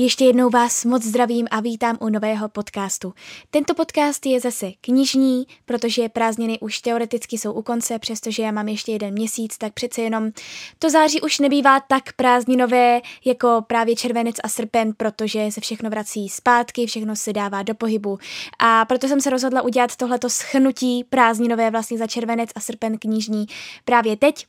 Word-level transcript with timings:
Ještě 0.00 0.24
jednou 0.24 0.50
vás 0.50 0.84
moc 0.84 1.02
zdravím 1.02 1.46
a 1.50 1.60
vítám 1.60 1.98
u 2.00 2.08
nového 2.08 2.48
podcastu. 2.48 3.14
Tento 3.50 3.74
podcast 3.74 4.26
je 4.26 4.40
zase 4.40 4.70
knižní, 4.80 5.46
protože 5.64 6.08
prázdniny 6.08 6.58
už 6.60 6.78
teoreticky 6.80 7.38
jsou 7.38 7.52
u 7.52 7.62
konce, 7.62 7.98
přestože 7.98 8.42
já 8.42 8.52
mám 8.52 8.68
ještě 8.68 8.92
jeden 8.92 9.12
měsíc, 9.12 9.58
tak 9.58 9.72
přece 9.72 10.02
jenom 10.02 10.30
to 10.78 10.90
září 10.90 11.20
už 11.20 11.38
nebývá 11.38 11.80
tak 11.80 12.12
prázdninové 12.12 13.00
jako 13.24 13.64
právě 13.66 13.96
červenec 13.96 14.36
a 14.44 14.48
srpen, 14.48 14.92
protože 14.96 15.46
se 15.50 15.60
všechno 15.60 15.90
vrací 15.90 16.28
zpátky, 16.28 16.86
všechno 16.86 17.16
se 17.16 17.32
dává 17.32 17.62
do 17.62 17.74
pohybu. 17.74 18.18
A 18.58 18.84
proto 18.84 19.08
jsem 19.08 19.20
se 19.20 19.30
rozhodla 19.30 19.62
udělat 19.62 19.96
tohleto 19.96 20.30
schnutí 20.30 21.04
prázdninové 21.04 21.70
vlastně 21.70 21.98
za 21.98 22.06
červenec 22.06 22.50
a 22.54 22.60
srpen 22.60 22.98
knižní 22.98 23.46
právě 23.84 24.16
teď, 24.16 24.46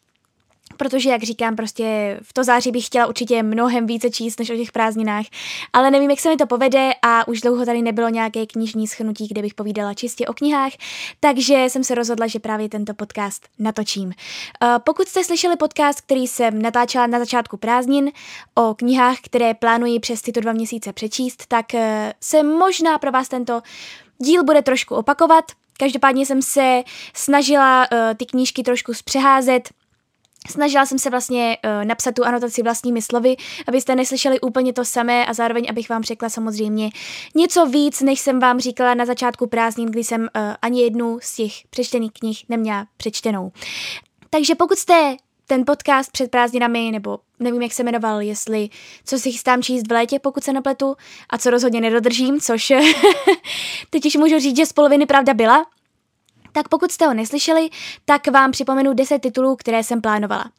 protože, 0.78 1.10
jak 1.10 1.24
říkám, 1.24 1.56
prostě 1.56 2.20
v 2.22 2.34
to 2.34 2.44
září 2.44 2.72
bych 2.72 2.86
chtěla 2.86 3.08
určitě 3.08 3.44
mnohem 3.44 3.86
více 3.88 4.10
číst 4.10 4.40
než 4.40 4.50
o 4.50 4.56
těch 4.56 4.72
prázdninách, 4.72 5.26
ale 5.74 5.92
nevím, 5.92 6.10
jak 6.10 6.20
se 6.20 6.30
mi 6.30 6.38
to 6.38 6.48
povede 6.48 6.90
a 7.02 7.28
už 7.28 7.42
dlouho 7.42 7.66
tady 7.66 7.82
nebylo 7.82 8.10
nějaké 8.10 8.46
knižní 8.46 8.88
schnutí, 8.88 9.28
kde 9.28 9.42
bych 9.42 9.54
povídala 9.54 9.94
čistě 9.94 10.28
o 10.28 10.34
knihách, 10.34 10.72
takže 11.20 11.66
jsem 11.68 11.84
se 11.84 11.96
rozhodla, 11.96 12.28
že 12.28 12.40
právě 12.40 12.70
tento 12.70 12.94
podcast 12.94 13.48
natočím. 13.60 14.06
Uh, 14.06 14.14
pokud 14.84 15.08
jste 15.08 15.24
slyšeli 15.24 15.56
podcast, 15.56 16.02
který 16.02 16.28
jsem 16.28 16.62
natáčela 16.62 17.08
na 17.08 17.20
začátku 17.20 17.58
prázdnin 17.58 18.12
o 18.56 18.74
knihách, 18.74 19.18
které 19.24 19.54
plánuji 19.54 20.00
přes 20.00 20.22
tyto 20.22 20.40
dva 20.40 20.54
měsíce 20.54 20.94
přečíst, 20.94 21.44
tak 21.48 21.66
uh, 21.74 21.80
se 22.22 22.44
možná 22.44 22.98
pro 22.98 23.12
vás 23.12 23.30
tento 23.30 23.62
díl 24.18 24.44
bude 24.44 24.62
trošku 24.62 24.96
opakovat, 24.96 25.46
Každopádně 25.80 26.26
jsem 26.26 26.42
se 26.42 26.84
snažila 27.14 27.88
uh, 27.92 27.98
ty 28.18 28.26
knížky 28.26 28.64
trošku 28.64 28.94
zpřeházet, 28.94 29.70
Snažila 30.50 30.86
jsem 30.86 31.00
se 31.00 31.10
vlastně 31.10 31.58
uh, 31.64 31.86
napsat 31.86 32.16
tu 32.16 32.26
anotaci 32.26 32.64
vlastními 32.64 33.02
slovy, 33.02 33.36
abyste 33.68 33.96
neslyšeli 33.96 34.40
úplně 34.40 34.74
to 34.74 34.86
samé 34.86 35.26
a 35.26 35.34
zároveň, 35.34 35.66
abych 35.70 35.90
vám 35.90 36.04
řekla 36.04 36.30
samozřejmě 36.30 36.90
něco 37.36 37.66
víc, 37.66 38.02
než 38.02 38.20
jsem 38.20 38.40
vám 38.40 38.60
říkala 38.60 38.94
na 38.94 39.06
začátku 39.06 39.48
prázdnin, 39.48 39.90
kdy 39.90 40.04
jsem 40.04 40.22
uh, 40.22 40.28
ani 40.62 40.82
jednu 40.82 41.20
z 41.22 41.36
těch 41.36 41.54
přečtených 41.70 42.12
knih 42.14 42.46
neměla 42.50 42.88
přečtenou. 42.98 43.52
Takže 44.30 44.56
pokud 44.56 44.78
jste 44.78 45.16
ten 45.50 45.66
podcast 45.66 46.12
před 46.12 46.32
prázdninami, 46.32 46.92
nebo 46.92 47.20
nevím, 47.40 47.62
jak 47.62 47.74
se 47.74 47.84
jmenoval, 47.84 48.22
jestli 48.22 48.70
co 49.06 49.20
si 49.20 49.32
chystám 49.32 49.64
číst 49.64 49.88
v 49.88 49.92
létě, 49.92 50.20
pokud 50.20 50.44
se 50.44 50.54
napletu, 50.54 50.96
a 51.30 51.38
co 51.38 51.50
rozhodně 51.50 51.82
nedodržím, 51.82 52.40
což 52.40 52.74
teď 53.90 54.06
už 54.06 54.16
můžu 54.16 54.40
říct, 54.40 54.58
že 54.58 54.66
z 54.66 54.74
poloviny 54.74 55.06
pravda 55.06 55.34
byla, 55.34 55.66
tak 56.52 56.68
pokud 56.68 56.92
jste 56.92 57.06
ho 57.06 57.14
neslyšeli, 57.14 57.70
tak 58.06 58.28
vám 58.28 58.52
připomenu 58.52 58.94
10 58.94 59.20
titulů, 59.20 59.56
které 59.56 59.84
jsem 59.84 60.02
plánovala. 60.02 60.52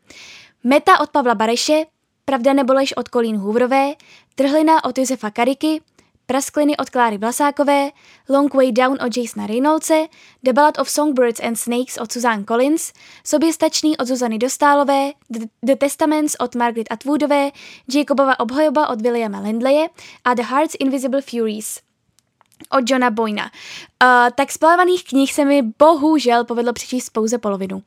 Meta 0.64 1.00
od 1.00 1.10
Pavla 1.10 1.34
Bareše, 1.34 1.84
Pravda 2.24 2.52
nebo 2.52 2.72
lež 2.72 2.92
od 2.96 3.08
Kolín 3.08 3.36
Hooverové, 3.36 3.92
Trhlina 4.34 4.84
od 4.84 4.98
Josefa 4.98 5.30
Kariky, 5.30 5.80
Praskliny 6.26 6.76
od 6.76 6.90
Kláry 6.90 7.18
Vlasákové, 7.18 7.90
Long 8.28 8.54
Way 8.54 8.72
Down 8.72 8.98
od 9.06 9.16
Jasona 9.16 9.46
Reynoldse, 9.46 10.06
The 10.42 10.52
Ballad 10.52 10.78
of 10.78 10.90
Songbirds 10.90 11.40
and 11.40 11.56
Snakes 11.56 11.98
od 11.98 12.12
Suzanne 12.12 12.44
Collins, 12.44 12.92
Soběstačný 13.24 13.96
od 13.96 14.06
Zuzany 14.06 14.38
Dostálové, 14.38 15.12
The, 15.30 15.46
The 15.62 15.76
Testaments 15.76 16.36
od 16.40 16.54
Margaret 16.54 16.86
Atwoodové, 16.90 17.50
Jacobova 17.94 18.40
obhajoba 18.40 18.88
od 18.88 19.02
Williama 19.02 19.40
Lindleje 19.40 19.88
a 20.24 20.34
The 20.34 20.42
Heart's 20.42 20.76
Invisible 20.80 21.22
Furies 21.22 21.89
od 22.68 22.90
Johna 22.90 23.10
Boyna. 23.10 23.50
Uh, 24.02 24.30
tak 24.34 24.52
z 24.52 24.58
knih 25.08 25.32
se 25.32 25.44
mi 25.44 25.62
bohužel 25.78 26.44
povedlo 26.44 26.72
přečíst 26.72 27.10
pouze 27.10 27.38
polovinu, 27.38 27.76
uh, 27.76 27.82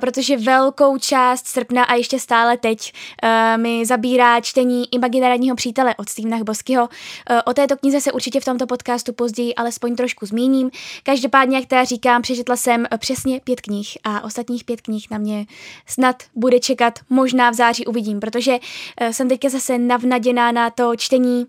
protože 0.00 0.36
velkou 0.36 0.98
část 0.98 1.46
srpna 1.46 1.84
a 1.84 1.94
ještě 1.94 2.20
stále 2.20 2.56
teď 2.56 2.92
uh, 3.22 3.62
mi 3.62 3.86
zabírá 3.86 4.40
čtení 4.40 4.94
imaginárního 4.94 5.56
přítele 5.56 5.94
od 5.94 6.08
Stevena 6.08 6.44
Boskyho. 6.44 6.82
Uh, 6.82 7.38
o 7.44 7.54
této 7.54 7.76
knize 7.76 8.00
se 8.00 8.12
určitě 8.12 8.40
v 8.40 8.44
tomto 8.44 8.66
podcastu 8.66 9.12
později 9.12 9.54
alespoň 9.54 9.96
trošku 9.96 10.26
zmíním. 10.26 10.70
Každopádně, 11.02 11.56
jak 11.56 11.66
teda 11.66 11.84
říkám, 11.84 12.22
přečetla 12.22 12.56
jsem 12.56 12.86
přesně 12.98 13.40
pět 13.40 13.60
knih 13.60 13.98
a 14.04 14.24
ostatních 14.24 14.64
pět 14.64 14.80
knih 14.80 15.06
na 15.10 15.18
mě 15.18 15.46
snad 15.86 16.22
bude 16.34 16.60
čekat, 16.60 16.98
možná 17.10 17.50
v 17.50 17.54
září 17.54 17.86
uvidím, 17.86 18.20
protože 18.20 18.52
uh, 18.52 19.08
jsem 19.08 19.28
teďka 19.28 19.48
zase 19.48 19.78
navnaděná 19.78 20.52
na 20.52 20.70
to 20.70 20.96
čtení 20.96 21.46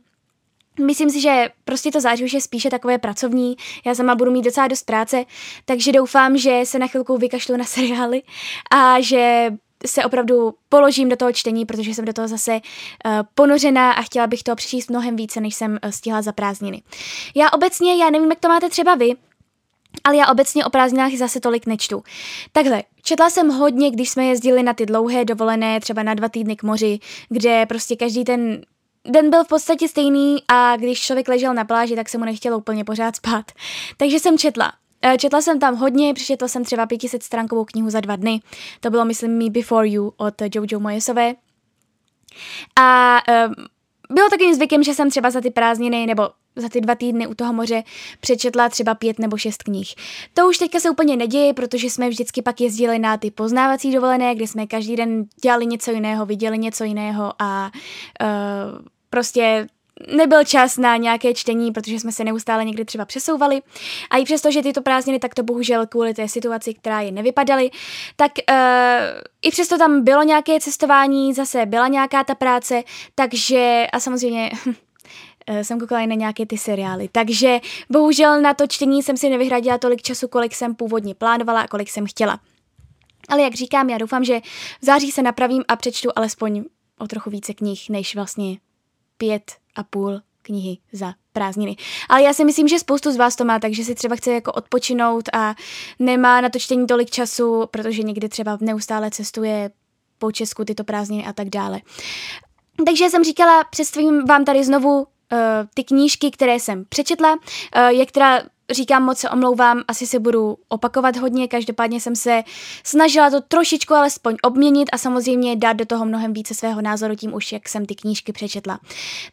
Myslím 0.85 1.09
si, 1.09 1.21
že 1.21 1.49
prostě 1.63 1.91
to 1.91 2.01
září 2.01 2.23
už 2.23 2.33
je 2.33 2.41
spíše 2.41 2.69
takové 2.69 2.97
pracovní, 2.97 3.55
já 3.85 3.95
sama 3.95 4.15
budu 4.15 4.31
mít 4.31 4.41
docela 4.41 4.67
dost 4.67 4.83
práce, 4.83 5.25
takže 5.65 5.91
doufám, 5.91 6.37
že 6.37 6.61
se 6.63 6.79
na 6.79 6.87
chvilku 6.87 7.17
vykašlu 7.17 7.57
na 7.57 7.65
seriály 7.65 8.21
a 8.71 9.01
že 9.01 9.51
se 9.85 10.05
opravdu 10.05 10.53
položím 10.69 11.09
do 11.09 11.15
toho 11.15 11.33
čtení, 11.33 11.65
protože 11.65 11.91
jsem 11.91 12.05
do 12.05 12.13
toho 12.13 12.27
zase 12.27 12.51
uh, 12.51 13.11
ponořená 13.35 13.91
a 13.91 14.01
chtěla 14.01 14.27
bych 14.27 14.43
to 14.43 14.55
přečíst 14.55 14.89
mnohem 14.89 15.15
více, 15.15 15.41
než 15.41 15.55
jsem 15.55 15.71
uh, 15.71 15.89
stihla 15.89 16.21
za 16.21 16.31
prázdniny. 16.31 16.81
Já 17.35 17.49
obecně, 17.49 17.95
já 17.95 18.09
nevím, 18.09 18.29
jak 18.29 18.39
to 18.39 18.47
máte 18.47 18.69
třeba 18.69 18.95
vy, 18.95 19.11
ale 20.03 20.17
já 20.17 20.27
obecně 20.27 20.65
o 20.65 20.69
prázdninách 20.69 21.11
zase 21.13 21.39
tolik 21.39 21.65
nečtu. 21.65 22.03
Takhle, 22.51 22.83
četla 23.03 23.29
jsem 23.29 23.49
hodně, 23.49 23.91
když 23.91 24.09
jsme 24.09 24.25
jezdili 24.25 24.63
na 24.63 24.73
ty 24.73 24.85
dlouhé 24.85 25.25
dovolené, 25.25 25.79
třeba 25.79 26.03
na 26.03 26.13
dva 26.13 26.29
týdny 26.29 26.55
k 26.55 26.63
moři, 26.63 26.99
kde 27.29 27.65
prostě 27.65 27.95
každý 27.95 28.23
ten 28.23 28.61
den 29.07 29.29
byl 29.29 29.43
v 29.43 29.47
podstatě 29.47 29.87
stejný 29.87 30.43
a 30.47 30.77
když 30.77 31.01
člověk 31.01 31.27
ležel 31.27 31.53
na 31.53 31.65
pláži, 31.65 31.95
tak 31.95 32.09
se 32.09 32.17
mu 32.17 32.25
nechtělo 32.25 32.57
úplně 32.57 32.83
pořád 32.83 33.15
spát. 33.15 33.51
Takže 33.97 34.19
jsem 34.19 34.37
četla. 34.37 34.73
Eh, 35.01 35.17
četla 35.17 35.41
jsem 35.41 35.59
tam 35.59 35.75
hodně, 35.75 36.13
přečetla 36.13 36.47
jsem 36.47 36.65
třeba 36.65 36.85
500 36.85 37.23
stránkovou 37.23 37.65
knihu 37.65 37.89
za 37.89 37.99
dva 37.99 38.15
dny. 38.15 38.41
To 38.79 38.89
bylo, 38.89 39.05
myslím, 39.05 39.37
Me 39.37 39.49
Before 39.49 39.87
You 39.87 40.13
od 40.17 40.33
Jojo 40.55 40.79
Moyesové. 40.79 41.33
A 42.81 43.17
um, 43.47 43.53
bylo 44.13 44.29
takovým 44.29 44.55
zvykem, 44.55 44.83
že 44.83 44.93
jsem 44.93 45.09
třeba 45.09 45.29
za 45.31 45.41
ty 45.41 45.51
prázdniny 45.51 46.05
nebo 46.05 46.29
za 46.55 46.69
ty 46.69 46.81
dva 46.81 46.95
týdny 46.95 47.27
u 47.27 47.33
toho 47.33 47.53
moře 47.53 47.83
přečetla 48.19 48.69
třeba 48.69 48.95
pět 48.95 49.19
nebo 49.19 49.37
šest 49.37 49.63
knih. 49.63 49.95
To 50.33 50.47
už 50.47 50.57
teďka 50.57 50.79
se 50.79 50.89
úplně 50.89 51.17
neděje, 51.17 51.53
protože 51.53 51.89
jsme 51.89 52.09
vždycky 52.09 52.41
pak 52.41 52.61
jezdili 52.61 52.99
na 52.99 53.17
ty 53.17 53.31
poznávací 53.31 53.93
dovolené, 53.93 54.35
kde 54.35 54.47
jsme 54.47 54.67
každý 54.67 54.95
den 54.95 55.25
dělali 55.43 55.65
něco 55.65 55.91
jiného, 55.91 56.25
viděli 56.25 56.57
něco 56.57 56.83
jiného 56.83 57.33
a 57.39 57.71
uh, 58.21 58.85
prostě 59.09 59.67
nebyl 60.07 60.43
čas 60.43 60.77
na 60.77 60.97
nějaké 60.97 61.33
čtení, 61.33 61.71
protože 61.71 61.99
jsme 61.99 62.11
se 62.11 62.23
neustále 62.23 62.65
někdy 62.65 62.85
třeba 62.85 63.05
přesouvali. 63.05 63.61
A 64.09 64.17
i 64.17 64.25
přesto, 64.25 64.51
že 64.51 64.61
tyto 64.61 64.81
prázdniny 64.81 65.19
takto 65.19 65.43
bohužel 65.43 65.87
kvůli 65.87 66.13
té 66.13 66.27
situaci, 66.27 66.73
která 66.73 67.01
je 67.01 67.11
nevypadaly, 67.11 67.69
tak 68.15 68.31
uh, 68.51 68.55
i 69.41 69.51
přesto 69.51 69.77
tam 69.77 70.03
bylo 70.03 70.23
nějaké 70.23 70.59
cestování, 70.59 71.33
zase 71.33 71.65
byla 71.65 71.87
nějaká 71.87 72.23
ta 72.23 72.35
práce, 72.35 72.83
takže 73.15 73.87
a 73.93 73.99
samozřejmě 73.99 74.51
eh, 75.47 75.63
jsem 75.63 75.79
koukala 75.79 76.01
i 76.01 76.07
na 76.07 76.15
nějaké 76.15 76.45
ty 76.45 76.57
seriály. 76.57 77.09
Takže 77.11 77.59
bohužel 77.89 78.41
na 78.41 78.53
to 78.53 78.67
čtení 78.67 79.03
jsem 79.03 79.17
si 79.17 79.29
nevyhradila 79.29 79.77
tolik 79.77 80.01
času, 80.01 80.27
kolik 80.27 80.55
jsem 80.55 80.75
původně 80.75 81.15
plánovala 81.15 81.61
a 81.61 81.67
kolik 81.67 81.89
jsem 81.89 82.05
chtěla. 82.05 82.39
Ale 83.29 83.41
jak 83.41 83.53
říkám, 83.53 83.89
já 83.89 83.97
doufám, 83.97 84.23
že 84.23 84.39
v 84.81 84.85
září 84.85 85.11
se 85.11 85.21
napravím 85.21 85.63
a 85.67 85.75
přečtu 85.75 86.09
alespoň 86.15 86.63
o 86.99 87.07
trochu 87.07 87.29
více 87.29 87.53
knih, 87.53 87.89
než 87.89 88.15
vlastně 88.15 88.57
pět 89.17 89.58
a 89.75 89.83
půl 89.83 90.21
knihy 90.41 90.77
za 90.91 91.13
prázdniny. 91.33 91.75
Ale 92.09 92.23
já 92.23 92.33
si 92.33 92.45
myslím, 92.45 92.67
že 92.67 92.79
spoustu 92.79 93.11
z 93.11 93.17
vás 93.17 93.35
to 93.35 93.45
má, 93.45 93.59
takže 93.59 93.83
si 93.83 93.95
třeba 93.95 94.15
chce 94.15 94.33
jako 94.33 94.51
odpočinout 94.51 95.29
a 95.33 95.55
nemá 95.99 96.41
na 96.41 96.49
to 96.49 96.59
čtení 96.59 96.87
tolik 96.87 97.09
času, 97.09 97.67
protože 97.71 98.03
někdy 98.03 98.29
třeba 98.29 98.57
neustále 98.61 99.11
cestuje 99.11 99.71
po 100.17 100.31
Česku 100.31 100.65
tyto 100.65 100.83
prázdniny 100.83 101.25
a 101.25 101.33
tak 101.33 101.49
dále. 101.49 101.81
Takže 102.85 103.09
jsem 103.09 103.23
říkala, 103.23 103.63
představím 103.63 104.25
vám 104.25 104.45
tady 104.45 104.63
znovu 104.63 104.99
uh, 104.99 105.07
ty 105.73 105.83
knížky, 105.83 106.31
které 106.31 106.55
jsem 106.55 106.85
přečetla, 106.89 107.33
uh, 107.33 107.39
jak 107.87 108.11
teda 108.11 108.43
říkám 108.71 109.03
moc 109.03 109.17
se 109.17 109.29
omlouvám, 109.29 109.83
asi 109.87 110.07
se 110.07 110.19
budu 110.19 110.57
opakovat 110.67 111.17
hodně, 111.17 111.47
každopádně 111.47 112.01
jsem 112.01 112.15
se 112.15 112.43
snažila 112.83 113.29
to 113.29 113.41
trošičku 113.41 113.93
alespoň 113.93 114.35
obměnit 114.43 114.89
a 114.91 114.97
samozřejmě 114.97 115.55
dát 115.55 115.73
do 115.73 115.85
toho 115.85 116.05
mnohem 116.05 116.33
více 116.33 116.53
svého 116.53 116.81
názoru 116.81 117.15
tím 117.15 117.33
už, 117.33 117.51
jak 117.51 117.69
jsem 117.69 117.85
ty 117.85 117.95
knížky 117.95 118.33
přečetla. 118.33 118.79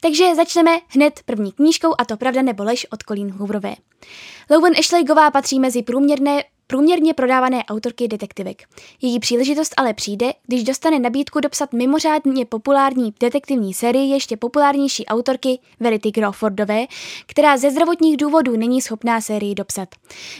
Takže 0.01 0.35
začneme 0.35 0.71
hned 0.89 1.21
první 1.25 1.53
knížkou 1.53 1.95
a 1.99 2.05
to 2.05 2.17
Pravda 2.17 2.43
nebo 2.43 2.65
lež 2.65 2.87
od 2.91 3.03
Colleen 3.03 3.31
Hooverové. 3.31 3.75
Lowen 4.51 4.73
Ashleygová 4.79 5.31
patří 5.31 5.61
mezi 5.61 5.83
průměrné 5.83 6.43
průměrně 6.67 7.15
prodávané 7.15 7.65
autorky 7.65 8.09
detektivek. 8.09 8.63
Její 9.03 9.21
příležitost 9.21 9.75
ale 9.77 9.95
přijde, 9.95 10.33
když 10.47 10.65
dostane 10.65 10.99
nabídku 10.99 11.41
dopsat 11.41 11.73
mimořádně 11.73 12.45
populární 12.45 13.15
detektivní 13.21 13.75
sérii 13.75 14.11
ještě 14.11 14.37
populárnější 14.37 15.07
autorky 15.07 15.59
Verity 15.81 16.13
Crawfordové, 16.13 16.87
která 17.27 17.57
ze 17.57 17.71
zdravotních 17.71 18.17
důvodů 18.17 18.57
není 18.57 18.83
schopná 18.83 19.21
sérii 19.21 19.55
dopsat. 19.55 19.89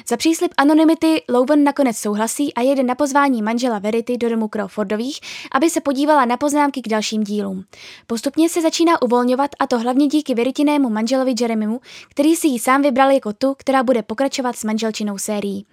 Za 0.09 0.17
příslip 0.17 0.53
anonymity 0.57 1.23
Lowen 1.29 1.65
nakonec 1.65 1.97
souhlasí 1.97 2.55
a 2.55 2.61
jede 2.61 2.83
na 2.83 2.95
pozvání 2.95 3.43
manžela 3.43 3.79
Verity 3.79 4.19
do 4.19 4.29
domu 4.29 4.49
Crawfordových, 4.49 5.21
aby 5.53 5.71
se 5.71 5.81
podívala 5.81 6.25
na 6.25 6.37
poznámky 6.37 6.83
k 6.83 6.89
dalším 6.89 7.25
dílům. 7.25 7.65
Postupně 8.07 8.49
se 8.49 8.63
začíná 8.63 9.03
uvolňovat 9.03 9.51
a 9.59 9.67
to 9.67 9.79
hlavně 9.79 10.07
díky 10.07 10.35
Veritinému 10.35 10.91
manželovi 10.91 11.35
Jeremimu, 11.41 11.81
který 12.11 12.37
si 12.37 12.49
ji 12.49 12.59
sám 12.59 12.83
vybral 12.83 13.11
jako 13.11 13.33
tu, 13.33 13.55
která 13.59 13.83
bude 13.83 14.03
pokračovat 14.03 14.57
s 14.57 14.65
manželčinou 14.65 15.19
sérií. 15.19 15.67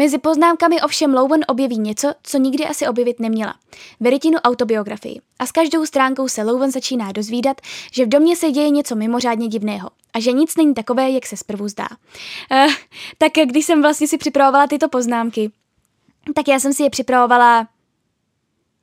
Mezi 0.00 0.18
poznámkami 0.18 0.80
ovšem 0.80 1.14
Lowen 1.14 1.44
objeví 1.48 1.78
něco, 1.78 2.12
co 2.22 2.38
nikdy 2.38 2.64
asi 2.64 2.88
objevit 2.88 3.20
neměla. 3.20 3.54
Veritinu 4.00 4.38
autobiografii. 4.38 5.20
A 5.38 5.46
s 5.46 5.52
každou 5.52 5.86
stránkou 5.86 6.28
se 6.28 6.42
Lowen 6.42 6.70
začíná 6.70 7.12
dozvídat, 7.12 7.60
že 7.92 8.04
v 8.04 8.08
domě 8.08 8.36
se 8.36 8.50
děje 8.50 8.70
něco 8.70 8.96
mimořádně 8.96 9.48
divného 9.48 9.90
a 10.14 10.20
že 10.20 10.32
nic 10.32 10.56
není 10.56 10.74
takové, 10.74 11.10
jak 11.10 11.26
se 11.26 11.36
zprvu 11.36 11.68
zdá. 11.68 11.88
Uh, 12.52 12.72
tak 13.18 13.32
když 13.44 13.66
jsem 13.66 13.82
vlastně 13.82 14.08
si 14.08 14.18
připravovala 14.18 14.66
tyto 14.66 14.88
poznámky, 14.88 15.50
tak 16.34 16.48
já 16.48 16.60
jsem 16.60 16.72
si 16.72 16.82
je 16.82 16.90
připravovala, 16.90 17.68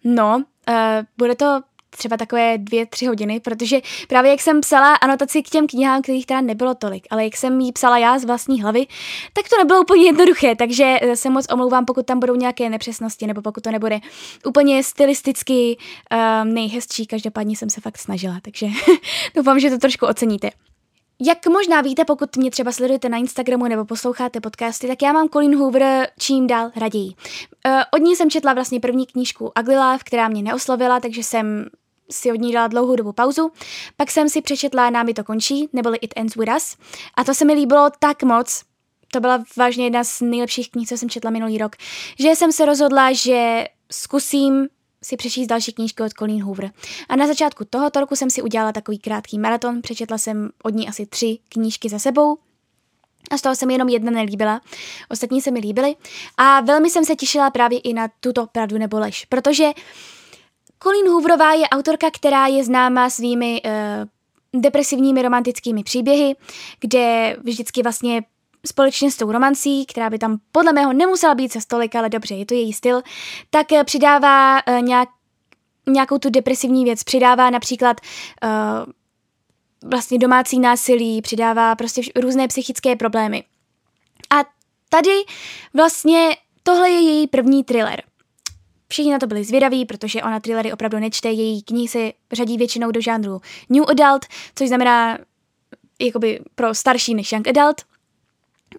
no, 0.03 0.43
uh, 0.69 0.75
bude 1.17 1.35
to 1.35 1.61
třeba 1.97 2.17
takové 2.17 2.57
dvě, 2.57 2.85
tři 2.85 3.05
hodiny, 3.05 3.39
protože 3.39 3.81
právě 4.07 4.31
jak 4.31 4.41
jsem 4.41 4.61
psala 4.61 4.95
anotaci 4.95 5.43
k 5.43 5.49
těm 5.49 5.67
knihám, 5.67 6.01
kterých 6.01 6.25
teda 6.25 6.41
nebylo 6.41 6.75
tolik, 6.75 7.07
ale 7.09 7.23
jak 7.23 7.37
jsem 7.37 7.59
jí 7.59 7.71
psala 7.71 7.97
já 7.97 8.19
z 8.19 8.25
vlastní 8.25 8.61
hlavy, 8.61 8.87
tak 9.33 9.49
to 9.49 9.57
nebylo 9.57 9.81
úplně 9.81 10.05
jednoduché, 10.05 10.55
takže 10.55 10.97
eh, 11.01 11.15
se 11.15 11.29
moc 11.29 11.45
omlouvám, 11.53 11.85
pokud 11.85 12.05
tam 12.05 12.19
budou 12.19 12.35
nějaké 12.35 12.69
nepřesnosti, 12.69 13.27
nebo 13.27 13.41
pokud 13.41 13.63
to 13.63 13.71
nebude 13.71 13.99
úplně 14.45 14.83
stylisticky 14.83 15.77
um, 16.43 16.53
nejhezčí, 16.53 17.05
každopádně 17.07 17.55
jsem 17.55 17.69
se 17.69 17.81
fakt 17.81 17.97
snažila, 17.97 18.39
takže 18.41 18.67
doufám, 19.35 19.59
že 19.59 19.69
to 19.69 19.77
trošku 19.77 20.05
oceníte. 20.05 20.49
Jak 21.21 21.47
možná 21.47 21.81
víte, 21.81 22.05
pokud 22.05 22.37
mě 22.37 22.51
třeba 22.51 22.71
sledujete 22.71 23.09
na 23.09 23.17
Instagramu 23.17 23.67
nebo 23.67 23.85
posloucháte 23.85 24.41
podcasty, 24.41 24.87
tak 24.87 25.01
já 25.01 25.13
mám 25.13 25.29
Colin 25.29 25.57
Hoover 25.57 26.07
čím 26.19 26.47
dál 26.47 26.71
raději. 26.75 27.07
Uh, 27.07 27.81
od 27.93 27.97
ní 27.97 28.15
jsem 28.15 28.29
četla 28.29 28.53
vlastně 28.53 28.79
první 28.79 29.05
knížku 29.05 29.51
Life, 29.67 30.03
která 30.03 30.27
mě 30.27 30.43
neoslovila, 30.43 30.99
takže 30.99 31.23
jsem 31.23 31.65
si 32.11 32.31
od 32.31 32.35
ní 32.35 32.53
dala 32.53 32.67
dlouhou 32.67 32.95
dobu 32.95 33.13
pauzu. 33.13 33.51
Pak 33.97 34.11
jsem 34.11 34.29
si 34.29 34.41
přečetla 34.41 34.89
Námi 34.89 35.13
to 35.13 35.23
končí, 35.23 35.69
neboli 35.73 35.97
It 35.97 36.13
Ends 36.15 36.35
With 36.35 36.49
Us. 36.57 36.77
A 37.15 37.23
to 37.23 37.33
se 37.33 37.45
mi 37.45 37.53
líbilo 37.53 37.89
tak 37.99 38.23
moc, 38.23 38.63
to 39.11 39.19
byla 39.19 39.43
vážně 39.57 39.85
jedna 39.85 40.03
z 40.03 40.21
nejlepších 40.21 40.71
knih, 40.71 40.87
co 40.87 40.97
jsem 40.97 41.09
četla 41.09 41.31
minulý 41.31 41.57
rok, 41.57 41.75
že 42.19 42.29
jsem 42.29 42.51
se 42.51 42.65
rozhodla, 42.65 43.13
že 43.13 43.65
zkusím 43.91 44.67
si 45.03 45.17
přečíst 45.17 45.47
další 45.47 45.73
knížky 45.73 46.03
od 46.03 46.13
Colleen 46.13 46.43
Hoover. 46.43 46.71
A 47.09 47.15
na 47.15 47.27
začátku 47.27 47.65
tohoto 47.65 47.99
roku 47.99 48.15
jsem 48.15 48.29
si 48.29 48.41
udělala 48.41 48.71
takový 48.71 48.99
krátký 48.99 49.39
maraton, 49.39 49.81
přečetla 49.81 50.17
jsem 50.17 50.49
od 50.63 50.73
ní 50.73 50.87
asi 50.87 51.05
tři 51.05 51.37
knížky 51.49 51.89
za 51.89 51.99
sebou, 51.99 52.37
a 53.31 53.37
z 53.37 53.41
toho 53.41 53.55
se 53.55 53.65
mi 53.65 53.73
jenom 53.73 53.89
jedna 53.89 54.11
nelíbila, 54.11 54.61
ostatní 55.09 55.41
se 55.41 55.51
mi 55.51 55.59
líbily 55.59 55.95
a 56.37 56.61
velmi 56.61 56.89
jsem 56.89 57.05
se 57.05 57.15
těšila 57.15 57.49
právě 57.49 57.79
i 57.79 57.93
na 57.93 58.07
tuto 58.19 58.47
pravdu 58.47 58.77
nebo 58.77 58.99
lež, 58.99 59.25
protože 59.25 59.71
Colleen 60.83 61.07
Hooverová 61.07 61.53
je 61.53 61.69
autorka, 61.69 62.11
která 62.11 62.47
je 62.47 62.63
známá 62.63 63.09
svými 63.09 63.61
uh, 63.65 64.61
depresivními 64.61 65.21
romantickými 65.21 65.83
příběhy, 65.83 66.35
kde 66.79 67.37
vždycky 67.43 67.83
vlastně 67.83 68.23
společně 68.65 69.11
s 69.11 69.17
tou 69.17 69.31
romancí, 69.31 69.85
která 69.85 70.09
by 70.09 70.19
tam 70.19 70.37
podle 70.51 70.73
mého 70.73 70.93
nemusela 70.93 71.35
být 71.35 71.53
za 71.53 71.59
stolik, 71.59 71.95
ale 71.95 72.09
dobře, 72.09 72.35
je 72.35 72.45
to 72.45 72.53
její 72.53 72.73
styl, 72.73 73.01
tak 73.49 73.71
eh, 73.71 73.83
přidává 73.83 74.67
uh, 74.67 74.81
nějak, 74.81 75.09
nějakou 75.89 76.17
tu 76.17 76.29
depresivní 76.29 76.83
věc. 76.83 77.03
Přidává 77.03 77.49
například 77.49 78.01
uh, 78.43 78.93
vlastně 79.89 80.17
domácí 80.17 80.59
násilí, 80.59 81.21
přidává 81.21 81.75
prostě 81.75 82.01
různé 82.15 82.47
psychické 82.47 82.95
problémy. 82.95 83.43
A 84.29 84.43
tady 84.89 85.23
vlastně 85.73 86.37
tohle 86.63 86.89
je 86.89 87.01
její 87.01 87.27
první 87.27 87.63
thriller. 87.63 88.03
Všichni 88.87 89.11
na 89.11 89.19
to 89.19 89.27
byli 89.27 89.43
zvědaví, 89.43 89.85
protože 89.85 90.23
ona 90.23 90.39
thrillery 90.39 90.73
opravdu 90.73 90.99
nečte, 90.99 91.29
její 91.29 91.63
knihy 91.63 91.87
se 91.87 92.11
řadí 92.31 92.57
většinou 92.57 92.91
do 92.91 93.01
žánru 93.01 93.41
New 93.69 93.83
Adult, 93.89 94.25
což 94.55 94.67
znamená 94.67 95.17
jakoby 96.01 96.39
pro 96.55 96.75
starší 96.75 97.15
než 97.15 97.31
Young 97.31 97.47
Adult. 97.47 97.81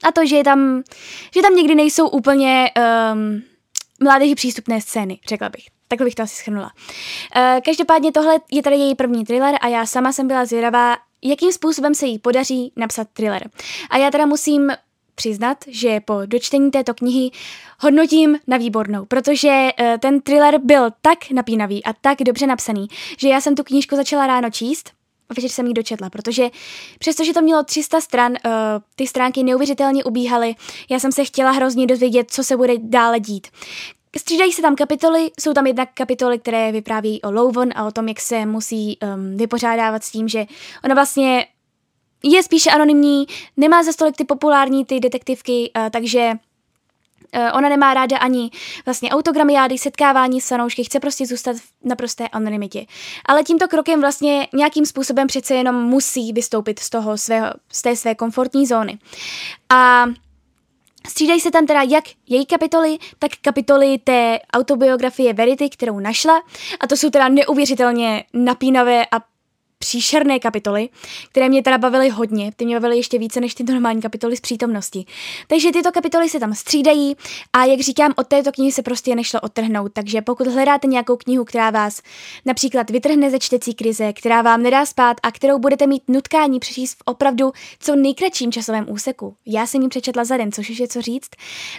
A 0.03 0.13
to, 0.13 0.27
že, 0.27 0.37
je 0.37 0.45
tam, 0.45 0.83
že 1.35 1.43
tam 1.43 1.55
někdy 1.55 1.75
nejsou 1.75 2.09
úplně 2.09 2.71
um, 3.13 3.43
mládeži 4.01 4.35
přístupné 4.35 4.81
scény, 4.81 5.19
řekla 5.29 5.49
bych. 5.49 5.65
Takhle 5.89 6.05
bych 6.05 6.15
to 6.15 6.23
asi 6.23 6.35
schrnula. 6.35 6.73
Uh, 7.37 7.61
každopádně 7.65 8.13
tohle 8.13 8.41
je 8.51 8.63
tady 8.63 8.77
její 8.77 8.95
první 8.95 9.25
thriller 9.25 9.55
a 9.61 9.69
já 9.69 9.87
sama 9.87 10.13
jsem 10.13 10.29
byla 10.29 10.45
zvědavá, 10.45 10.97
jakým 11.23 11.53
způsobem 11.53 11.95
se 11.95 12.07
jí 12.07 12.19
podaří 12.19 12.73
napsat 12.77 13.09
thriller. 13.13 13.51
A 13.91 13.97
já 13.97 14.11
teda 14.11 14.27
musím 14.27 14.71
přiznat, 15.19 15.59
že 15.67 16.01
po 16.01 16.21
dočtení 16.27 16.71
této 16.71 16.95
knihy 16.95 17.31
hodnotím 17.81 18.39
na 18.47 18.57
výbornou, 18.57 19.05
protože 19.05 19.49
uh, 19.49 19.87
ten 19.99 20.21
thriller 20.21 20.59
byl 20.65 20.91
tak 21.03 21.31
napínavý 21.31 21.85
a 21.85 21.93
tak 21.93 22.19
dobře 22.27 22.47
napsaný, 22.47 22.89
že 23.19 23.29
já 23.29 23.41
jsem 23.41 23.55
tu 23.55 23.65
knížku 23.65 23.97
začala 23.97 24.27
ráno 24.27 24.51
číst 24.51 24.91
a 25.29 25.35
večer 25.35 25.51
jsem 25.51 25.67
ji 25.67 25.75
dočetla, 25.75 26.11
protože 26.11 26.49
přestože 26.99 27.33
to 27.33 27.43
mělo 27.43 27.65
300 27.65 28.01
stran, 28.01 28.33
uh, 28.33 28.51
ty 28.97 29.07
stránky 29.07 29.43
neuvěřitelně 29.43 30.05
ubíhaly, 30.05 30.55
já 30.91 30.99
jsem 30.99 31.13
se 31.13 31.25
chtěla 31.25 31.51
hrozně 31.51 31.87
dozvědět, 31.87 32.31
co 32.31 32.45
se 32.45 32.57
bude 32.57 32.75
dále 32.79 33.21
dít. 33.21 33.47
Střídají 34.17 34.53
se 34.53 34.63
tam 34.63 34.77
kapitoly, 34.77 35.31
jsou 35.41 35.53
tam 35.53 35.67
jednak 35.67 35.89
kapitoly, 35.95 36.39
které 36.39 36.73
vyprávějí 36.73 37.23
o 37.23 37.31
Louvon 37.31 37.69
a 37.75 37.87
o 37.87 37.91
tom, 37.91 38.09
jak 38.09 38.21
se 38.21 38.47
musí 38.47 38.99
um, 39.03 39.37
vypořádávat 39.37 40.05
s 40.05 40.11
tím, 40.11 40.29
že 40.29 40.47
ona 40.85 40.95
vlastně 40.95 41.47
je 42.23 42.43
spíše 42.43 42.71
anonymní, 42.71 43.27
nemá 43.57 43.83
za 43.83 43.93
stolik 43.93 44.17
ty 44.17 44.25
populární 44.25 44.85
ty 44.85 45.01
detektivky, 45.01 45.71
uh, 45.77 45.89
takže 45.91 46.33
uh, 47.37 47.43
ona 47.59 47.69
nemá 47.69 47.95
ráda 47.95 48.19
ani 48.19 48.51
vlastně 48.87 49.11
autogramiády, 49.11 49.79
setkávání 49.79 50.41
s 50.41 50.49
fanoušky, 50.49 50.85
chce 50.85 51.01
prostě 51.01 51.27
zůstat 51.27 51.57
v 51.57 51.63
naprosté 51.85 52.29
anonymitě. 52.29 52.87
Ale 53.27 53.43
tímto 53.45 53.69
krokem 53.69 54.01
vlastně 54.01 54.49
nějakým 54.55 54.87
způsobem 54.87 55.27
přece 55.27 55.55
jenom 55.55 55.83
musí 55.83 56.33
vystoupit 56.33 56.79
z 56.79 56.91
toho 56.91 57.19
svého, 57.19 57.47
z 57.73 57.83
té 57.83 57.97
své 57.97 58.15
komfortní 58.15 58.67
zóny. 58.67 58.99
A 59.71 60.07
Střídají 61.09 61.41
se 61.41 61.51
tam 61.51 61.67
teda 61.67 61.83
jak 61.83 62.05
její 62.27 62.47
kapitoly, 62.47 62.99
tak 63.19 63.31
kapitoly 63.43 63.99
té 63.99 64.39
autobiografie 64.53 65.33
Verity, 65.33 65.69
kterou 65.69 66.01
našla. 66.01 66.43
A 66.81 66.87
to 66.87 66.97
jsou 66.97 67.11
teda 67.11 67.29
neuvěřitelně 67.29 68.25
napínavé 68.35 69.07
a 69.13 69.21
příšerné 69.79 70.39
kapitoly, 70.39 70.89
které 71.31 71.49
mě 71.49 71.63
teda 71.63 71.79
bavily 71.79 72.09
hodně, 72.09 72.53
ty 72.57 72.65
mě 72.65 72.77
bavily 72.77 72.97
ještě 72.97 73.19
více 73.19 73.41
než 73.41 73.55
ty 73.55 73.65
normální 73.65 74.03
kapitoly 74.03 74.37
z 74.37 74.41
přítomnosti. 74.41 75.05
Takže 75.47 75.73
tyto 75.73 75.93
kapitoly 75.93 76.29
se 76.29 76.41
tam 76.41 76.55
střídají 76.55 77.17
a 77.53 77.65
jak 77.65 77.81
říkám, 77.81 78.15
od 78.17 78.27
této 78.27 78.53
knihy 78.53 78.73
se 78.73 78.83
prostě 78.83 79.15
nešlo 79.15 79.41
odtrhnout, 79.41 79.93
takže 79.93 80.23
pokud 80.23 80.47
hledáte 80.47 80.87
nějakou 80.87 81.17
knihu, 81.17 81.45
která 81.45 81.71
vás 81.71 82.03
například 82.45 82.91
vytrhne 82.91 83.31
ze 83.31 83.39
čtecí 83.39 83.75
krize, 83.75 84.13
která 84.13 84.43
vám 84.43 84.63
nedá 84.63 84.87
spát 84.87 85.17
a 85.23 85.33
kterou 85.33 85.59
budete 85.59 85.87
mít 85.87 86.03
nutkání 86.09 86.61
přečíst 86.61 86.95
v 86.95 87.03
opravdu 87.05 87.53
co 87.81 87.97
nejkratším 87.97 88.53
časovém 88.53 88.91
úseku, 88.91 89.37
já 89.47 89.67
jsem 89.67 89.83
ji 89.83 89.89
přečetla 89.89 90.25
za 90.25 90.37
den, 90.37 90.53
což 90.53 90.69
je 90.69 90.89
co 90.89 91.03
říct, 91.03 91.31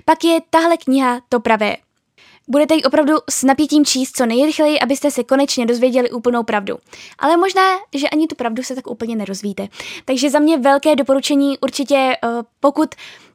pak 0.05 0.23
je 0.23 0.39
tahle 0.49 0.77
kniha 0.77 1.21
to 1.29 1.39
pravé. 1.39 1.88
Budete 2.51 2.75
ji 2.75 2.83
opravdu 2.83 3.13
s 3.29 3.43
napětím 3.43 3.85
číst 3.85 4.17
co 4.17 4.25
nejrychleji, 4.25 4.79
abyste 4.79 5.11
se 5.11 5.23
konečně 5.23 5.65
dozvěděli 5.65 6.11
úplnou 6.11 6.43
pravdu. 6.43 6.77
Ale 7.19 7.37
možná, 7.37 7.61
že 7.95 8.09
ani 8.09 8.27
tu 8.27 8.35
pravdu 8.35 8.63
se 8.63 8.75
tak 8.75 8.87
úplně 8.87 9.15
nerozvíte. 9.15 9.67
Takže 10.05 10.29
za 10.29 10.39
mě 10.39 10.57
velké 10.57 10.95
doporučení 10.95 11.57
určitě, 11.57 11.95
eh, 11.95 12.27
pokud 12.59 12.89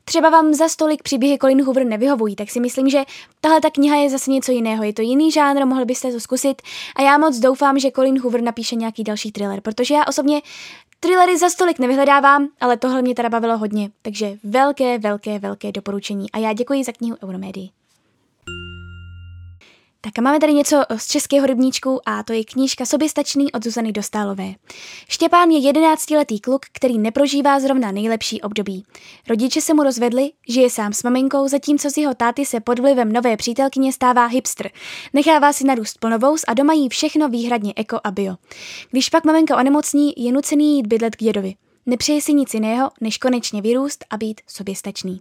třeba 0.05 0.31
vám 0.31 0.55
za 0.55 0.69
stolik 0.69 1.03
příběhy 1.03 1.39
Colin 1.39 1.65
Hoover 1.65 1.87
nevyhovují, 1.87 2.37
tak 2.37 2.51
si 2.51 2.61
myslím, 2.61 2.89
že 2.89 3.03
tahle 3.41 3.61
ta 3.61 3.71
kniha 3.71 3.97
je 3.97 4.11
zase 4.11 4.31
něco 4.31 4.53
jiného. 4.53 4.85
Je 4.85 4.93
to 4.93 5.03
jiný 5.03 5.31
žánr, 5.31 5.67
mohli 5.67 5.85
byste 5.85 6.13
to 6.13 6.21
zkusit 6.21 6.63
a 6.97 7.03
já 7.03 7.19
moc 7.19 7.39
doufám, 7.39 7.79
že 7.79 7.91
Colin 7.91 8.21
Hoover 8.21 8.43
napíše 8.43 8.77
nějaký 8.77 9.05
další 9.05 9.33
thriller, 9.33 9.61
protože 9.61 9.95
já 9.95 10.05
osobně 10.05 10.43
Thrillery 11.01 11.39
za 11.39 11.51
stolik 11.51 11.79
nevyhledávám, 11.79 12.49
ale 12.61 12.77
tohle 12.77 13.03
mě 13.03 13.15
teda 13.15 13.29
bavilo 13.29 13.59
hodně, 13.59 13.91
takže 14.03 14.37
velké, 14.45 14.99
velké, 14.99 15.39
velké 15.39 15.73
doporučení 15.73 16.31
a 16.31 16.39
já 16.39 16.53
děkuji 16.53 16.85
za 16.85 16.93
knihu 16.93 17.17
Euromédii. 17.25 17.84
Tak 20.05 20.19
a 20.19 20.23
máme 20.23 20.41
tady 20.41 20.53
něco 20.53 20.83
z 20.97 21.07
českého 21.07 21.47
rybníčku 21.47 22.01
a 22.09 22.23
to 22.23 22.33
je 22.33 22.45
knížka 22.45 22.87
Soběstačný 22.87 23.53
od 23.53 23.65
Zuzany 23.65 23.93
Dostálové. 23.93 24.55
Štěpán 25.09 25.51
je 25.51 25.59
jedenáctiletý 25.59 26.41
kluk, 26.41 26.61
který 26.73 26.99
neprožívá 26.99 27.61
zrovna 27.61 27.93
nejlepší 27.93 28.41
období. 28.43 28.85
Rodiče 29.29 29.61
se 29.61 29.75
mu 29.75 29.83
rozvedli, 29.83 30.31
že 30.49 30.61
je 30.61 30.71
sám 30.71 30.93
s 30.93 31.03
maminkou, 31.03 31.49
zatímco 31.49 31.91
z 31.91 31.97
jeho 31.97 32.15
táty 32.15 32.47
se 32.47 32.61
pod 32.61 32.79
vlivem 32.79 33.13
nové 33.13 33.37
přítelkyně 33.37 33.93
stává 33.93 34.27
hipster. 34.27 34.71
Nechává 35.13 35.53
si 35.53 35.65
narůst 35.65 35.99
plnovous 35.99 36.45
a 36.49 36.55
doma 36.55 36.73
jí 36.73 36.89
všechno 36.89 37.29
výhradně 37.29 37.73
eko 37.77 38.01
a 38.05 38.11
bio. 38.11 38.35
Když 38.91 39.09
pak 39.09 39.25
maminka 39.25 39.57
onemocní, 39.57 40.13
je 40.17 40.33
nucený 40.33 40.77
jít 40.77 40.87
bydlet 40.87 41.17
k 41.17 41.23
dědovi. 41.23 41.55
Nepřeje 41.87 42.23
si 42.23 42.33
nic 42.33 42.55
jiného, 42.55 42.91
než 43.01 43.19
konečně 43.19 43.63
vyrůst 43.63 44.05
a 44.11 44.17
být 44.17 44.41
soběstačný. 44.47 45.21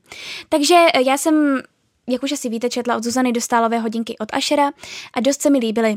Takže 0.50 0.86
já 1.06 1.18
jsem 1.18 1.62
jak 2.08 2.24
už 2.24 2.32
asi 2.32 2.50
víte, 2.50 2.70
četla 2.70 2.98
od 2.98 3.04
Zuzany 3.04 3.32
Dostálové 3.32 3.80
hodinky 3.80 4.18
od 4.18 4.30
Ašera 4.34 4.72
a 5.14 5.20
dost 5.20 5.42
se 5.42 5.50
mi 5.50 5.60
líbily. 5.60 5.96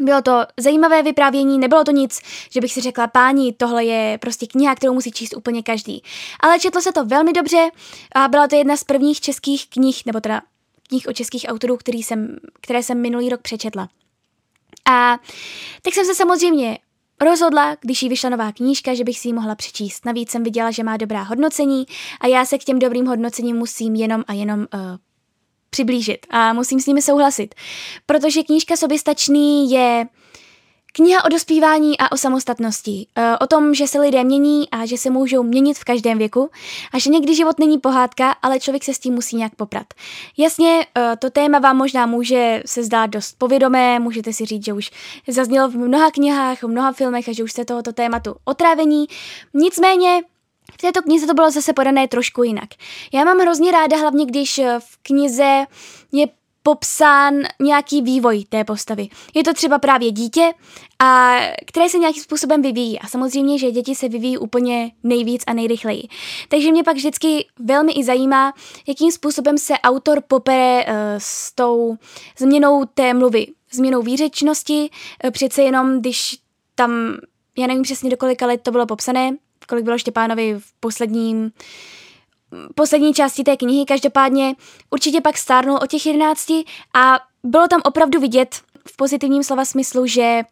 Bylo 0.00 0.22
to 0.22 0.40
zajímavé 0.56 1.02
vyprávění, 1.02 1.58
nebylo 1.58 1.84
to 1.84 1.90
nic, 1.90 2.20
že 2.50 2.60
bych 2.60 2.72
si 2.72 2.80
řekla, 2.80 3.06
páni, 3.06 3.52
tohle 3.52 3.84
je 3.84 4.18
prostě 4.18 4.46
kniha, 4.46 4.74
kterou 4.74 4.94
musí 4.94 5.12
číst 5.12 5.36
úplně 5.36 5.62
každý. 5.62 6.02
Ale 6.40 6.58
četlo 6.58 6.80
se 6.80 6.92
to 6.92 7.04
velmi 7.04 7.32
dobře 7.32 7.70
a 8.14 8.28
byla 8.28 8.48
to 8.48 8.56
jedna 8.56 8.76
z 8.76 8.84
prvních 8.84 9.20
českých 9.20 9.70
knih, 9.70 10.02
nebo 10.06 10.20
teda 10.20 10.42
knih 10.88 11.06
o 11.08 11.12
českých 11.12 11.46
autorů, 11.48 11.76
který 11.76 12.02
jsem, 12.02 12.36
které 12.60 12.82
jsem 12.82 13.00
minulý 13.00 13.28
rok 13.28 13.42
přečetla. 13.42 13.88
A 14.90 15.18
tak 15.82 15.94
jsem 15.94 16.04
se 16.04 16.14
samozřejmě 16.14 16.78
rozhodla, 17.20 17.76
když 17.80 18.02
jí 18.02 18.08
vyšla 18.08 18.30
nová 18.30 18.52
knížka, 18.52 18.94
že 18.94 19.04
bych 19.04 19.18
si 19.18 19.28
ji 19.28 19.32
mohla 19.32 19.54
přečíst. 19.54 20.04
Navíc 20.04 20.30
jsem 20.30 20.42
viděla, 20.42 20.70
že 20.70 20.84
má 20.84 20.96
dobrá 20.96 21.22
hodnocení 21.22 21.86
a 22.20 22.26
já 22.26 22.44
se 22.44 22.58
k 22.58 22.64
těm 22.64 22.78
dobrým 22.78 23.06
hodnocením 23.06 23.56
musím 23.56 23.94
jenom 23.94 24.24
a 24.26 24.32
jenom 24.32 24.60
uh, 24.60 24.80
přiblížit 25.70 26.26
a 26.30 26.52
musím 26.52 26.80
s 26.80 26.86
nimi 26.86 27.02
souhlasit. 27.02 27.54
Protože 28.06 28.42
knížka 28.42 28.76
Soběstačný 28.76 29.70
je 29.70 30.06
kniha 30.92 31.24
o 31.24 31.28
dospívání 31.28 31.98
a 31.98 32.12
o 32.12 32.16
samostatnosti. 32.16 33.06
E, 33.16 33.38
o 33.38 33.46
tom, 33.46 33.74
že 33.74 33.86
se 33.86 34.00
lidé 34.00 34.24
mění 34.24 34.70
a 34.70 34.86
že 34.86 34.98
se 34.98 35.10
můžou 35.10 35.42
měnit 35.42 35.78
v 35.78 35.84
každém 35.84 36.18
věku 36.18 36.50
a 36.92 36.98
že 36.98 37.10
někdy 37.10 37.34
život 37.34 37.58
není 37.58 37.78
pohádka, 37.78 38.30
ale 38.42 38.60
člověk 38.60 38.84
se 38.84 38.94
s 38.94 38.98
tím 38.98 39.14
musí 39.14 39.36
nějak 39.36 39.54
poprat. 39.54 39.86
Jasně, 40.38 40.86
e, 40.98 41.16
to 41.16 41.30
téma 41.30 41.58
vám 41.58 41.76
možná 41.76 42.06
může 42.06 42.62
se 42.66 42.84
zdát 42.84 43.06
dost 43.06 43.38
povědomé, 43.38 43.98
můžete 43.98 44.32
si 44.32 44.44
říct, 44.44 44.64
že 44.64 44.72
už 44.72 44.90
zaznělo 45.28 45.68
v 45.68 45.76
mnoha 45.76 46.10
knihách, 46.10 46.62
v 46.62 46.68
mnoha 46.68 46.92
filmech 46.92 47.28
a 47.28 47.32
že 47.32 47.44
už 47.44 47.52
jste 47.52 47.64
tohoto 47.64 47.92
tématu 47.92 48.34
otrávení. 48.44 49.06
Nicméně 49.54 50.22
v 50.72 50.76
této 50.76 51.02
knize 51.02 51.26
to 51.26 51.34
bylo 51.34 51.50
zase 51.50 51.72
podané 51.72 52.08
trošku 52.08 52.42
jinak. 52.42 52.68
Já 53.12 53.24
mám 53.24 53.38
hrozně 53.38 53.72
ráda, 53.72 53.96
hlavně 53.96 54.26
když 54.26 54.58
eh, 54.58 54.78
v 54.80 54.96
knize 55.02 55.64
je 56.12 56.26
popsán 56.62 57.34
nějaký 57.60 58.02
vývoj 58.02 58.44
té 58.48 58.64
postavy. 58.64 59.08
Je 59.34 59.44
to 59.44 59.54
třeba 59.54 59.78
právě 59.78 60.10
dítě, 60.10 60.52
a 60.98 61.38
které 61.66 61.88
se 61.88 61.98
nějakým 61.98 62.22
způsobem 62.22 62.62
vyvíjí. 62.62 62.98
A 62.98 63.06
samozřejmě, 63.06 63.58
že 63.58 63.70
děti 63.70 63.94
se 63.94 64.08
vyvíjí 64.08 64.38
úplně 64.38 64.90
nejvíc 65.02 65.42
a 65.46 65.52
nejrychleji. 65.52 66.02
Takže 66.48 66.70
mě 66.70 66.84
pak 66.84 66.96
vždycky 66.96 67.46
velmi 67.58 67.92
i 67.92 68.04
zajímá, 68.04 68.52
jakým 68.88 69.12
způsobem 69.12 69.58
se 69.58 69.74
autor 69.74 70.22
popere 70.28 70.84
uh, 70.84 70.92
s 71.18 71.52
tou 71.54 71.96
změnou 72.38 72.84
té 72.94 73.14
mluvy, 73.14 73.46
změnou 73.72 74.02
výřečnosti. 74.02 74.90
Uh, 75.24 75.30
přece 75.30 75.62
jenom, 75.62 76.00
když 76.00 76.38
tam, 76.74 77.16
já 77.58 77.66
nevím 77.66 77.82
přesně 77.82 78.10
do 78.10 78.16
kolika 78.16 78.46
let 78.46 78.62
to 78.62 78.70
bylo 78.70 78.86
popsané, 78.86 79.36
kolik 79.68 79.84
bylo 79.84 79.98
Štěpánovi 79.98 80.54
v 80.58 80.72
posledním 80.80 81.52
poslední 82.74 83.14
části 83.14 83.44
té 83.44 83.56
knihy, 83.56 83.84
každopádně 83.84 84.54
určitě 84.90 85.20
pak 85.20 85.38
stárnul 85.38 85.78
o 85.82 85.86
těch 85.86 86.06
jedenácti 86.06 86.64
a 86.94 87.20
bylo 87.44 87.68
tam 87.68 87.80
opravdu 87.84 88.20
vidět 88.20 88.54
v 88.88 88.96
pozitivním 88.96 89.42
slova 89.42 89.64
smyslu, 89.64 90.06
že 90.06 90.42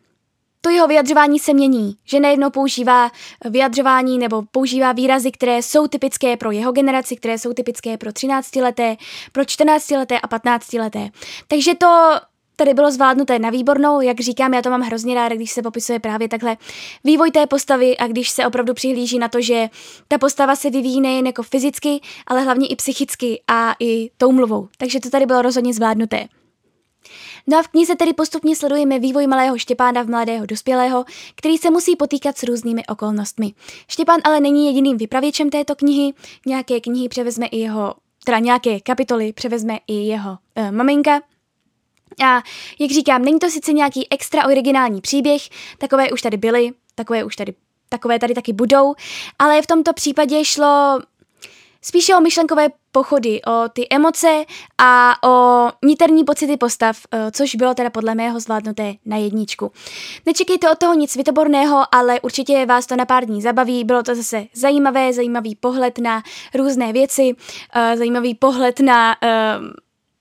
to 0.60 0.70
jeho 0.70 0.86
vyjadřování 0.86 1.38
se 1.38 1.54
mění, 1.54 1.96
že 2.04 2.20
nejednou 2.20 2.50
používá 2.50 3.10
vyjadřování 3.44 4.18
nebo 4.18 4.42
používá 4.50 4.92
výrazy, 4.92 5.30
které 5.30 5.62
jsou 5.62 5.86
typické 5.86 6.36
pro 6.36 6.50
jeho 6.50 6.72
generaci, 6.72 7.16
které 7.16 7.38
jsou 7.38 7.52
typické 7.52 7.98
pro 7.98 8.12
13 8.12 8.56
leté, 8.56 8.96
pro 9.32 9.44
14 9.44 9.90
leté 9.90 10.20
a 10.20 10.28
15 10.28 10.72
leté. 10.72 11.08
Takže 11.48 11.74
to 11.74 12.14
tady 12.56 12.74
bylo 12.74 12.90
zvládnuté 12.90 13.38
na 13.38 13.50
výbornou, 13.50 14.00
jak 14.00 14.20
říkám, 14.20 14.54
já 14.54 14.62
to 14.62 14.70
mám 14.70 14.80
hrozně 14.80 15.14
ráda, 15.14 15.36
když 15.36 15.50
se 15.50 15.62
popisuje 15.62 15.98
právě 15.98 16.28
takhle 16.28 16.56
vývoj 17.04 17.30
té 17.30 17.46
postavy 17.46 17.96
a 17.96 18.06
když 18.06 18.30
se 18.30 18.46
opravdu 18.46 18.74
přihlíží 18.74 19.18
na 19.18 19.28
to, 19.28 19.40
že 19.40 19.68
ta 20.08 20.18
postava 20.18 20.56
se 20.56 20.70
vyvíjí 20.70 21.00
nejen 21.00 21.26
jako 21.26 21.42
fyzicky, 21.42 22.00
ale 22.26 22.42
hlavně 22.42 22.66
i 22.68 22.76
psychicky 22.76 23.42
a 23.48 23.74
i 23.80 24.10
tou 24.16 24.32
mluvou. 24.32 24.68
Takže 24.78 25.00
to 25.00 25.10
tady 25.10 25.26
bylo 25.26 25.42
rozhodně 25.42 25.74
zvládnuté. 25.74 26.28
No 27.46 27.58
a 27.58 27.62
v 27.62 27.68
knize 27.68 27.96
tedy 27.96 28.12
postupně 28.12 28.56
sledujeme 28.56 28.98
vývoj 28.98 29.26
malého 29.26 29.58
Štěpána 29.58 30.02
v 30.02 30.08
mladého 30.08 30.46
dospělého, 30.46 31.04
který 31.36 31.58
se 31.58 31.70
musí 31.70 31.96
potýkat 31.96 32.38
s 32.38 32.42
různými 32.42 32.86
okolnostmi. 32.86 33.52
Štěpán 33.88 34.20
ale 34.24 34.40
není 34.40 34.66
jediným 34.66 34.96
vypravěčem 34.96 35.50
této 35.50 35.74
knihy, 35.74 36.12
nějaké 36.46 36.80
knihy 36.80 37.08
převezme 37.08 37.46
i 37.46 37.56
jeho, 37.56 37.94
teda 38.24 38.38
nějaké 38.38 38.80
kapitoly 38.80 39.32
převezme 39.32 39.78
i 39.86 39.94
jeho 39.94 40.38
e, 40.54 40.72
maminka, 40.72 41.20
a 42.24 42.42
jak 42.78 42.90
říkám, 42.90 43.22
není 43.22 43.38
to 43.38 43.50
sice 43.50 43.72
nějaký 43.72 44.06
extra 44.12 44.46
originální 44.46 45.00
příběh, 45.00 45.42
takové 45.78 46.10
už 46.10 46.22
tady 46.22 46.36
byly, 46.36 46.72
takové 46.94 47.24
už 47.24 47.36
tady, 47.36 47.54
takové 47.88 48.18
tady 48.18 48.34
taky 48.34 48.52
budou, 48.52 48.94
ale 49.38 49.62
v 49.62 49.66
tomto 49.66 49.92
případě 49.92 50.44
šlo 50.44 51.00
spíše 51.82 52.14
o 52.16 52.20
myšlenkové 52.20 52.68
pochody, 52.92 53.42
o 53.42 53.68
ty 53.68 53.86
emoce 53.90 54.44
a 54.78 55.14
o 55.28 55.68
niterní 55.84 56.24
pocity 56.24 56.56
postav, 56.56 56.96
eh, 57.12 57.30
což 57.30 57.54
bylo 57.54 57.74
teda 57.74 57.90
podle 57.90 58.14
mého 58.14 58.40
zvládnuté 58.40 58.94
na 59.04 59.16
jedničku. 59.16 59.72
Nečekejte 60.26 60.70
od 60.70 60.78
toho 60.78 60.94
nic 60.94 61.16
vytoborného, 61.16 61.84
ale 61.92 62.20
určitě 62.20 62.66
vás 62.66 62.86
to 62.86 62.96
na 62.96 63.04
pár 63.04 63.24
dní 63.24 63.42
zabaví. 63.42 63.84
Bylo 63.84 64.02
to 64.02 64.14
zase 64.14 64.46
zajímavé, 64.54 65.12
zajímavý 65.12 65.54
pohled 65.54 65.98
na 65.98 66.22
různé 66.54 66.92
věci, 66.92 67.34
eh, 67.74 67.96
zajímavý 67.96 68.34
pohled 68.34 68.80
na 68.80 69.16
eh, 69.22 69.58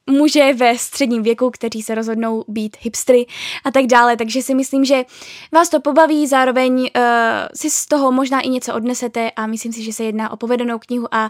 muže 0.10 0.54
ve 0.54 0.78
středním 0.78 1.24
věku, 1.24 1.52
kteří 1.52 1.82
se 1.82 1.96
rozhodnou 1.96 2.46
být 2.48 2.78
hipstry 2.82 3.26
a 3.64 3.72
tak 3.72 3.86
dále, 3.86 4.18
takže 4.18 4.42
si 4.42 4.56
myslím, 4.56 4.86
že 4.86 5.04
vás 5.52 5.70
to 5.70 5.80
pobaví, 5.80 6.28
zároveň 6.28 6.74
uh, 6.80 6.88
si 7.56 7.70
z 7.70 7.86
toho 7.86 8.12
možná 8.12 8.42
i 8.42 8.50
něco 8.50 8.74
odnesete 8.74 9.32
a 9.32 9.48
myslím 9.48 9.74
si, 9.74 9.84
že 9.84 9.94
se 9.94 10.04
jedná 10.04 10.32
o 10.32 10.38
povedenou 10.38 10.80
knihu 10.80 11.16
a 11.16 11.30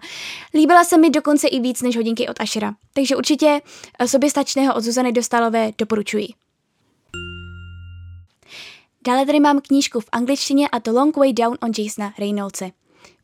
líbila 0.53 0.84
se 0.84 0.98
mi 0.98 1.10
dokonce 1.10 1.48
i 1.48 1.60
víc 1.60 1.82
než 1.82 1.96
hodinky 1.96 2.27
od 2.27 2.41
Ashera. 2.41 2.74
Takže 2.94 3.15
určitě 3.15 3.62
uh, 4.01 4.08
soběstačného 4.08 4.75
od 4.75 4.82
Zuzany 4.82 5.12
Dostalové 5.12 5.72
doporučuji. 5.77 6.27
Dále 9.08 9.25
tady 9.25 9.39
mám 9.39 9.62
knížku 9.62 10.00
v 10.00 10.10
angličtině 10.12 10.70
a 10.70 10.79
to 10.79 10.91
Long 10.94 11.17
Way 11.17 11.34
Down 11.34 11.58
on 11.63 11.72
Jasona 11.77 12.13
Reynoldse. 12.20 12.72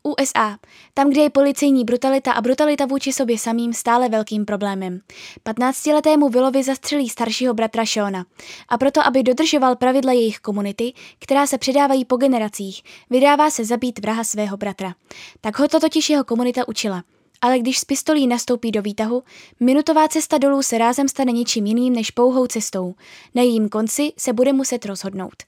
USA, 0.02 0.58
tam, 0.94 1.10
kde 1.10 1.20
je 1.22 1.30
policejní 1.30 1.84
brutalita 1.84 2.32
a 2.32 2.40
brutalita 2.40 2.86
vůči 2.86 3.12
sobě 3.12 3.38
samým 3.38 3.72
stále 3.72 4.08
velkým 4.08 4.44
problémem. 4.44 5.00
15-letému 5.46 6.28
Willovi 6.30 6.62
zastřelí 6.62 7.08
staršího 7.08 7.54
bratra 7.54 7.84
Shona. 7.84 8.24
A 8.68 8.78
proto, 8.78 9.06
aby 9.06 9.22
dodržoval 9.22 9.76
pravidla 9.76 10.12
jejich 10.12 10.38
komunity, 10.38 10.92
která 11.18 11.46
se 11.46 11.58
předávají 11.58 12.04
po 12.04 12.16
generacích, 12.16 12.82
vydává 13.10 13.50
se 13.50 13.64
zabít 13.64 13.98
vraha 13.98 14.24
svého 14.24 14.56
bratra. 14.56 14.94
Tak 15.40 15.58
ho 15.58 15.68
to 15.68 15.80
totiž 15.80 16.10
jeho 16.10 16.24
komunita 16.24 16.68
učila– 16.68 17.04
ale 17.42 17.58
když 17.58 17.78
z 17.78 17.84
pistolí 17.84 18.26
nastoupí 18.26 18.70
do 18.70 18.82
výtahu, 18.82 19.22
minutová 19.60 20.08
cesta 20.08 20.38
dolů 20.38 20.62
se 20.62 20.78
rázem 20.78 21.08
stane 21.08 21.32
něčím 21.32 21.66
jiným 21.66 21.94
než 21.94 22.10
pouhou 22.10 22.46
cestou. 22.46 22.94
Na 23.34 23.42
jejím 23.42 23.68
konci 23.68 24.12
se 24.18 24.32
bude 24.32 24.52
muset 24.52 24.84
rozhodnout. 24.84 25.42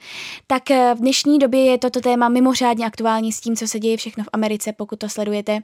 Tak 0.46 0.70
eh, 0.70 0.94
v 0.94 0.98
dnešní 0.98 1.38
době 1.38 1.64
je 1.64 1.78
toto 1.78 2.00
téma 2.00 2.28
mimořádně 2.28 2.86
aktuální 2.86 3.32
s 3.32 3.40
tím, 3.40 3.56
co 3.56 3.68
se 3.68 3.78
děje 3.78 3.96
všechno 3.96 4.24
v 4.24 4.28
Americe, 4.32 4.72
pokud 4.72 4.98
to 4.98 5.08
sledujete. 5.08 5.58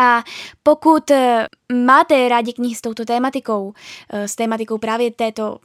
A 0.00 0.24
pokud 0.62 1.10
eh, 1.10 1.46
máte 1.84 2.28
rádi 2.28 2.52
knihy 2.52 2.74
s 2.74 2.80
touto 2.80 3.04
tématikou, 3.04 3.72
eh, 4.10 4.28
s 4.28 4.34
tématikou 4.34 4.78
právě 4.78 5.10
této 5.10 5.58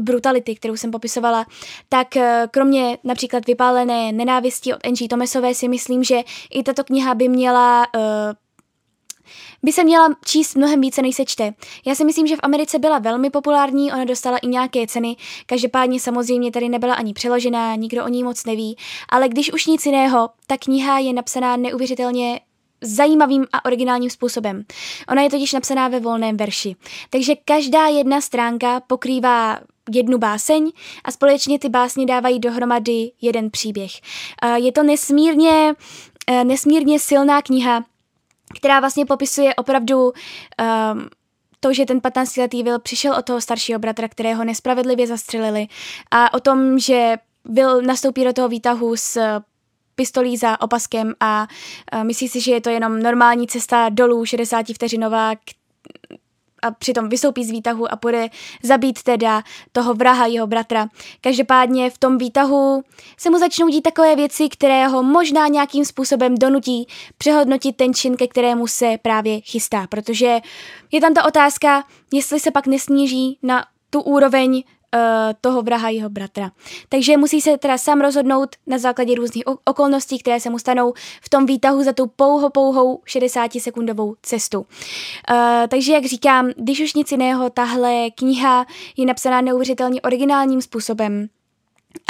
brutality, 0.00 0.54
kterou 0.54 0.76
jsem 0.76 0.90
popisovala, 0.90 1.46
tak 1.88 2.08
kromě 2.50 2.98
například 3.04 3.46
vypálené 3.46 4.12
nenávisti 4.12 4.74
od 4.74 4.86
Angie 4.86 5.08
Thomasové 5.08 5.54
si 5.54 5.68
myslím, 5.68 6.04
že 6.04 6.20
i 6.50 6.62
tato 6.62 6.84
kniha 6.84 7.14
by 7.14 7.28
měla 7.28 7.86
uh, 7.94 8.02
by 9.62 9.72
se 9.72 9.84
měla 9.84 10.08
číst 10.24 10.54
mnohem 10.54 10.80
více, 10.80 11.02
než 11.02 11.16
se 11.16 11.24
čte. 11.24 11.54
Já 11.86 11.94
si 11.94 12.04
myslím, 12.04 12.26
že 12.26 12.36
v 12.36 12.40
Americe 12.42 12.78
byla 12.78 12.98
velmi 12.98 13.30
populární, 13.30 13.92
ona 13.92 14.04
dostala 14.04 14.38
i 14.38 14.46
nějaké 14.46 14.86
ceny, 14.86 15.16
každopádně 15.46 16.00
samozřejmě 16.00 16.50
tady 16.50 16.68
nebyla 16.68 16.94
ani 16.94 17.14
přeložená, 17.14 17.74
nikdo 17.74 18.04
o 18.04 18.08
ní 18.08 18.24
moc 18.24 18.44
neví, 18.44 18.76
ale 19.08 19.28
když 19.28 19.52
už 19.52 19.66
nic 19.66 19.86
jiného, 19.86 20.30
ta 20.46 20.56
kniha 20.56 20.98
je 20.98 21.12
napsaná 21.12 21.56
neuvěřitelně 21.56 22.40
zajímavým 22.80 23.46
a 23.52 23.64
originálním 23.64 24.10
způsobem. 24.10 24.64
Ona 25.08 25.22
je 25.22 25.30
totiž 25.30 25.52
napsaná 25.52 25.88
ve 25.88 26.00
volném 26.00 26.36
verši. 26.36 26.76
Takže 27.10 27.34
každá 27.44 27.86
jedna 27.86 28.20
stránka 28.20 28.80
pokrývá 28.80 29.58
jednu 29.90 30.18
báseň 30.18 30.72
a 31.04 31.10
společně 31.10 31.58
ty 31.58 31.68
básně 31.68 32.06
dávají 32.06 32.38
dohromady 32.38 33.10
jeden 33.20 33.50
příběh. 33.50 33.90
Je 34.54 34.72
to 34.72 34.82
nesmírně, 34.82 35.74
eh, 36.26 36.44
nesmírně 36.44 36.98
silná 36.98 37.42
kniha, 37.42 37.84
která 38.58 38.80
vlastně 38.80 39.06
popisuje 39.06 39.54
opravdu 39.54 40.04
um, 40.04 40.12
to, 41.60 41.72
že 41.72 41.86
ten 41.86 41.98
15-letý 41.98 42.62
Will 42.62 42.78
přišel 42.78 43.14
od 43.14 43.24
toho 43.24 43.40
staršího 43.40 43.78
bratra, 43.78 44.08
kterého 44.08 44.44
nespravedlivě 44.44 45.06
zastřelili 45.06 45.66
a 46.10 46.34
o 46.34 46.40
tom, 46.40 46.78
že 46.78 47.16
Will 47.44 47.82
nastoupí 47.82 48.24
do 48.24 48.32
toho 48.32 48.48
výtahu 48.48 48.96
s 48.96 49.40
pistolí 49.94 50.36
za 50.36 50.60
opaskem 50.60 51.14
a 51.20 51.46
uh, 51.94 52.04
myslí 52.04 52.28
si, 52.28 52.40
že 52.40 52.52
je 52.52 52.60
to 52.60 52.70
jenom 52.70 53.02
normální 53.02 53.46
cesta 53.46 53.88
dolů 53.88 54.24
60 54.24 54.66
vteřinová, 54.74 55.32
a 56.62 56.70
přitom 56.70 57.08
vystoupí 57.08 57.44
z 57.44 57.50
výtahu 57.50 57.92
a 57.92 57.96
půjde 57.96 58.28
zabít 58.62 59.02
teda 59.02 59.42
toho 59.72 59.94
vraha, 59.94 60.26
jeho 60.26 60.46
bratra. 60.46 60.88
Každopádně 61.20 61.90
v 61.90 61.98
tom 61.98 62.18
výtahu 62.18 62.82
se 63.16 63.30
mu 63.30 63.38
začnou 63.38 63.68
dít 63.68 63.82
takové 63.82 64.16
věci, 64.16 64.48
které 64.48 64.86
ho 64.86 65.02
možná 65.02 65.48
nějakým 65.48 65.84
způsobem 65.84 66.34
donutí 66.34 66.86
přehodnotit 67.18 67.76
ten 67.76 67.94
čin, 67.94 68.16
ke 68.16 68.26
kterému 68.26 68.66
se 68.66 68.98
právě 69.02 69.40
chystá, 69.40 69.86
protože 69.86 70.38
je 70.92 71.00
tam 71.00 71.14
ta 71.14 71.24
otázka, 71.24 71.84
jestli 72.12 72.40
se 72.40 72.50
pak 72.50 72.66
nesníží 72.66 73.38
na 73.42 73.64
tu 73.90 74.00
úroveň 74.00 74.62
uh, 74.94 75.00
toho 75.40 75.62
vraha 75.62 75.88
jeho 75.88 76.10
bratra. 76.10 76.50
Takže 76.88 77.16
musí 77.16 77.40
se 77.40 77.58
teda 77.58 77.78
sám 77.78 78.00
rozhodnout 78.00 78.56
na 78.66 78.78
základě 78.78 79.14
různých 79.14 79.44
okolností, 79.64 80.18
které 80.18 80.40
se 80.40 80.50
mu 80.50 80.58
stanou 80.58 80.92
v 81.22 81.28
tom 81.28 81.46
výtahu 81.46 81.82
za 81.82 81.92
tu 81.92 82.06
pouho 82.06 82.50
pouhou 82.50 83.00
60 83.04 83.52
sekundovou 83.52 84.14
cestu. 84.22 84.58
Uh, 84.58 84.66
takže 85.68 85.92
jak 85.92 86.04
říkám, 86.04 86.50
když 86.56 86.80
už 86.80 86.94
nic 86.94 87.12
jiného, 87.12 87.50
tahle 87.50 88.10
kniha 88.10 88.66
je 88.96 89.06
napsaná 89.06 89.40
neuvěřitelně 89.40 90.00
originálním 90.00 90.62
způsobem. 90.62 91.28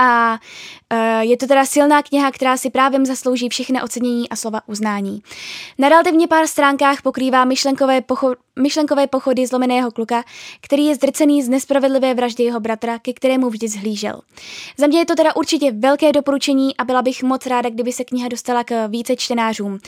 A 0.01 0.39
uh, 0.93 1.21
je 1.21 1.37
to 1.37 1.47
teda 1.47 1.65
silná 1.65 2.03
kniha, 2.03 2.31
která 2.31 2.57
si 2.57 2.71
právě 2.71 3.07
zaslouží 3.07 3.49
všechny 3.49 3.83
ocenění 3.83 4.29
a 4.29 4.37
slova 4.37 4.61
uznání. 4.67 5.23
Na 5.79 5.89
relativně 5.89 6.29
pár 6.29 6.47
stránkách 6.47 7.03
pokrývá 7.03 7.45
myšlenkové, 7.45 8.01
pocho- 8.01 8.37
myšlenkové 8.59 9.07
pochody 9.07 9.47
zlomeného 9.47 9.91
kluka, 9.91 10.25
který 10.61 10.87
je 10.87 10.95
zdrcený 10.95 11.43
z 11.43 11.49
nespravedlivé 11.49 12.15
vraždy 12.15 12.45
jeho 12.45 12.61
bratra, 12.61 12.99
ke 12.99 13.13
kterému 13.13 13.51
vždy 13.51 13.69
zhlížel. 13.69 14.21
Za 14.77 14.87
mě 14.87 14.99
je 14.99 15.07
to 15.07 15.15
teda 15.15 15.37
určitě 15.37 15.73
velké 15.73 16.13
doporučení 16.13 16.77
a 16.77 16.85
byla 16.85 17.03
bych 17.03 17.23
moc 17.23 17.47
ráda, 17.47 17.71
kdyby 17.71 17.93
se 17.93 18.05
kniha 18.05 18.29
dostala 18.29 18.65
k 18.65 18.87
více 18.87 19.17
čtenářům. 19.17 19.73
Uh, 19.73 19.79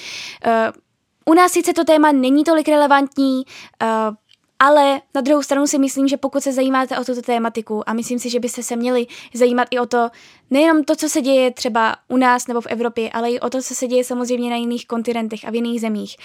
u 1.26 1.35
nás 1.35 1.52
sice 1.52 1.73
to 1.73 1.85
téma 1.85 2.12
není 2.12 2.45
tolik 2.45 2.69
relevantní, 2.69 3.45
uh, 3.83 4.14
ale 4.61 5.00
na 5.14 5.21
druhou 5.21 5.43
stranu 5.43 5.67
si 5.67 5.79
myslím, 5.79 6.09
že 6.09 6.17
pokud 6.17 6.43
se 6.43 6.52
zajímáte 6.52 6.99
o 6.99 7.05
tuto 7.05 7.23
tématiku 7.23 7.88
a 7.88 7.93
myslím 7.93 8.19
si, 8.19 8.31
že 8.31 8.40
byste 8.40 8.62
se 8.62 8.76
měli 8.76 9.07
zajímat 9.35 9.69
i 9.71 9.79
o 9.79 9.87
to, 9.87 10.09
nejenom 10.50 10.85
to, 10.85 10.97
co 10.97 11.09
se 11.09 11.21
děje 11.21 11.50
třeba 11.50 11.97
u 12.09 12.17
nás 12.17 12.47
nebo 12.47 12.61
v 12.61 12.67
Evropě, 12.67 13.11
ale 13.11 13.31
i 13.31 13.40
o 13.40 13.50
to, 13.50 13.62
co 13.62 13.75
se 13.75 13.87
děje 13.87 14.05
samozřejmě 14.05 14.50
na 14.50 14.57
jiných 14.57 14.87
kontinentech 14.87 15.45
a 15.45 15.50
v 15.50 15.55
jiných 15.55 15.81
zemích, 15.81 16.17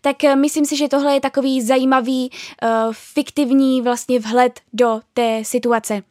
tak 0.00 0.24
eh, 0.24 0.36
myslím 0.36 0.64
si, 0.64 0.76
že 0.76 0.88
tohle 0.88 1.14
je 1.14 1.20
takový 1.20 1.62
zajímavý, 1.62 2.30
uh, 2.62 2.68
fiktivní 2.92 3.82
vlastně 3.82 4.18
vhled 4.18 4.60
do 4.72 5.00
té 5.14 5.44
situace. 5.44 6.02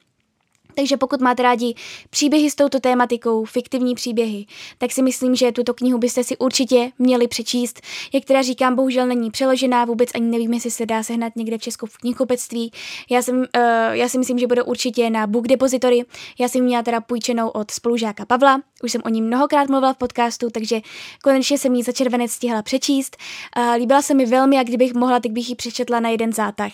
Takže 0.75 0.97
pokud 0.97 1.21
máte 1.21 1.43
rádi 1.43 1.75
příběhy 2.09 2.51
s 2.51 2.55
touto 2.55 2.79
tématikou, 2.79 3.45
fiktivní 3.45 3.95
příběhy, 3.95 4.45
tak 4.77 4.91
si 4.91 5.01
myslím, 5.01 5.35
že 5.35 5.51
tuto 5.51 5.73
knihu 5.73 5.97
byste 5.97 6.23
si 6.23 6.37
určitě 6.37 6.91
měli 6.99 7.27
přečíst. 7.27 7.81
Jak 8.13 8.25
teda 8.25 8.41
říkám, 8.41 8.75
bohužel 8.75 9.07
není 9.07 9.31
přeložená, 9.31 9.85
vůbec 9.85 10.09
ani 10.15 10.27
nevím, 10.27 10.53
jestli 10.53 10.71
se 10.71 10.85
dá 10.85 11.03
sehnat 11.03 11.35
někde 11.35 11.57
v 11.57 11.61
Česku 11.61 11.85
v 11.85 11.97
knihkupectví. 11.97 12.71
Já, 13.09 13.21
jsem, 13.21 13.37
uh, 13.37 13.45
já 13.91 14.09
si 14.09 14.17
myslím, 14.17 14.39
že 14.39 14.47
bude 14.47 14.63
určitě 14.63 15.09
na 15.09 15.27
Book 15.27 15.47
Depository. 15.47 16.05
Já 16.39 16.47
jsem 16.47 16.63
měla 16.63 16.83
teda 16.83 17.01
půjčenou 17.01 17.47
od 17.47 17.71
spolužáka 17.71 18.25
Pavla, 18.25 18.61
už 18.83 18.91
jsem 18.91 19.01
o 19.05 19.09
ní 19.09 19.21
mnohokrát 19.21 19.69
mluvila 19.69 19.93
v 19.93 19.97
podcastu, 19.97 20.49
takže 20.49 20.81
konečně 21.23 21.57
jsem 21.57 21.75
ji 21.75 21.83
za 21.83 21.91
červenec 21.91 22.31
stihla 22.31 22.61
přečíst. 22.61 23.17
Uh, 23.57 23.75
líbila 23.75 24.01
se 24.01 24.13
mi 24.13 24.25
velmi 24.25 24.59
a 24.59 24.63
kdybych 24.63 24.93
mohla, 24.93 25.19
tak 25.19 25.31
bych 25.31 25.49
ji 25.49 25.55
přečetla 25.55 25.99
na 25.99 26.09
jeden 26.09 26.33
zátah. 26.33 26.71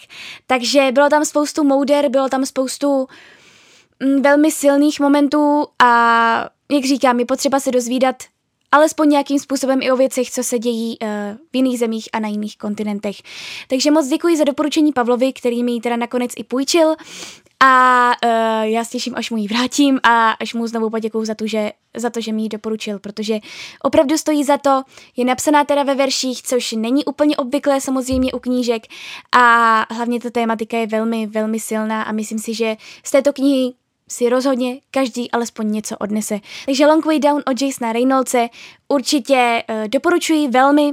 Takže 0.48 0.92
bylo 0.92 1.10
tam 1.10 1.26
spoustu 1.26 1.64
mouder, 1.64 2.10
bylo 2.10 2.30
tam 2.30 2.46
spoustu 2.46 3.08
velmi 4.22 4.52
silných 4.52 5.00
momentů 5.00 5.66
a 5.84 6.50
jak 6.72 6.86
říkám, 6.86 7.20
je 7.20 7.26
potřeba 7.26 7.60
se 7.60 7.72
dozvídat 7.72 8.16
alespoň 8.72 9.10
nějakým 9.10 9.40
způsobem 9.40 9.80
i 9.82 9.92
o 9.92 9.96
věcech, 9.96 10.32
co 10.32 10.44
se 10.44 10.60
dějí 10.60 10.98
uh, 11.00 11.08
v 11.52 11.56
jiných 11.56 11.80
zemích 11.80 12.10
a 12.14 12.20
na 12.20 12.28
jiných 12.28 12.58
kontinentech. 12.58 13.16
Takže 13.68 13.92
moc 13.92 14.08
děkuji 14.08 14.38
za 14.38 14.44
doporučení 14.44 14.94
Pavlovi, 14.94 15.34
který 15.34 15.64
mi 15.64 15.72
ji 15.72 15.82
teda 15.82 15.96
nakonec 15.96 16.32
i 16.38 16.44
půjčil 16.44 16.96
a 17.64 18.12
uh, 18.26 18.64
já 18.64 18.84
s 18.84 18.90
těším, 18.90 19.14
až 19.16 19.32
mu 19.32 19.38
ji 19.38 19.48
vrátím 19.48 20.00
a 20.04 20.32
až 20.32 20.54
mu 20.54 20.68
znovu 20.68 20.90
poděkuju 20.90 21.26
za 21.26 21.36
to, 21.36 21.48
že, 21.48 21.72
za 21.98 22.10
to, 22.10 22.22
že 22.22 22.34
mi 22.34 22.42
ji 22.42 22.50
doporučil, 22.50 23.00
protože 23.00 23.40
opravdu 23.84 24.18
stojí 24.18 24.44
za 24.44 24.58
to, 24.58 24.84
je 25.16 25.26
napsaná 25.26 25.64
teda 25.64 25.84
ve 25.84 25.96
verších, 25.96 26.44
což 26.44 26.72
není 26.72 27.06
úplně 27.06 27.38
obvyklé 27.38 27.82
samozřejmě 27.82 28.34
u 28.34 28.40
knížek 28.40 28.84
a 29.32 29.86
hlavně 29.94 30.20
ta 30.20 30.30
tématika 30.30 30.78
je 30.78 30.88
velmi, 30.88 31.28
velmi 31.28 31.60
silná 31.60 32.04
a 32.04 32.12
myslím 32.12 32.40
si, 32.40 32.54
že 32.54 32.78
z 33.04 33.12
této 33.12 33.34
knihy 33.34 33.74
si 34.08 34.30
rozhodně 34.30 34.80
každý 34.92 35.32
alespoň 35.32 35.72
něco 35.72 35.98
odnese. 35.98 36.40
Takže 36.66 36.88
Long 36.88 37.06
Way 37.06 37.20
Down 37.20 37.42
od 37.52 37.62
Jasona 37.62 37.94
Reynoldse 37.94 38.48
určitě 38.88 39.64
uh, 39.70 39.88
doporučuji 39.88 40.48
velmi 40.48 40.92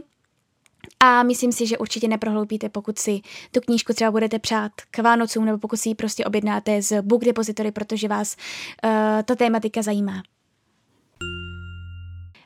a 1.00 1.22
myslím 1.22 1.52
si, 1.52 1.66
že 1.66 1.78
určitě 1.78 2.08
neprohloupíte, 2.08 2.68
pokud 2.68 2.98
si 2.98 3.20
tu 3.52 3.60
knížku 3.60 3.92
třeba 3.92 4.10
budete 4.10 4.38
přát 4.38 4.72
k 4.90 4.98
Vánocům 4.98 5.44
nebo 5.44 5.58
pokud 5.58 5.76
si 5.76 5.88
ji 5.88 5.94
prostě 5.94 6.24
objednáte 6.24 6.82
z 6.82 7.02
Book 7.02 7.24
Depository, 7.24 7.72
protože 7.72 8.08
vás 8.08 8.36
uh, 8.84 8.90
ta 9.24 9.34
tématika 9.34 9.82
zajímá. 9.82 10.22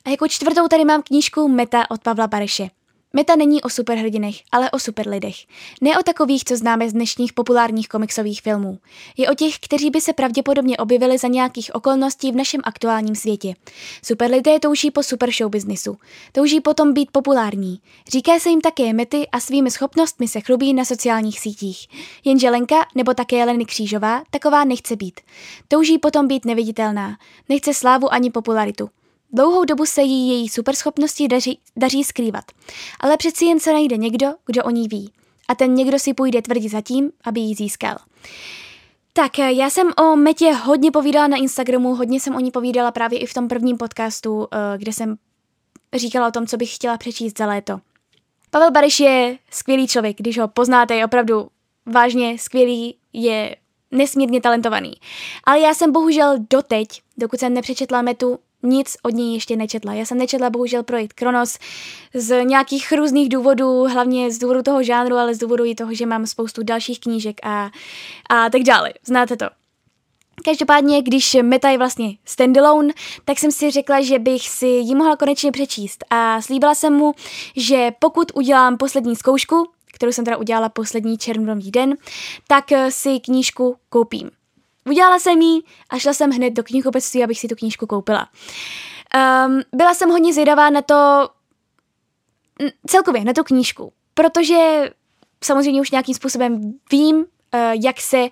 A 0.04 0.10
jako 0.10 0.28
čtvrtou 0.28 0.68
tady 0.68 0.84
mám 0.84 1.02
knížku 1.02 1.48
Meta 1.48 1.90
od 1.90 2.02
Pavla 2.02 2.26
Bareše. 2.26 2.68
Meta 3.12 3.36
není 3.36 3.62
o 3.62 3.68
superhrdinech, 3.68 4.36
ale 4.52 4.70
o 4.70 4.78
superlidech. 4.78 5.36
Ne 5.80 5.98
o 5.98 6.02
takových, 6.02 6.44
co 6.44 6.56
známe 6.56 6.90
z 6.90 6.92
dnešních 6.92 7.32
populárních 7.32 7.88
komiksových 7.88 8.42
filmů. 8.42 8.78
Je 9.16 9.30
o 9.30 9.34
těch, 9.34 9.58
kteří 9.58 9.90
by 9.90 10.00
se 10.00 10.12
pravděpodobně 10.12 10.76
objevili 10.76 11.18
za 11.18 11.28
nějakých 11.28 11.74
okolností 11.74 12.32
v 12.32 12.36
našem 12.36 12.60
aktuálním 12.64 13.14
světě. 13.14 13.54
Superlidé 14.04 14.60
touží 14.60 14.90
po 14.90 15.02
super 15.02 15.30
show 15.32 15.50
businessu. 15.50 15.98
Touží 16.32 16.60
potom 16.60 16.92
být 16.92 17.10
populární. 17.10 17.80
Říká 18.08 18.38
se 18.38 18.48
jim 18.48 18.60
také 18.60 18.92
Mety 18.92 19.28
a 19.32 19.40
svými 19.40 19.70
schopnostmi 19.70 20.28
se 20.28 20.40
chlubí 20.40 20.74
na 20.74 20.84
sociálních 20.84 21.40
sítích. 21.40 21.86
Jenže 22.24 22.50
Lenka 22.50 22.76
nebo 22.94 23.14
také 23.14 23.44
Leny 23.44 23.64
Křížová 23.64 24.22
taková 24.30 24.64
nechce 24.64 24.96
být. 24.96 25.20
Touží 25.68 25.98
potom 25.98 26.28
být 26.28 26.44
neviditelná. 26.44 27.18
Nechce 27.48 27.74
slávu 27.74 28.12
ani 28.12 28.30
popularitu. 28.30 28.90
Dlouhou 29.32 29.64
dobu 29.64 29.86
se 29.86 30.02
jí 30.02 30.28
její 30.28 30.48
superschopnosti 30.48 31.28
daří, 31.28 31.60
daří 31.76 32.04
skrývat, 32.04 32.44
ale 33.00 33.16
přeci 33.16 33.44
jen 33.44 33.60
se 33.60 33.72
najde 33.72 33.96
někdo, 33.96 34.26
kdo 34.46 34.64
o 34.64 34.70
ní 34.70 34.88
ví. 34.88 35.12
A 35.48 35.54
ten 35.54 35.74
někdo 35.74 35.98
si 35.98 36.14
půjde 36.14 36.42
tvrdit 36.42 36.68
za 36.68 36.80
tím, 36.80 37.10
aby 37.24 37.40
ji 37.40 37.54
získal. 37.54 37.96
Tak, 39.12 39.38
já 39.38 39.70
jsem 39.70 39.90
o 39.98 40.16
Metě 40.16 40.52
hodně 40.52 40.90
povídala 40.90 41.26
na 41.26 41.36
Instagramu, 41.36 41.94
hodně 41.94 42.20
jsem 42.20 42.34
o 42.34 42.40
ní 42.40 42.50
povídala 42.50 42.90
právě 42.90 43.18
i 43.18 43.26
v 43.26 43.34
tom 43.34 43.48
prvním 43.48 43.76
podcastu, 43.76 44.48
eh, 44.52 44.78
kde 44.78 44.92
jsem 44.92 45.16
říkala 45.94 46.28
o 46.28 46.30
tom, 46.30 46.46
co 46.46 46.56
bych 46.56 46.74
chtěla 46.74 46.96
přečíst 46.96 47.38
za 47.38 47.46
léto. 47.46 47.80
Pavel 48.50 48.70
Bariš 48.70 49.00
je 49.00 49.38
skvělý 49.50 49.88
člověk, 49.88 50.16
když 50.16 50.38
ho 50.38 50.48
poznáte, 50.48 50.94
je 50.94 51.04
opravdu 51.04 51.48
vážně 51.86 52.38
skvělý, 52.38 52.96
je 53.12 53.56
nesmírně 53.90 54.40
talentovaný. 54.40 54.92
Ale 55.44 55.60
já 55.60 55.74
jsem 55.74 55.92
bohužel 55.92 56.34
doteď, 56.50 56.88
dokud 57.16 57.40
jsem 57.40 57.54
nepřečetla 57.54 58.02
Metu, 58.02 58.38
nic 58.62 58.96
od 59.02 59.14
něj 59.14 59.34
ještě 59.34 59.56
nečetla. 59.56 59.94
Já 59.94 60.04
jsem 60.04 60.18
nečetla 60.18 60.50
bohužel 60.50 60.82
projekt 60.82 61.12
Kronos 61.12 61.58
z 62.14 62.44
nějakých 62.44 62.92
různých 62.92 63.28
důvodů, 63.28 63.84
hlavně 63.84 64.30
z 64.30 64.38
důvodu 64.38 64.62
toho 64.62 64.82
žánru, 64.82 65.16
ale 65.16 65.34
z 65.34 65.38
důvodu 65.38 65.64
i 65.64 65.74
toho, 65.74 65.94
že 65.94 66.06
mám 66.06 66.26
spoustu 66.26 66.62
dalších 66.62 67.00
knížek 67.00 67.46
a, 67.46 67.70
a 68.30 68.50
tak 68.50 68.62
dále. 68.62 68.92
Znáte 69.06 69.36
to. 69.36 69.46
Každopádně, 70.44 71.02
když 71.02 71.36
Meta 71.42 71.70
je 71.70 71.78
vlastně 71.78 72.16
standalone, 72.24 72.92
tak 73.24 73.38
jsem 73.38 73.52
si 73.52 73.70
řekla, 73.70 74.00
že 74.00 74.18
bych 74.18 74.48
si 74.48 74.66
ji 74.66 74.94
mohla 74.94 75.16
konečně 75.16 75.52
přečíst 75.52 76.04
a 76.10 76.42
slíbila 76.42 76.74
jsem 76.74 76.92
mu, 76.92 77.14
že 77.56 77.90
pokud 77.98 78.32
udělám 78.34 78.76
poslední 78.76 79.16
zkoušku, 79.16 79.66
kterou 79.92 80.12
jsem 80.12 80.24
teda 80.24 80.36
udělala 80.36 80.68
poslední 80.68 81.18
červnový 81.18 81.70
den, 81.70 81.96
tak 82.48 82.64
si 82.88 83.20
knížku 83.20 83.76
koupím. 83.88 84.30
Udělala 84.88 85.18
jsem 85.18 85.40
ji 85.40 85.62
a 85.90 85.98
šla 85.98 86.12
jsem 86.12 86.30
hned 86.30 86.50
do 86.50 86.62
knihkupectví, 86.62 87.24
abych 87.24 87.40
si 87.40 87.48
tu 87.48 87.54
knížku 87.54 87.86
koupila. 87.86 88.28
Um, 89.46 89.60
byla 89.74 89.94
jsem 89.94 90.10
hodně 90.10 90.32
zvědavá 90.32 90.70
na 90.70 90.82
to, 90.82 91.28
celkově 92.86 93.24
na 93.24 93.32
tu 93.32 93.44
knížku, 93.44 93.92
protože 94.14 94.90
samozřejmě 95.44 95.80
už 95.80 95.90
nějakým 95.90 96.14
způsobem 96.14 96.78
vím, 96.90 97.16
uh, 97.16 97.24
jak 97.84 98.00
se 98.00 98.28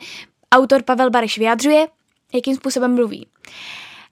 autor 0.52 0.82
Pavel 0.82 1.10
Bareš 1.10 1.38
vyjadřuje, 1.38 1.88
jakým 2.34 2.56
způsobem 2.56 2.94
mluví. 2.94 3.28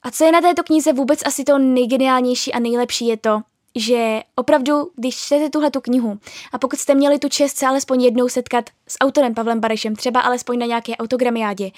A 0.03 0.11
co 0.11 0.25
je 0.25 0.33
na 0.33 0.41
této 0.41 0.63
knize 0.63 0.93
vůbec 0.93 1.21
asi 1.27 1.45
to 1.45 1.59
nejgeniálnější 1.59 2.53
a 2.53 2.59
nejlepší 2.59 3.07
je 3.07 3.17
to, 3.17 3.41
že 3.75 4.21
opravdu, 4.35 4.91
když 4.97 5.17
čtete 5.17 5.51
tuhle 5.51 5.71
tu 5.71 5.81
knihu 5.81 6.19
a 6.53 6.59
pokud 6.59 6.79
jste 6.79 6.95
měli 6.95 7.19
tu 7.19 7.29
čest 7.29 7.57
se 7.57 7.67
alespoň 7.67 8.03
jednou 8.03 8.29
setkat 8.29 8.71
s 8.89 8.97
autorem 9.01 9.35
Pavlem 9.35 9.61
Barešem, 9.61 9.97
třeba 9.97 10.21
alespoň 10.21 10.59
na 10.59 10.67
nějaké 10.67 10.97
autogramiádě, 10.97 11.71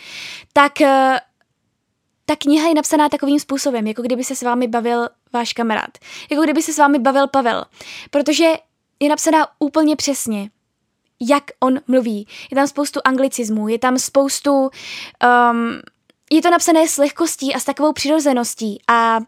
tak 0.52 0.80
eh, 0.80 1.20
ta 2.24 2.36
kniha 2.36 2.68
je 2.68 2.74
napsaná 2.74 3.08
takovým 3.08 3.40
způsobem, 3.40 3.86
jako 3.86 4.02
kdyby 4.02 4.24
se 4.24 4.36
s 4.36 4.42
vámi 4.42 4.68
bavil 4.68 5.08
váš 5.32 5.52
kamarád. 5.52 5.98
Jako 6.30 6.42
kdyby 6.42 6.62
se 6.62 6.72
s 6.72 6.78
vámi 6.78 6.98
bavil 6.98 7.28
Pavel. 7.28 7.64
Protože 8.10 8.44
je 9.00 9.08
napsaná 9.08 9.48
úplně 9.58 9.96
přesně, 9.96 10.50
jak 11.20 11.44
on 11.60 11.80
mluví. 11.88 12.26
Je 12.50 12.54
tam 12.54 12.66
spoustu 12.66 13.00
anglicismů, 13.04 13.68
je 13.68 13.78
tam 13.78 13.98
spoustu... 13.98 14.70
Um, 15.50 15.80
je 16.30 16.42
to 16.42 16.50
napsané 16.50 16.88
s 16.88 16.98
lehkostí 16.98 17.54
a 17.54 17.60
s 17.60 17.64
takovou 17.64 17.92
přirozeností 17.92 18.80
a 18.88 19.20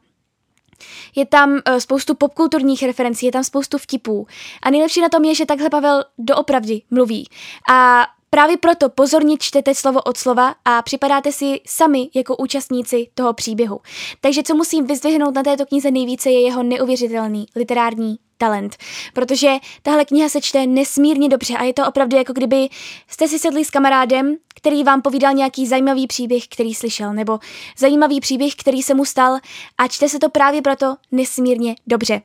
je 1.16 1.26
tam 1.26 1.50
uh, 1.50 1.58
spoustu 1.78 2.14
popkulturních 2.14 2.82
referencí, 2.82 3.26
je 3.26 3.32
tam 3.32 3.44
spoustu 3.44 3.78
vtipů. 3.78 4.26
A 4.62 4.70
nejlepší 4.70 5.00
na 5.00 5.08
tom 5.08 5.24
je, 5.24 5.34
že 5.34 5.46
takhle 5.46 5.70
Pavel 5.70 6.04
doopravdy 6.18 6.82
mluví. 6.90 7.28
A 7.70 8.06
Právě 8.30 8.56
proto 8.56 8.88
pozorně 8.88 9.36
čtete 9.38 9.74
slovo 9.74 10.02
od 10.02 10.16
slova 10.16 10.54
a 10.64 10.82
připadáte 10.82 11.32
si 11.32 11.60
sami 11.66 12.08
jako 12.14 12.36
účastníci 12.36 13.08
toho 13.14 13.32
příběhu. 13.32 13.80
Takže 14.20 14.42
co 14.42 14.54
musím 14.54 14.86
vyzdvihnout 14.86 15.34
na 15.34 15.42
této 15.42 15.66
knize 15.66 15.90
nejvíce 15.90 16.30
je 16.30 16.40
jeho 16.40 16.62
neuvěřitelný 16.62 17.46
literární 17.56 18.18
talent, 18.38 18.76
protože 19.14 19.48
tahle 19.82 20.04
kniha 20.04 20.28
se 20.28 20.40
čte 20.40 20.66
nesmírně 20.66 21.28
dobře 21.28 21.54
a 21.54 21.64
je 21.64 21.72
to 21.74 21.86
opravdu 21.86 22.16
jako 22.16 22.32
kdyby 22.32 22.68
jste 23.08 23.28
si 23.28 23.38
sedli 23.38 23.64
s 23.64 23.70
kamarádem, 23.70 24.36
který 24.54 24.84
vám 24.84 25.02
povídal 25.02 25.34
nějaký 25.34 25.66
zajímavý 25.66 26.06
příběh, 26.06 26.48
který 26.48 26.74
slyšel, 26.74 27.14
nebo 27.14 27.38
zajímavý 27.78 28.20
příběh, 28.20 28.54
který 28.54 28.82
se 28.82 28.94
mu 28.94 29.04
stal 29.04 29.38
a 29.78 29.88
čte 29.88 30.08
se 30.08 30.18
to 30.18 30.28
právě 30.28 30.62
proto 30.62 30.96
nesmírně 31.12 31.74
dobře. 31.86 32.22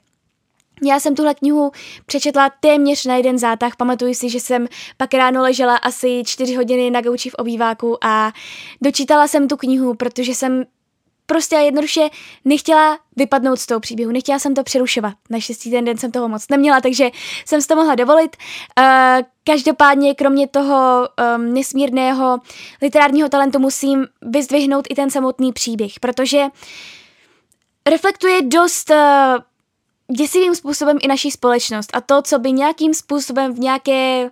Já 0.86 1.00
jsem 1.00 1.16
tuhle 1.16 1.34
knihu 1.34 1.72
přečetla 2.06 2.50
téměř 2.60 3.06
na 3.06 3.16
jeden 3.16 3.38
zátah. 3.40 3.76
Pamatuju 3.76 4.14
si, 4.14 4.30
že 4.30 4.40
jsem 4.40 4.68
pak 4.98 5.14
ráno 5.14 5.42
ležela 5.42 5.76
asi 5.76 6.24
čtyři 6.26 6.56
hodiny 6.56 6.92
na 6.92 7.02
gauči 7.02 7.30
v 7.30 7.34
obýváku 7.34 8.06
a 8.06 8.32
dočítala 8.82 9.28
jsem 9.28 9.48
tu 9.48 9.58
knihu, 9.58 9.94
protože 9.94 10.36
jsem 10.36 10.66
prostě 11.26 11.56
jednoduše 11.56 12.10
nechtěla 12.46 13.00
vypadnout 13.16 13.60
z 13.60 13.66
toho 13.66 13.80
příběhu, 13.80 14.12
nechtěla 14.12 14.40
jsem 14.40 14.56
to 14.56 14.64
přerušovat. 14.64 15.14
Naštěstí 15.30 15.72
ten 15.72 15.86
den 15.86 15.98
jsem 15.98 16.12
toho 16.12 16.30
moc 16.30 16.50
neměla, 16.50 16.82
takže 16.82 17.10
jsem 17.46 17.62
si 17.62 17.68
to 17.68 17.76
mohla 17.76 17.96
dovolit. 17.96 18.38
Uh, 18.80 18.86
každopádně, 19.44 20.16
kromě 20.16 20.48
toho 20.48 21.08
um, 21.36 21.54
nesmírného 21.54 22.40
literárního 22.82 23.30
talentu, 23.30 23.60
musím 23.60 24.08
vyzdvihnout 24.22 24.88
i 24.90 24.96
ten 24.96 25.10
samotný 25.10 25.54
příběh, 25.54 26.00
protože 26.00 26.46
reflektuje 27.90 28.42
dost 28.42 28.90
uh, 28.90 28.98
děsivým 30.18 30.56
způsobem 30.56 30.98
i 31.02 31.08
naší 31.08 31.32
společnost 31.32 31.90
a 31.94 32.02
to, 32.02 32.22
co 32.22 32.40
by 32.40 32.52
nějakým 32.52 32.94
způsobem 32.94 33.54
v 33.54 33.60
nějaké 33.60 34.30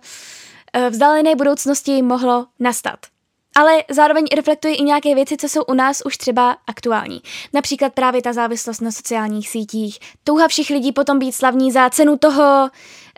vzdálené 0.90 1.34
budoucnosti 1.34 2.02
mohlo 2.02 2.46
nastat 2.60 3.11
ale 3.56 3.84
zároveň 3.90 4.24
reflektuje 4.36 4.74
i 4.74 4.82
nějaké 4.82 5.14
věci, 5.14 5.36
co 5.36 5.48
jsou 5.48 5.62
u 5.62 5.74
nás 5.74 6.02
už 6.04 6.16
třeba 6.16 6.56
aktuální. 6.66 7.22
Například 7.52 7.92
právě 7.92 8.22
ta 8.22 8.32
závislost 8.32 8.80
na 8.80 8.90
sociálních 8.90 9.48
sítích, 9.48 9.98
touha 10.24 10.48
všech 10.48 10.70
lidí 10.70 10.92
potom 10.92 11.18
být 11.18 11.32
slavní 11.32 11.72
za 11.72 11.90
cenu 11.90 12.18
toho, 12.18 12.70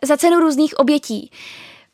za 0.05 0.17
cenu 0.17 0.41
různých 0.41 0.79
obětí. 0.79 1.31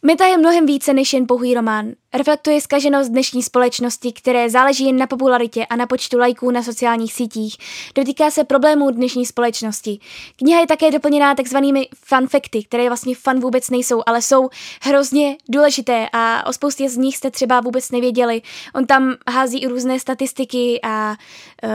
Meta 0.03 0.27
je 0.27 0.39
mnohem 0.39 0.67
více 0.67 0.95
než 0.95 1.13
jen 1.13 1.27
pouhý 1.27 1.55
román. 1.55 1.93
Reflektuje 2.15 2.61
zkaženost 2.61 3.11
dnešní 3.11 3.43
společnosti, 3.43 4.13
které 4.13 4.51
záleží 4.51 4.87
jen 4.87 4.97
na 4.97 5.07
popularitě 5.07 5.67
a 5.67 5.77
na 5.77 5.87
počtu 5.87 6.19
lajků 6.19 6.51
na 6.51 6.63
sociálních 6.63 7.13
sítích. 7.13 7.57
Dotýká 7.95 8.31
se 8.31 8.45
problémů 8.45 8.91
dnešní 8.91 9.27
společnosti. 9.27 9.99
Kniha 10.37 10.61
je 10.61 10.67
také 10.67 10.91
doplněná 10.91 11.35
takzvanými 11.35 11.89
fanfekty, 12.05 12.65
které 12.65 12.89
vlastně 12.89 13.15
fan 13.15 13.41
vůbec 13.41 13.71
nejsou, 13.71 14.03
ale 14.07 14.23
jsou 14.23 14.49
hrozně 14.83 15.37
důležité 15.49 16.09
a 16.13 16.47
o 16.47 16.53
spoustě 16.53 16.89
z 16.89 16.97
nich 16.97 17.17
jste 17.17 17.31
třeba 17.31 17.61
vůbec 17.61 17.91
nevěděli. 17.91 18.43
On 18.75 18.87
tam 18.87 19.15
hází 19.31 19.63
i 19.63 19.69
různé 19.69 20.01
statistiky 20.01 20.81
a 20.83 21.17
uh, 21.65 21.71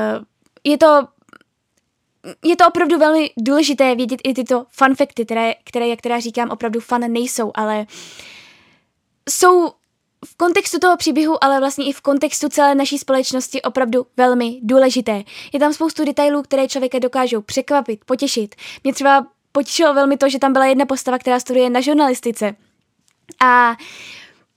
je 0.64 0.78
to 0.78 1.08
je 2.44 2.56
to 2.56 2.68
opravdu 2.68 2.98
velmi 2.98 3.30
důležité 3.38 3.96
vědět 3.96 4.20
i 4.24 4.34
tyto 4.34 4.66
fun 4.70 4.96
facty, 4.96 5.26
které, 5.26 5.54
které, 5.64 5.88
jak 5.88 6.02
teda 6.02 6.20
říkám, 6.20 6.50
opravdu 6.50 6.80
fun 6.80 7.12
nejsou, 7.14 7.52
ale 7.56 7.86
jsou 9.30 9.72
v 10.26 10.38
kontextu 10.38 10.80
toho 10.80 10.98
příběhu, 10.98 11.44
ale 11.44 11.60
vlastně 11.60 11.86
i 11.86 11.92
v 11.92 12.02
kontextu 12.02 12.50
celé 12.50 12.76
naší 12.76 12.98
společnosti 12.98 13.62
opravdu 13.62 14.06
velmi 14.18 14.60
důležité. 14.62 15.24
Je 15.54 15.60
tam 15.60 15.74
spoustu 15.74 16.06
detailů, 16.06 16.42
které 16.42 16.68
člověka 16.68 17.00
dokážou 17.00 17.42
překvapit, 17.42 18.06
potěšit. 18.06 18.56
Mě 18.84 18.94
třeba 18.94 19.28
potěšilo 19.52 19.94
velmi 19.94 20.18
to, 20.18 20.30
že 20.30 20.40
tam 20.40 20.54
byla 20.54 20.66
jedna 20.66 20.86
postava, 20.86 21.18
která 21.20 21.40
studuje 21.40 21.70
na 21.70 21.82
žurnalistice. 21.82 22.56
A 23.46 23.76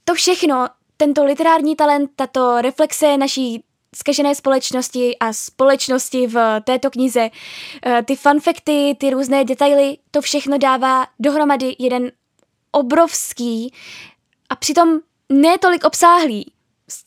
to 0.05 0.15
všechno, 0.15 0.69
tento 0.97 1.25
literární 1.25 1.77
talent, 1.77 2.11
tato 2.17 2.61
reflexe 2.61 3.17
naší 3.17 3.65
zkažené 3.97 4.35
společnosti 4.35 5.17
a 5.21 5.33
společnosti 5.33 6.27
v 6.27 6.61
této 6.61 6.91
knize, 6.91 7.31
eh, 7.87 8.03
ty 8.03 8.17
fanfekty, 8.17 8.97
ty 9.01 9.11
různé 9.11 9.45
detaily, 9.45 9.97
to 10.11 10.21
všechno 10.21 10.59
dává 10.59 11.07
dohromady 11.19 11.77
jeden 11.79 12.13
obrovský 12.73 13.75
a 14.49 14.57
přitom 14.57 14.99
ne 15.33 15.59
tolik 15.59 15.85
obsáhlý, 15.85 16.53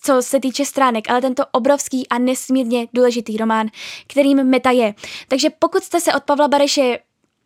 co 0.01 0.21
se 0.21 0.39
týče 0.39 0.65
stránek, 0.65 1.09
ale 1.09 1.21
tento 1.21 1.43
obrovský 1.51 2.07
a 2.07 2.17
nesmírně 2.17 2.87
důležitý 2.93 3.37
román, 3.37 3.67
kterým 4.07 4.43
Meta 4.43 4.71
je. 4.71 4.93
Takže 5.27 5.49
pokud 5.49 5.83
jste 5.83 6.01
se 6.01 6.13
od 6.13 6.23
Pavla 6.23 6.47
Bareše 6.47 6.99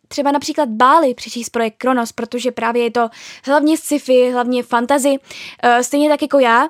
třeba 0.08 0.32
například 0.32 0.68
báli 0.68 1.14
přečíst 1.14 1.50
projekt 1.50 1.76
Kronos, 1.76 2.12
protože 2.12 2.52
právě 2.52 2.82
je 2.82 2.90
to 2.90 3.08
hlavně 3.44 3.76
sci-fi, 3.76 4.30
hlavně 4.30 4.62
fantazy, 4.62 5.16
eh, 5.62 5.84
stejně 5.84 6.08
tak 6.08 6.22
jako 6.22 6.38
já, 6.38 6.68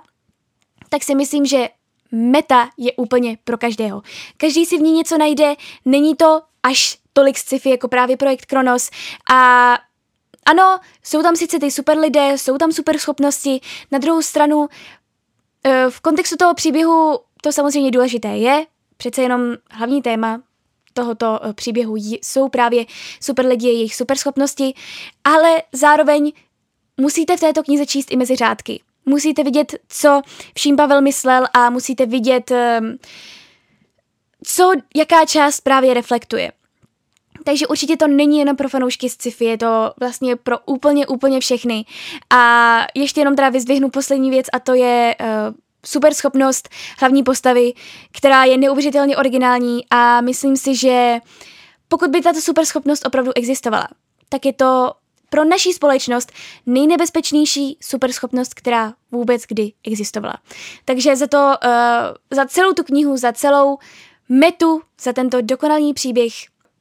tak 0.89 1.03
si 1.03 1.15
myslím, 1.15 1.47
že 1.47 1.69
meta 2.17 2.69
je 2.77 2.93
úplně 2.93 3.39
pro 3.45 3.59
každého. 3.59 4.03
Každý 4.37 4.67
si 4.67 4.79
v 4.79 4.81
ní 4.81 4.93
něco 4.93 5.19
najde, 5.19 5.55
není 5.85 6.17
to 6.17 6.43
až 6.63 6.99
tolik 7.13 7.39
sci-fi 7.39 7.71
jako 7.71 7.89
právě 7.89 8.17
projekt 8.17 8.47
Kronos 8.47 8.91
a 9.31 9.73
ano, 10.47 10.79
jsou 11.03 11.23
tam 11.23 11.37
sice 11.37 11.59
ty 11.59 11.71
super 11.71 11.99
lidé, 11.99 12.33
jsou 12.39 12.59
tam 12.59 12.73
super 12.73 12.99
schopnosti, 12.99 13.61
na 13.93 13.99
druhou 13.99 14.23
stranu 14.23 14.69
eh, 15.65 15.87
v 15.91 16.01
kontextu 16.01 16.37
toho 16.37 16.55
příběhu 16.55 17.21
to 17.43 17.53
samozřejmě 17.53 17.91
důležité 17.91 18.29
je, 18.29 18.67
přece 18.97 19.23
jenom 19.23 19.41
hlavní 19.71 20.03
téma 20.03 20.43
tohoto 20.93 21.41
eh, 21.43 21.53
příběhu 21.53 21.97
jsou 21.97 22.49
právě 22.49 22.85
super 23.21 23.47
lidi, 23.47 23.67
jejich 23.67 23.95
super 23.95 24.17
schopnosti, 24.17 24.75
ale 25.25 25.63
zároveň 25.73 26.33
musíte 26.97 27.37
v 27.37 27.41
této 27.41 27.63
knize 27.63 27.87
číst 27.87 28.11
i 28.11 28.17
mezi 28.17 28.37
řádky 28.37 28.83
musíte 29.07 29.45
vidět, 29.45 29.75
co 29.89 30.23
vším 30.55 30.77
Pavel 30.77 31.03
myslel 31.03 31.47
a 31.55 31.71
musíte 31.71 32.07
vidět, 32.07 32.51
ehm, 32.51 32.97
co 34.45 34.73
jaká 34.97 35.27
část 35.27 35.61
právě 35.61 35.95
reflektuje. 35.95 36.53
Takže 37.45 37.67
určitě 37.67 37.97
to 37.97 38.07
není 38.07 38.39
jenom 38.39 38.57
pro 38.57 38.69
fanoušky 38.69 39.11
sci-fi, 39.11 39.45
je 39.45 39.59
to 39.59 39.93
vlastně 40.01 40.37
pro 40.37 40.59
úplně, 40.67 41.07
úplně 41.07 41.41
všechny. 41.41 41.85
A 42.31 42.79
ještě 42.95 43.21
jenom 43.21 43.37
teda 43.37 43.49
vyzvihnu 43.49 43.91
poslední 43.91 44.31
věc 44.31 44.47
a 44.53 44.59
to 44.59 44.75
je 44.75 45.17
uh, 45.21 45.27
super 45.87 46.15
schopnost 46.15 46.69
hlavní 46.99 47.23
postavy, 47.23 47.73
která 48.13 48.45
je 48.45 48.59
neuvěřitelně 48.59 49.17
originální 49.17 49.85
a 49.91 50.21
myslím 50.21 50.57
si, 50.57 50.77
že 50.77 51.19
pokud 51.89 52.11
by 52.11 52.21
tato 52.21 52.41
super 52.41 52.65
schopnost 52.65 53.07
opravdu 53.07 53.33
existovala, 53.35 53.89
tak 54.29 54.47
je 54.47 54.53
to 54.53 54.93
pro 55.31 55.45
naší 55.45 55.73
společnost 55.73 56.33
nejnebezpečnější 56.67 57.79
superschopnost, 57.83 58.55
která 58.55 58.95
vůbec 59.13 59.43
kdy 59.49 59.73
existovala. 59.87 60.37
Takže 60.85 61.17
za 61.17 61.27
to, 61.27 61.55
uh, 61.65 62.15
za 62.31 62.47
celou 62.47 62.73
tu 62.73 62.85
knihu, 62.85 63.17
za 63.17 63.33
celou 63.33 63.79
metu, 64.29 64.83
za 65.01 65.13
tento 65.13 65.41
dokonalý 65.41 65.95
příběh 65.95 66.33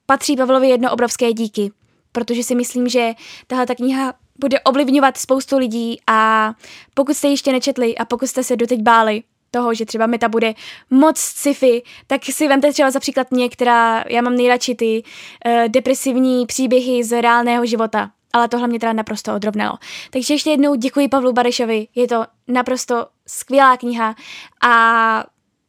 patří 0.06 0.36
Pavlovi 0.36 0.70
jedno 0.70 0.92
obrovské 0.92 1.34
díky, 1.34 1.72
protože 2.12 2.44
si 2.44 2.56
myslím, 2.56 2.90
že 2.90 3.14
tahle 3.48 3.66
ta 3.66 3.76
kniha 3.76 4.14
bude 4.40 4.60
ovlivňovat 4.60 5.18
spoustu 5.18 5.58
lidí 5.58 5.98
a 6.08 6.54
pokud 6.94 7.18
jste 7.18 7.28
ještě 7.28 7.52
nečetli 7.52 7.98
a 7.98 8.06
pokud 8.06 8.28
jste 8.28 8.44
se 8.44 8.56
doteď 8.56 8.82
báli 8.82 9.24
toho, 9.52 9.74
že 9.74 9.86
třeba 9.86 10.08
meta 10.08 10.30
bude 10.30 10.54
moc 10.90 11.18
sci-fi, 11.18 11.84
tak 12.08 12.26
si 12.26 12.48
vemte 12.48 12.74
třeba 12.74 12.92
za 12.92 13.00
příklad 13.00 13.32
mě, 13.32 13.50
která, 13.50 14.04
já 14.10 14.22
mám 14.22 14.36
nejradši 14.36 14.76
ty 14.76 15.04
uh, 15.04 15.68
depresivní 15.68 16.46
příběhy 16.46 17.04
z 17.04 17.22
reálného 17.22 17.66
života 17.66 18.12
ale 18.36 18.48
tohle 18.48 18.67
mě 18.67 18.80
teda 18.80 18.93
naprosto 18.93 19.36
odrovnalo. 19.36 19.78
Takže 20.10 20.34
ještě 20.34 20.50
jednou 20.50 20.76
děkuji 20.76 21.08
Pavlu 21.08 21.34
Barešovi, 21.34 21.88
je 21.95 22.08
to 22.08 22.26
naprosto 22.48 23.08
skvělá 23.28 23.78
kniha 23.78 24.15
a 24.63 25.24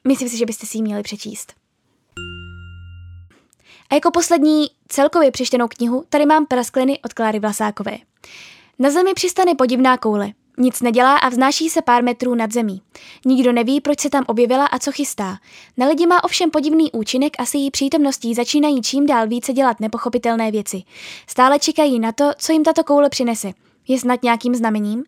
myslím 0.09 0.29
si, 0.29 0.37
že 0.37 0.46
byste 0.46 0.66
si 0.66 0.79
ji 0.79 0.83
měli 0.83 1.02
přečíst. 1.02 1.52
A 3.90 3.94
jako 3.94 4.11
poslední 4.11 4.66
celkově 4.88 5.31
přečtenou 5.31 5.68
knihu 5.68 6.05
tady 6.09 6.26
mám 6.26 6.46
Praskliny 6.46 6.98
od 7.05 7.12
Kláry 7.12 7.38
Vlasákové. 7.38 7.96
Na 8.79 8.90
zemi 8.90 9.14
přistane 9.14 9.55
podivná 9.55 9.96
koule. 9.96 10.33
Nic 10.59 10.81
nedělá 10.81 11.16
a 11.16 11.29
vznáší 11.29 11.69
se 11.69 11.83
pár 11.83 12.05
metrů 12.05 12.35
nad 12.35 12.53
zemí. 12.53 12.83
Nikdo 13.25 13.53
neví, 13.53 13.81
proč 13.81 14.01
se 14.01 14.11
tam 14.11 14.25
objevila 14.27 14.66
a 14.66 14.79
co 14.79 14.92
chystá. 14.92 15.38
Na 15.77 15.87
lidi 15.87 16.07
má 16.07 16.25
ovšem 16.25 16.51
podivný 16.51 16.92
účinek 16.92 17.33
a 17.38 17.47
s 17.47 17.55
její 17.55 17.71
přítomností 17.71 18.35
začínají 18.35 18.83
čím 18.83 19.07
dál 19.07 19.29
více 19.29 19.53
dělat 19.53 19.81
nepochopitelné 19.81 20.51
věci. 20.51 20.83
Stále 21.27 21.59
čekají 21.59 21.99
na 21.99 22.12
to, 22.12 22.31
co 22.38 22.53
jim 22.53 22.64
tato 22.64 22.85
koule 22.85 23.09
přinese. 23.11 23.53
Je 23.88 23.99
snad 23.99 24.23
nějakým 24.23 24.55
znamením? 24.55 25.05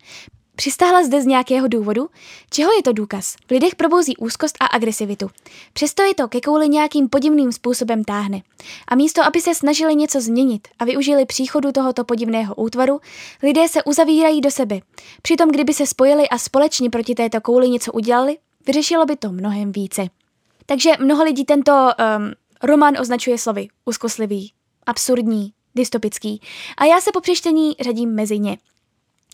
Přistáhla 0.58 1.04
zde 1.04 1.22
z 1.22 1.26
nějakého 1.26 1.68
důvodu? 1.68 2.08
Čeho 2.50 2.72
je 2.72 2.82
to 2.82 2.92
důkaz? 2.92 3.36
V 3.46 3.50
lidech 3.50 3.74
probouzí 3.74 4.16
úzkost 4.16 4.56
a 4.60 4.66
agresivitu. 4.66 5.30
Přesto 5.72 6.02
je 6.02 6.14
to 6.14 6.28
ke 6.28 6.40
kouli 6.40 6.68
nějakým 6.68 7.08
podivným 7.08 7.52
způsobem 7.52 8.04
táhne. 8.04 8.42
A 8.88 8.94
místo, 8.94 9.24
aby 9.24 9.40
se 9.40 9.54
snažili 9.54 9.94
něco 9.94 10.20
změnit 10.20 10.68
a 10.78 10.84
využili 10.84 11.26
příchodu 11.26 11.72
tohoto 11.72 12.04
podivného 12.04 12.54
útvaru, 12.54 13.00
lidé 13.42 13.68
se 13.68 13.82
uzavírají 13.82 14.40
do 14.40 14.50
sebe. 14.50 14.80
Přitom, 15.22 15.50
kdyby 15.50 15.74
se 15.74 15.86
spojili 15.86 16.28
a 16.28 16.38
společně 16.38 16.90
proti 16.90 17.14
této 17.14 17.40
kouli 17.40 17.70
něco 17.70 17.92
udělali, 17.92 18.36
vyřešilo 18.66 19.06
by 19.06 19.16
to 19.16 19.32
mnohem 19.32 19.72
více. 19.72 20.08
Takže 20.66 20.90
mnoho 21.00 21.24
lidí 21.24 21.44
tento 21.44 21.72
um, 21.72 22.32
román 22.62 22.94
označuje 23.00 23.38
slovy 23.38 23.68
úzkoslivý, 23.84 24.52
absurdní, 24.86 25.52
dystopický 25.74 26.40
a 26.76 26.84
já 26.84 27.00
se 27.00 27.12
po 27.12 27.20
přečtení 27.20 27.76
řadím 27.80 28.14
mezi 28.14 28.38
ně. 28.38 28.58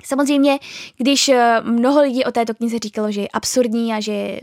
Samozřejmě, 0.05 0.59
když 0.97 1.29
eh, 1.29 1.61
mnoho 1.61 2.03
lidí 2.03 2.25
o 2.25 2.33
této 2.33 2.55
knize 2.55 2.79
říkalo, 2.83 3.13
že 3.13 3.21
je 3.21 3.29
absurdní 3.29 3.93
a 3.93 4.01
že 4.01 4.41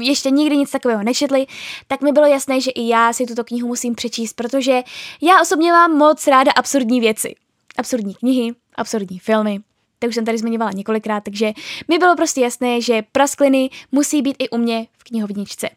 ještě 0.00 0.30
nikdy 0.30 0.56
nic 0.56 0.70
takového 0.70 1.02
nečetli, 1.02 1.46
tak 1.86 2.00
mi 2.00 2.12
bylo 2.12 2.26
jasné, 2.26 2.60
že 2.60 2.70
i 2.70 2.88
já 2.88 3.12
si 3.12 3.26
tuto 3.26 3.44
knihu 3.44 3.68
musím 3.68 3.94
přečíst, 3.94 4.32
protože 4.32 4.82
já 5.22 5.40
osobně 5.42 5.72
mám 5.72 5.92
moc 5.92 6.26
ráda 6.26 6.52
absurdní 6.52 7.00
věci. 7.00 7.34
Absurdní 7.78 8.14
knihy, 8.14 8.54
absurdní 8.76 9.18
filmy, 9.18 9.60
to 9.98 10.06
už 10.06 10.14
jsem 10.14 10.24
tady 10.24 10.38
zmiňovala 10.38 10.70
několikrát, 10.70 11.24
takže 11.24 11.52
mi 11.88 11.98
bylo 11.98 12.16
prostě 12.16 12.40
jasné, 12.40 12.80
že 12.80 13.02
praskliny 13.12 13.70
musí 13.92 14.22
být 14.22 14.36
i 14.38 14.48
u 14.48 14.58
mě 14.58 14.86
v 14.98 15.04
knihovničce. 15.04 15.68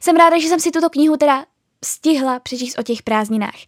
Jsem 0.00 0.16
ráda, 0.16 0.38
že 0.38 0.48
jsem 0.48 0.60
si 0.60 0.70
tuto 0.70 0.90
knihu 0.90 1.16
teda 1.16 1.44
stihla 1.84 2.40
přečíst 2.40 2.78
o 2.78 2.82
těch 2.82 3.02
prázdninách. 3.02 3.58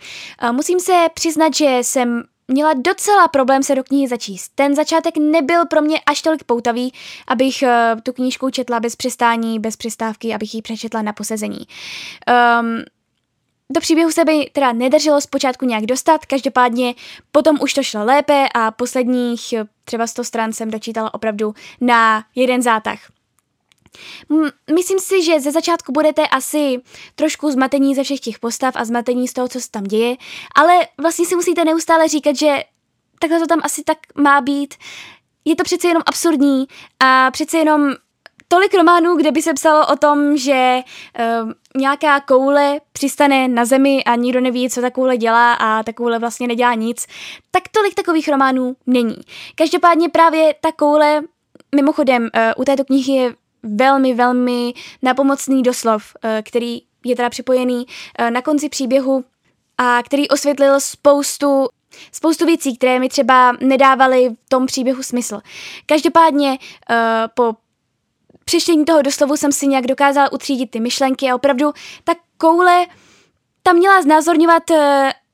Musím 0.52 0.80
se 0.80 1.06
přiznat, 1.14 1.54
že 1.54 1.78
jsem 1.82 2.22
měla 2.50 2.72
docela 2.76 3.28
problém 3.28 3.62
se 3.62 3.74
do 3.74 3.84
knihy 3.84 4.08
začíst. 4.08 4.52
Ten 4.54 4.74
začátek 4.74 5.16
nebyl 5.16 5.66
pro 5.66 5.82
mě 5.82 6.00
až 6.06 6.22
tolik 6.22 6.44
poutavý, 6.44 6.92
abych 7.26 7.62
uh, 7.62 8.00
tu 8.00 8.12
knížku 8.12 8.50
četla 8.50 8.80
bez 8.80 8.96
přestání, 8.96 9.58
bez 9.58 9.76
přestávky, 9.76 10.34
abych 10.34 10.54
ji 10.54 10.62
přečetla 10.62 11.02
na 11.02 11.12
posezení. 11.12 11.66
Um, 12.60 12.84
do 13.72 13.80
příběhu 13.80 14.10
se 14.10 14.24
by 14.24 14.50
teda 14.52 14.72
nedařilo 14.72 15.20
zpočátku 15.20 15.64
nějak 15.64 15.86
dostat, 15.86 16.26
každopádně 16.26 16.94
potom 17.32 17.58
už 17.60 17.74
to 17.74 17.82
šlo 17.82 18.04
lépe 18.04 18.48
a 18.54 18.70
posledních 18.70 19.54
třeba 19.84 20.06
100 20.06 20.24
stran 20.24 20.52
jsem 20.52 20.70
dočítala 20.70 21.14
opravdu 21.14 21.54
na 21.80 22.24
jeden 22.34 22.62
zátah. 22.62 22.98
Myslím 24.74 24.98
si, 24.98 25.22
že 25.22 25.40
ze 25.40 25.50
začátku 25.50 25.92
budete 25.92 26.26
asi 26.29 26.81
trošku 27.14 27.50
zmatení 27.50 27.94
ze 27.94 28.03
všech 28.03 28.20
těch 28.20 28.38
postav 28.38 28.74
a 28.76 28.85
zmatení 28.85 29.29
z 29.29 29.33
toho, 29.33 29.48
co 29.48 29.61
se 29.61 29.70
tam 29.70 29.85
děje, 29.85 30.16
ale 30.57 30.79
vlastně 30.98 31.26
si 31.26 31.37
musíte 31.37 31.64
neustále 31.64 32.09
říkat, 32.09 32.37
že 32.37 32.64
takhle 33.18 33.38
to 33.38 33.46
tam 33.46 33.61
asi 33.62 33.83
tak 33.85 33.98
má 34.14 34.40
být. 34.40 34.74
Je 35.44 35.57
to 35.57 35.64
přece 35.64 35.88
jenom 35.88 36.03
absurdní 36.07 36.66
a 37.00 37.31
přece 37.31 37.59
jenom 37.59 37.94
tolik 38.48 38.74
románů, 38.74 39.16
kde 39.16 39.33
by 39.33 39.42
se 39.42 39.55
psalo 39.55 39.87
o 39.87 39.96
tom, 39.96 40.37
že 40.37 40.81
uh, 41.44 41.53
nějaká 41.76 42.20
koule 42.20 42.81
přistane 42.92 43.48
na 43.48 43.64
zemi 43.64 44.05
a 44.05 44.16
nikdo 44.16 44.40
neví, 44.40 44.70
co 44.70 44.81
ta 44.81 44.90
koule 44.90 45.16
dělá 45.16 45.55
a 45.55 45.83
ta 45.83 45.92
koule 45.92 46.18
vlastně 46.18 46.46
nedělá 46.46 46.74
nic, 46.74 47.07
tak 47.50 47.62
tolik 47.70 47.94
takových 47.94 48.29
románů 48.29 48.76
není. 48.87 49.16
Každopádně 49.55 50.09
právě 50.09 50.55
ta 50.61 50.72
koule, 50.72 51.22
mimochodem, 51.74 52.22
uh, 52.22 52.62
u 52.62 52.64
této 52.64 52.85
knihy 52.85 53.12
je 53.12 53.35
velmi, 53.62 54.14
velmi 54.14 54.73
napomocný 55.03 55.62
doslov, 55.62 56.12
uh, 56.25 56.31
který 56.42 56.83
je 57.05 57.16
teda 57.16 57.31
připojený 57.31 57.87
uh, 57.87 58.31
na 58.31 58.42
konci 58.42 58.68
příběhu 58.68 59.25
a 59.79 60.03
který 60.03 60.29
osvětlil 60.29 60.81
spoustu 60.81 61.68
spoustu 62.12 62.46
věcí, 62.46 62.77
které 62.77 62.99
mi 62.99 63.09
třeba 63.09 63.53
nedávaly 63.61 64.31
v 64.31 64.49
tom 64.49 64.66
příběhu 64.66 65.03
smysl. 65.03 65.40
Každopádně 65.87 66.51
uh, 66.51 66.96
po 67.35 67.57
přečtení 68.44 68.85
toho 68.85 69.03
doslovu 69.03 69.37
jsem 69.37 69.53
si 69.53 69.66
nějak 69.66 69.87
dokázala 69.87 70.33
utřídit 70.33 70.70
ty 70.70 70.81
myšlenky 70.81 71.31
a 71.31 71.35
opravdu 71.35 71.73
ta 72.05 72.12
koule 72.37 72.87
tam 73.62 73.77
měla 73.77 74.03
znázorňovat 74.03 74.62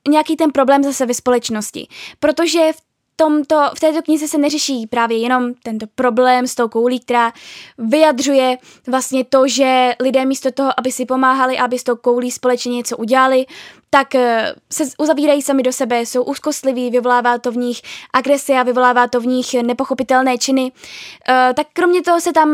nějaký 0.09 0.37
ten 0.37 0.53
problém 0.53 0.85
zase 0.85 1.07
ve 1.07 1.15
společnosti. 1.15 1.89
Protože 2.21 2.73
v 2.73 2.86
tomto, 3.17 3.71
v 3.77 3.81
této 3.81 4.03
knize 4.03 4.29
se 4.29 4.39
neřeší 4.39 4.87
právě 4.87 5.19
jenom 5.19 5.55
tento 5.63 5.87
problém 5.95 6.47
s 6.47 6.55
tou 6.55 6.69
koulí, 6.69 7.01
která 7.01 7.33
vyjadřuje 7.79 8.59
vlastně 8.87 9.25
to, 9.25 9.49
že 9.49 9.95
lidé 10.01 10.25
místo 10.25 10.51
toho, 10.51 10.73
aby 10.79 10.93
si 10.93 11.07
pomáhali, 11.07 11.59
aby 11.59 11.79
s 11.79 11.85
tou 11.85 11.97
koulí 11.97 12.31
společně 12.31 12.73
něco 12.73 12.97
udělali, 12.97 13.47
tak 13.91 14.15
eh, 14.15 14.55
se 14.73 14.85
uzavírají 14.99 15.43
sami 15.43 15.63
do 15.63 15.73
sebe, 15.73 16.01
jsou 16.01 16.23
úzkostliví, 16.23 16.91
vyvolává 16.91 17.39
to 17.39 17.53
v 17.53 17.57
nich 17.57 17.81
agresi 18.13 18.53
a 18.53 18.63
vyvolává 18.63 19.09
to 19.09 19.21
v 19.21 19.27
nich 19.27 19.55
nepochopitelné 19.63 20.39
činy. 20.39 20.73
Eh, 21.29 21.55
tak 21.57 21.67
kromě 21.73 22.03
toho 22.03 22.21
se 22.21 22.33
tam 22.33 22.51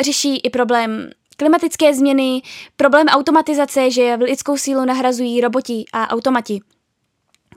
řeší 0.00 0.36
i 0.36 0.50
problém 0.50 1.10
klimatické 1.36 1.94
změny, 1.94 2.42
problém 2.76 3.06
automatizace, 3.06 3.90
že 3.90 4.14
lidskou 4.14 4.56
sílu 4.56 4.84
nahrazují 4.84 5.40
roboti 5.40 5.84
a 5.92 6.10
automati. 6.10 6.60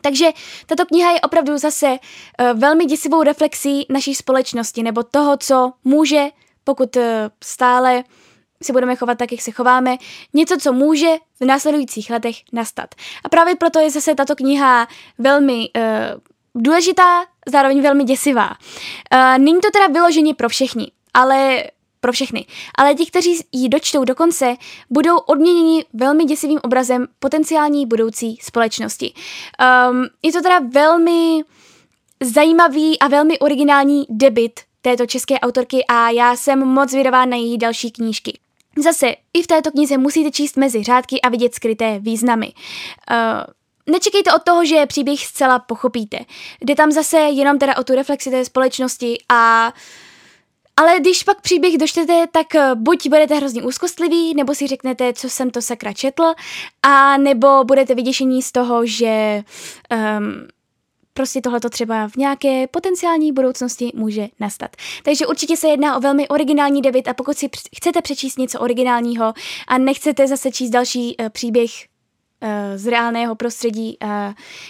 Takže 0.03 0.25
tato 0.65 0.85
kniha 0.85 1.11
je 1.11 1.21
opravdu 1.21 1.57
zase 1.57 1.87
uh, 1.87 2.59
velmi 2.59 2.85
děsivou 2.85 3.23
reflexí 3.23 3.85
naší 3.89 4.15
společnosti, 4.15 4.83
nebo 4.83 5.03
toho, 5.03 5.37
co 5.37 5.73
může, 5.83 6.25
pokud 6.63 6.95
uh, 6.95 7.03
stále 7.43 8.03
si 8.63 8.71
budeme 8.71 8.95
chovat 8.95 9.17
tak, 9.17 9.31
jak 9.31 9.41
se 9.41 9.51
chováme, 9.51 9.97
něco, 10.33 10.57
co 10.57 10.73
může 10.73 11.15
v 11.39 11.45
následujících 11.45 12.09
letech 12.09 12.35
nastat. 12.53 12.95
A 13.23 13.29
právě 13.29 13.55
proto 13.55 13.79
je 13.79 13.89
zase 13.91 14.15
tato 14.15 14.35
kniha 14.35 14.87
velmi 15.17 15.69
uh, 15.75 16.61
důležitá, 16.61 17.25
zároveň 17.47 17.81
velmi 17.81 18.03
děsivá. 18.03 18.49
Uh, 18.49 19.37
není 19.37 19.61
to 19.61 19.71
teda 19.73 19.87
vyloženě 19.87 20.33
pro 20.33 20.49
všechny, 20.49 20.91
ale 21.13 21.63
pro 22.03 22.11
všechny. 22.11 22.45
Ale 22.75 22.95
ti, 22.95 23.05
kteří 23.05 23.39
ji 23.51 23.69
dočtou 23.69 24.03
do 24.03 24.15
konce, 24.15 24.55
budou 24.89 25.17
odměněni 25.17 25.85
velmi 25.93 26.25
děsivým 26.25 26.59
obrazem 26.63 27.07
potenciální 27.19 27.85
budoucí 27.85 28.37
společnosti. 28.41 29.13
Um, 29.91 30.05
je 30.23 30.31
to 30.31 30.41
teda 30.41 30.59
velmi 30.59 31.43
zajímavý 32.23 32.99
a 32.99 33.07
velmi 33.07 33.39
originální 33.39 34.05
debit 34.09 34.59
této 34.81 35.05
české 35.05 35.39
autorky 35.39 35.85
a 35.87 36.09
já 36.09 36.35
jsem 36.35 36.59
moc 36.59 36.89
zvědavá 36.89 37.25
na 37.25 37.37
její 37.37 37.57
další 37.57 37.91
knížky. 37.91 38.39
Zase, 38.77 39.15
i 39.33 39.43
v 39.43 39.47
této 39.47 39.71
knize 39.71 39.97
musíte 39.97 40.31
číst 40.31 40.57
mezi 40.57 40.83
řádky 40.83 41.21
a 41.21 41.29
vidět 41.29 41.55
skryté 41.55 41.99
významy. 41.99 42.53
Uh, 43.11 43.53
Nečekejte 43.87 44.33
od 44.33 44.43
toho, 44.43 44.65
že 44.65 44.85
příběh 44.85 45.25
zcela 45.25 45.59
pochopíte. 45.59 46.19
Jde 46.61 46.75
tam 46.75 46.91
zase 46.91 47.17
jenom 47.17 47.59
teda 47.59 47.77
o 47.77 47.83
tu 47.83 47.95
reflexi 47.95 48.29
té 48.29 48.45
společnosti 48.45 49.17
a 49.29 49.73
ale 50.75 50.99
když 50.99 51.23
pak 51.23 51.41
příběh 51.41 51.77
dočtete, 51.77 52.27
tak 52.31 52.55
eh, 52.55 52.75
buď 52.75 53.09
budete 53.09 53.35
hrozně 53.35 53.63
úzkostliví, 53.63 54.33
nebo 54.35 54.55
si 54.55 54.67
řeknete, 54.67 55.13
co 55.13 55.29
jsem 55.29 55.49
to 55.49 55.61
sakra 55.61 55.93
četl, 55.93 56.23
a 56.83 57.17
nebo 57.17 57.63
budete 57.63 57.95
vyděšení 57.95 58.41
z 58.41 58.51
toho, 58.51 58.85
že 58.85 59.43
um, 59.91 60.47
prostě 61.13 61.41
tohleto 61.41 61.69
třeba 61.69 62.07
v 62.07 62.15
nějaké 62.15 62.67
potenciální 62.67 63.31
budoucnosti 63.31 63.91
může 63.95 64.27
nastat. 64.39 64.75
Takže 65.03 65.27
určitě 65.27 65.57
se 65.57 65.67
jedná 65.67 65.97
o 65.97 65.99
velmi 65.99 66.27
originální 66.27 66.81
debit 66.81 67.07
a 67.07 67.13
pokud 67.13 67.37
si 67.37 67.49
chcete 67.77 68.01
přečíst 68.01 68.37
něco 68.37 68.59
originálního 68.59 69.33
a 69.67 69.77
nechcete 69.77 70.27
zase 70.27 70.51
číst 70.51 70.69
další 70.69 71.17
uh, 71.19 71.29
příběh 71.29 71.71
uh, 71.71 72.49
z 72.75 72.87
reálného 72.87 73.35
prostředí, 73.35 73.97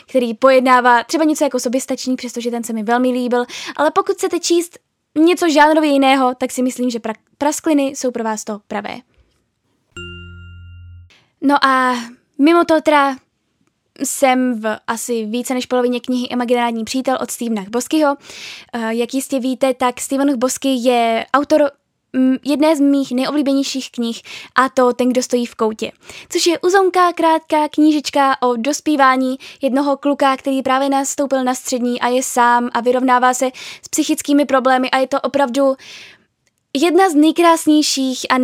který 0.07 0.33
pojednává 0.33 1.03
třeba 1.03 1.23
něco 1.23 1.43
jako 1.43 1.59
soběstačný, 1.59 2.15
přestože 2.15 2.51
ten 2.51 2.63
se 2.63 2.73
mi 2.73 2.83
velmi 2.83 3.11
líbil, 3.11 3.45
ale 3.75 3.91
pokud 3.91 4.15
chcete 4.15 4.39
číst 4.39 4.79
něco 5.15 5.49
žánrově 5.49 5.89
jiného, 5.89 6.35
tak 6.35 6.51
si 6.51 6.61
myslím, 6.61 6.89
že 6.89 6.99
pra- 6.99 7.15
praskliny 7.37 7.83
jsou 7.83 8.11
pro 8.11 8.23
vás 8.23 8.43
to 8.43 8.59
pravé. 8.67 8.97
No 11.41 11.65
a 11.65 11.95
mimo 12.37 12.65
to 12.65 12.81
teda 12.81 13.15
jsem 14.03 14.61
v 14.61 14.77
asi 14.87 15.25
více 15.25 15.53
než 15.53 15.65
polovině 15.65 15.99
knihy 15.99 16.27
Imaginární 16.27 16.83
přítel 16.83 17.17
od 17.21 17.31
Stevena 17.31 17.65
Boskyho. 17.69 18.17
Eh, 18.73 18.95
jak 18.95 19.13
jistě 19.13 19.39
víte, 19.39 19.73
tak 19.73 20.01
Steven 20.01 20.39
Bosky 20.39 20.69
je 20.69 21.25
autor 21.33 21.71
jedné 22.43 22.75
z 22.75 22.79
mých 22.79 23.11
nejoblíbenějších 23.11 23.91
knih 23.91 24.21
a 24.55 24.69
to 24.69 24.93
Ten, 24.93 25.09
kdo 25.09 25.23
stojí 25.23 25.45
v 25.45 25.55
koutě. 25.55 25.91
Což 26.29 26.45
je 26.45 26.59
uzonká, 26.59 27.13
krátká 27.13 27.69
knížička 27.69 28.41
o 28.41 28.55
dospívání 28.55 29.37
jednoho 29.61 29.97
kluka, 29.97 30.37
který 30.37 30.61
právě 30.61 30.89
nastoupil 30.89 31.43
na 31.43 31.55
střední 31.55 32.01
a 32.01 32.07
je 32.07 32.23
sám 32.23 32.69
a 32.73 32.81
vyrovnává 32.81 33.33
se 33.33 33.49
s 33.81 33.89
psychickými 33.89 34.45
problémy 34.45 34.91
a 34.91 34.97
je 34.97 35.07
to 35.07 35.21
opravdu 35.21 35.75
Jedna 36.77 37.09
z 37.09 37.15
nejkrásnějších 37.15 38.25
a 38.29 38.37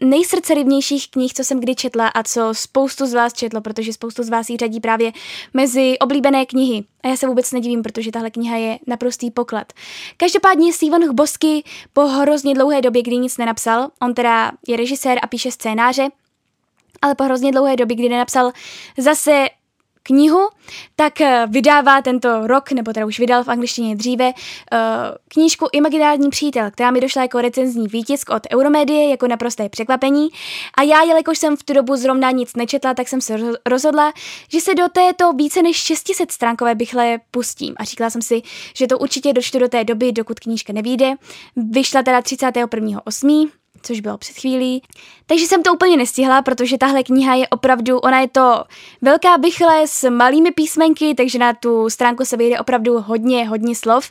nejsrdcerivnějších 0.00 1.10
knih, 1.10 1.32
co 1.34 1.44
jsem 1.44 1.60
kdy 1.60 1.74
četla 1.74 2.08
a 2.08 2.22
co 2.22 2.48
spoustu 2.52 3.06
z 3.06 3.14
vás 3.14 3.32
četlo, 3.32 3.60
protože 3.60 3.92
spoustu 3.92 4.22
z 4.22 4.28
vás 4.28 4.50
ji 4.50 4.56
řadí 4.56 4.80
právě 4.80 5.12
mezi 5.54 5.98
oblíbené 5.98 6.46
knihy. 6.46 6.84
A 7.02 7.08
já 7.08 7.16
se 7.16 7.26
vůbec 7.26 7.52
nedivím, 7.52 7.82
protože 7.82 8.12
tahle 8.12 8.30
kniha 8.30 8.56
je 8.56 8.78
naprostý 8.86 9.30
poklad. 9.30 9.72
Každopádně 10.16 10.72
Steven 10.72 11.14
Bosky 11.14 11.64
po 11.92 12.06
hrozně 12.06 12.54
dlouhé 12.54 12.82
době, 12.82 13.02
kdy 13.02 13.16
nic 13.16 13.38
nenapsal, 13.38 13.88
on 14.02 14.14
teda 14.14 14.52
je 14.68 14.76
režisér 14.76 15.18
a 15.22 15.26
píše 15.26 15.50
scénáře, 15.50 16.08
ale 17.02 17.14
po 17.14 17.24
hrozně 17.24 17.52
dlouhé 17.52 17.76
době, 17.76 17.96
kdy 17.96 18.08
nenapsal 18.08 18.52
zase 18.98 19.46
knihu, 20.02 20.48
tak 20.96 21.20
eh, 21.20 21.46
vydává 21.48 22.02
tento 22.02 22.46
rok, 22.46 22.72
nebo 22.72 22.92
teda 22.92 23.06
už 23.06 23.18
vydal 23.18 23.44
v 23.44 23.48
angličtině 23.48 23.96
dříve, 23.96 24.32
eh, 24.72 24.78
knížku 25.28 25.68
Imaginární 25.72 26.30
přítel, 26.30 26.70
která 26.70 26.90
mi 26.90 27.00
došla 27.00 27.22
jako 27.22 27.40
recenzní 27.40 27.88
výtisk 27.88 28.30
od 28.30 28.42
Euromedie 28.52 29.10
jako 29.10 29.28
naprosté 29.28 29.68
překvapení. 29.68 30.28
A 30.78 30.82
já, 30.82 31.02
jelikož 31.02 31.38
jsem 31.38 31.56
v 31.56 31.62
tu 31.62 31.72
dobu 31.72 31.96
zrovna 31.96 32.30
nic 32.30 32.56
nečetla, 32.56 32.94
tak 32.94 33.08
jsem 33.08 33.20
se 33.20 33.36
rozhodla, 33.66 34.12
že 34.48 34.60
se 34.60 34.74
do 34.74 34.88
této 34.88 35.32
více 35.32 35.62
než 35.62 35.76
600 35.76 36.32
stránkové 36.32 36.74
bychle 36.74 37.18
pustím. 37.30 37.74
A 37.76 37.84
říkala 37.84 38.10
jsem 38.10 38.22
si, 38.22 38.42
že 38.74 38.86
to 38.86 38.98
určitě 38.98 39.32
dočtu 39.32 39.58
do 39.58 39.68
té 39.68 39.84
doby, 39.84 40.12
dokud 40.12 40.40
knížka 40.40 40.72
nevíde. 40.72 41.12
Vyšla 41.56 42.02
teda 42.02 42.20
31.8 42.20 43.59
což 43.82 44.00
bylo 44.00 44.18
před 44.18 44.36
chvílí. 44.36 44.82
Takže 45.26 45.46
jsem 45.46 45.62
to 45.62 45.72
úplně 45.72 45.96
nestihla, 45.96 46.42
protože 46.42 46.78
tahle 46.78 47.02
kniha 47.02 47.34
je 47.34 47.48
opravdu, 47.48 47.98
ona 47.98 48.20
je 48.20 48.28
to 48.28 48.64
velká 49.02 49.38
bychle 49.38 49.86
s 49.86 50.10
malými 50.10 50.50
písmenky, 50.50 51.14
takže 51.14 51.38
na 51.38 51.52
tu 51.52 51.90
stránku 51.90 52.24
se 52.24 52.36
vyjde 52.36 52.58
opravdu 52.58 53.00
hodně, 53.00 53.48
hodně 53.48 53.74
slov. 53.74 54.10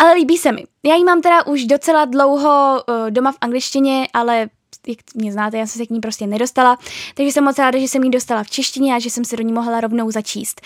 ale 0.00 0.14
líbí 0.14 0.36
se 0.38 0.52
mi. 0.52 0.64
Já 0.84 0.94
ji 0.94 1.04
mám 1.04 1.20
teda 1.20 1.46
už 1.46 1.64
docela 1.64 2.04
dlouho 2.04 2.82
uh, 2.88 3.10
doma 3.10 3.32
v 3.32 3.38
angličtině, 3.40 4.08
ale 4.12 4.48
jak 4.86 4.98
mě 5.14 5.32
znáte, 5.32 5.58
já 5.58 5.66
jsem 5.66 5.78
se 5.78 5.86
k 5.86 5.90
ní 5.90 6.00
prostě 6.00 6.26
nedostala, 6.26 6.78
takže 7.14 7.32
jsem 7.32 7.44
moc 7.44 7.58
ráda, 7.58 7.78
že 7.78 7.88
jsem 7.88 8.04
ji 8.04 8.10
dostala 8.10 8.42
v 8.42 8.50
češtině 8.50 8.94
a 8.94 8.98
že 8.98 9.10
jsem 9.10 9.24
se 9.24 9.36
do 9.36 9.42
ní 9.42 9.52
mohla 9.52 9.80
rovnou 9.80 10.10
začíst. 10.10 10.60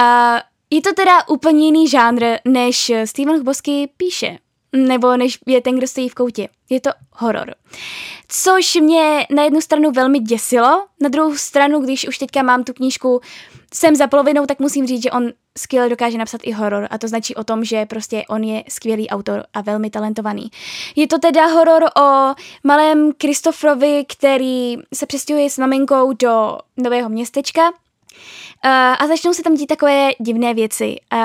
Uh, 0.00 0.40
je 0.70 0.82
to 0.82 0.94
teda 0.94 1.28
úplně 1.28 1.64
jiný 1.64 1.88
žánr, 1.88 2.24
než 2.44 2.92
Steven 3.04 3.44
Bosky 3.44 3.88
píše, 3.96 4.38
nebo 4.72 5.16
než 5.16 5.38
je 5.46 5.60
ten, 5.60 5.76
kdo 5.76 5.86
stojí 5.86 6.08
v 6.08 6.14
koutě. 6.14 6.48
Je 6.70 6.80
to 6.80 6.90
horor. 7.12 7.54
Což 8.28 8.74
mě 8.74 9.26
na 9.30 9.42
jednu 9.42 9.60
stranu 9.60 9.90
velmi 9.90 10.18
děsilo, 10.18 10.86
na 11.00 11.08
druhou 11.08 11.36
stranu, 11.36 11.80
když 11.80 12.08
už 12.08 12.18
teďka 12.18 12.42
mám 12.42 12.64
tu 12.64 12.72
knížku 12.72 13.20
jsem 13.74 13.96
za 13.96 14.06
polovinou, 14.06 14.46
tak 14.46 14.58
musím 14.58 14.86
říct, 14.86 15.02
že 15.02 15.10
on 15.10 15.32
skvěle 15.58 15.88
dokáže 15.88 16.18
napsat 16.18 16.40
i 16.44 16.52
horor 16.52 16.88
a 16.90 16.98
to 16.98 17.08
značí 17.08 17.34
o 17.34 17.44
tom, 17.44 17.64
že 17.64 17.86
prostě 17.86 18.24
on 18.28 18.44
je 18.44 18.64
skvělý 18.68 19.08
autor 19.08 19.44
a 19.54 19.60
velmi 19.60 19.90
talentovaný. 19.90 20.50
Je 20.96 21.06
to 21.06 21.18
teda 21.18 21.46
horor 21.46 21.84
o 21.84 22.34
malém 22.64 23.12
Kristofrovi, 23.12 24.04
který 24.08 24.76
se 24.94 25.06
přestěhuje 25.06 25.50
s 25.50 25.58
maminkou 25.58 26.12
do 26.12 26.58
nového 26.76 27.08
městečka 27.08 27.70
uh, 27.70 28.70
a 28.98 29.06
začnou 29.08 29.32
se 29.32 29.42
tam 29.42 29.54
dít 29.54 29.66
takové 29.66 30.10
divné 30.20 30.54
věci, 30.54 30.96
uh, 31.12 31.18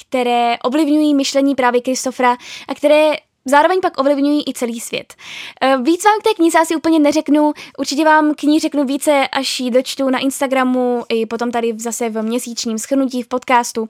které 0.00 0.58
ovlivňují 0.58 1.14
myšlení 1.14 1.54
právě 1.54 1.80
Kristofra 1.80 2.36
a 2.68 2.74
které 2.74 3.12
zároveň 3.46 3.80
pak 3.80 4.00
ovlivňují 4.00 4.44
i 4.48 4.52
celý 4.52 4.80
svět. 4.80 5.14
Eh, 5.60 5.76
víc 5.82 6.04
vám 6.04 6.20
k 6.20 6.22
té 6.22 6.34
knize 6.34 6.58
asi 6.58 6.76
úplně 6.76 6.98
neřeknu, 6.98 7.52
určitě 7.78 8.04
vám 8.04 8.34
k 8.34 8.42
ní 8.42 8.60
řeknu 8.60 8.84
více, 8.84 9.28
až 9.32 9.60
ji 9.60 9.70
dočtu 9.70 10.10
na 10.10 10.18
Instagramu 10.18 11.04
i 11.08 11.26
potom 11.26 11.50
tady 11.50 11.74
zase 11.78 12.10
v 12.10 12.22
měsíčním 12.22 12.78
schrnutí 12.78 13.22
v 13.22 13.28
podcastu, 13.28 13.88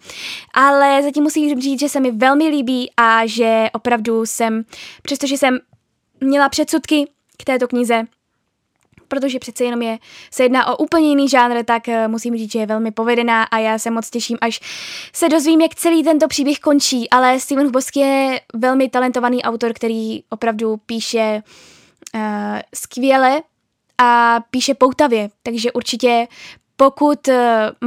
ale 0.54 1.02
zatím 1.02 1.22
musím 1.22 1.60
říct, 1.60 1.80
že 1.80 1.88
se 1.88 2.00
mi 2.00 2.10
velmi 2.10 2.48
líbí 2.48 2.90
a 2.96 3.26
že 3.26 3.66
opravdu 3.72 4.26
jsem, 4.26 4.64
přestože 5.02 5.38
jsem 5.38 5.58
měla 6.20 6.48
předsudky 6.48 7.08
k 7.38 7.44
této 7.44 7.68
knize, 7.68 8.02
protože 9.08 9.38
přece 9.38 9.64
jenom 9.64 9.82
je, 9.82 9.98
se 10.30 10.42
jedná 10.42 10.66
o 10.66 10.76
úplně 10.76 11.08
jiný 11.08 11.28
žánr, 11.28 11.64
tak 11.64 11.82
uh, 11.88 11.94
musím 12.08 12.36
říct, 12.36 12.52
že 12.52 12.58
je 12.58 12.66
velmi 12.66 12.90
povedená 12.90 13.42
a 13.44 13.58
já 13.58 13.78
se 13.78 13.90
moc 13.90 14.10
těším, 14.10 14.38
až 14.40 14.60
se 15.12 15.28
dozvím, 15.28 15.60
jak 15.60 15.74
celý 15.74 16.04
tento 16.04 16.28
příběh 16.28 16.58
končí, 16.58 17.10
ale 17.10 17.40
Steven 17.40 17.66
Hubosky 17.66 18.00
je 18.00 18.40
velmi 18.54 18.88
talentovaný 18.88 19.42
autor, 19.42 19.72
který 19.72 20.22
opravdu 20.30 20.76
píše 20.76 21.42
uh, 22.14 22.20
skvěle 22.74 23.42
a 23.98 24.40
píše 24.50 24.74
poutavě, 24.74 25.28
takže 25.42 25.72
určitě 25.72 26.28
pokud 26.76 27.28
uh, 27.28 27.34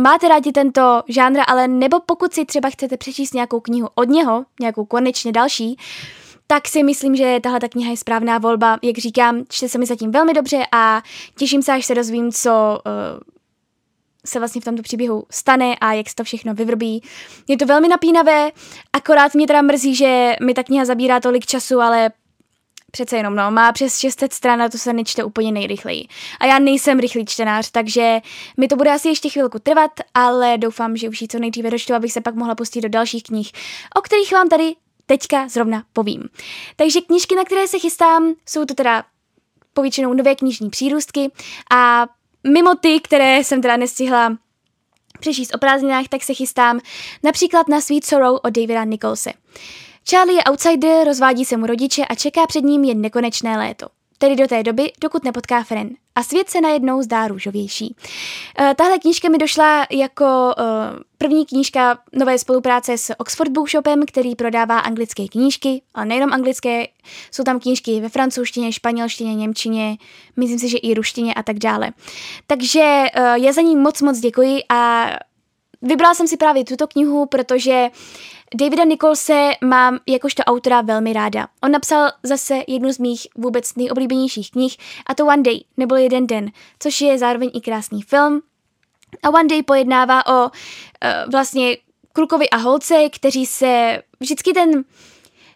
máte 0.01 0.27
rádi 0.27 0.51
tento 0.51 1.03
žánr, 1.07 1.39
ale 1.47 1.67
nebo 1.67 1.99
pokud 1.99 2.33
si 2.33 2.45
třeba 2.45 2.69
chcete 2.69 2.97
přečíst 2.97 3.33
nějakou 3.33 3.59
knihu 3.59 3.89
od 3.95 4.09
něho, 4.09 4.45
nějakou 4.59 4.85
konečně 4.85 5.31
další, 5.31 5.77
tak 6.51 6.67
si 6.67 6.83
myslím, 6.83 7.15
že 7.15 7.39
tahle 7.43 7.59
ta 7.59 7.67
kniha 7.67 7.91
je 7.91 7.97
správná 7.97 8.37
volba. 8.37 8.79
Jak 8.81 8.97
říkám, 8.97 9.43
čte 9.49 9.69
se 9.69 9.77
mi 9.77 9.85
zatím 9.85 10.11
velmi 10.11 10.33
dobře 10.33 10.63
a 10.71 11.01
těším 11.37 11.61
se, 11.61 11.73
až 11.73 11.85
se 11.85 11.95
dozvím, 11.95 12.31
co 12.31 12.79
uh, 12.85 13.19
se 14.25 14.39
vlastně 14.39 14.61
v 14.61 14.63
tomto 14.63 14.81
příběhu 14.81 15.25
stane 15.31 15.75
a 15.81 15.93
jak 15.93 16.09
se 16.09 16.15
to 16.15 16.23
všechno 16.23 16.53
vyvrbí. 16.53 17.03
Je 17.47 17.57
to 17.57 17.65
velmi 17.65 17.87
napínavé, 17.87 18.51
akorát 18.93 19.33
mě 19.33 19.47
teda 19.47 19.61
mrzí, 19.61 19.95
že 19.95 20.35
mi 20.43 20.53
ta 20.53 20.63
kniha 20.63 20.85
zabírá 20.85 21.19
tolik 21.19 21.45
času, 21.45 21.79
ale 21.79 22.11
přece 22.91 23.17
jenom, 23.17 23.35
no, 23.35 23.51
má 23.51 23.71
přes 23.71 23.97
600 23.97 24.33
stran 24.33 24.61
a 24.61 24.69
to 24.69 24.77
se 24.77 24.93
nečte 24.93 25.23
úplně 25.23 25.51
nejrychleji. 25.51 26.07
A 26.39 26.45
já 26.45 26.59
nejsem 26.59 26.99
rychlý 26.99 27.25
čtenář, 27.25 27.71
takže 27.71 28.19
mi 28.57 28.67
to 28.67 28.75
bude 28.75 28.91
asi 28.91 29.07
ještě 29.07 29.29
chvilku 29.29 29.59
trvat, 29.59 29.91
ale 30.13 30.57
doufám, 30.57 30.97
že 30.97 31.09
už 31.09 31.21
ji 31.21 31.27
co 31.27 31.39
nejdříve 31.39 31.69
dočtu, 31.69 31.93
abych 31.93 32.13
se 32.13 32.21
pak 32.21 32.35
mohla 32.35 32.55
pustit 32.55 32.81
do 32.81 32.89
dalších 32.89 33.23
knih, 33.23 33.51
o 33.95 34.01
kterých 34.01 34.31
vám 34.31 34.49
tady 34.49 34.75
teďka 35.09 35.47
zrovna 35.47 35.83
povím. 35.93 36.29
Takže 36.75 37.01
knížky, 37.01 37.35
na 37.35 37.43
které 37.43 37.67
se 37.67 37.79
chystám, 37.79 38.33
jsou 38.45 38.65
to 38.65 38.73
teda 38.73 39.03
povětšinou 39.73 40.13
nové 40.13 40.35
knižní 40.35 40.69
přírůstky 40.69 41.31
a 41.73 42.07
mimo 42.47 42.75
ty, 42.75 42.99
které 42.99 43.43
jsem 43.43 43.61
teda 43.61 43.77
nestihla 43.77 44.37
přečíst 45.19 45.55
o 45.55 45.57
prázdninách, 45.57 46.07
tak 46.07 46.23
se 46.23 46.33
chystám 46.33 46.79
například 47.23 47.67
na 47.67 47.81
Sweet 47.81 48.05
Sorrow 48.05 48.35
od 48.43 48.49
Davida 48.49 48.83
Nicholse. 48.83 49.33
Charlie 50.09 50.37
je 50.37 50.43
outsider, 50.43 51.07
rozvádí 51.07 51.45
se 51.45 51.57
mu 51.57 51.65
rodiče 51.65 52.05
a 52.05 52.15
čeká 52.15 52.47
před 52.47 52.61
ním 52.61 52.83
jen 52.83 53.01
nekonečné 53.01 53.57
léto 53.57 53.87
tedy 54.19 54.35
do 54.35 54.47
té 54.47 54.63
doby, 54.63 54.91
dokud 55.01 55.23
nepotká 55.23 55.63
Fren. 55.63 55.89
A 56.15 56.23
svět 56.23 56.49
se 56.49 56.61
najednou 56.61 57.01
zdá 57.01 57.27
růžovější. 57.27 57.95
Uh, 58.59 58.73
tahle 58.73 58.99
knížka 58.99 59.29
mi 59.29 59.37
došla 59.37 59.85
jako 59.91 60.25
uh, 60.25 60.99
první 61.17 61.45
knížka 61.45 61.99
nové 62.13 62.39
spolupráce 62.39 62.97
s 62.97 63.13
Oxford 63.17 63.51
Bookshopem, 63.51 64.05
který 64.05 64.35
prodává 64.35 64.79
anglické 64.79 65.27
knížky, 65.27 65.81
ale 65.93 66.05
nejenom 66.05 66.33
anglické, 66.33 66.87
jsou 67.31 67.43
tam 67.43 67.59
knížky 67.59 68.01
ve 68.01 68.09
francouzštině, 68.09 68.71
španělštině, 68.71 69.35
němčině, 69.35 69.97
myslím 70.37 70.59
si, 70.59 70.69
že 70.69 70.77
i 70.77 70.93
ruštině 70.93 71.33
a 71.33 71.43
tak 71.43 71.59
dále. 71.59 71.91
Takže 72.47 73.05
uh, 73.17 73.23
já 73.33 73.51
za 73.51 73.61
ní 73.61 73.75
moc 73.75 74.01
moc 74.01 74.19
děkuji 74.19 74.59
a 74.69 75.09
vybrala 75.81 76.13
jsem 76.13 76.27
si 76.27 76.37
právě 76.37 76.65
tuto 76.65 76.87
knihu, 76.87 77.25
protože 77.25 77.89
uh, 77.89 77.97
Davida 78.55 78.83
Nicholse 78.83 79.51
mám 79.63 79.99
jakožto 80.07 80.43
autora 80.43 80.81
velmi 80.81 81.13
ráda. 81.13 81.47
On 81.63 81.71
napsal 81.71 82.11
zase 82.23 82.63
jednu 82.67 82.93
z 82.93 82.97
mých 82.97 83.27
vůbec 83.35 83.75
nejoblíbenějších 83.75 84.51
knih 84.51 84.77
a 85.05 85.15
to 85.15 85.25
One 85.25 85.41
Day, 85.41 85.63
nebo 85.77 85.95
Jeden 85.95 86.27
den, 86.27 86.51
což 86.79 87.01
je 87.01 87.17
zároveň 87.17 87.51
i 87.53 87.61
krásný 87.61 88.01
film. 88.01 88.41
A 89.23 89.29
One 89.29 89.47
Day 89.47 89.63
pojednává 89.63 90.27
o 90.27 90.43
uh, 90.43 90.49
vlastně 91.31 91.77
klukovi 92.13 92.49
a 92.49 92.57
holce, 92.57 93.09
kteří 93.09 93.45
se 93.45 94.01
vždycky 94.19 94.53
ten 94.53 94.83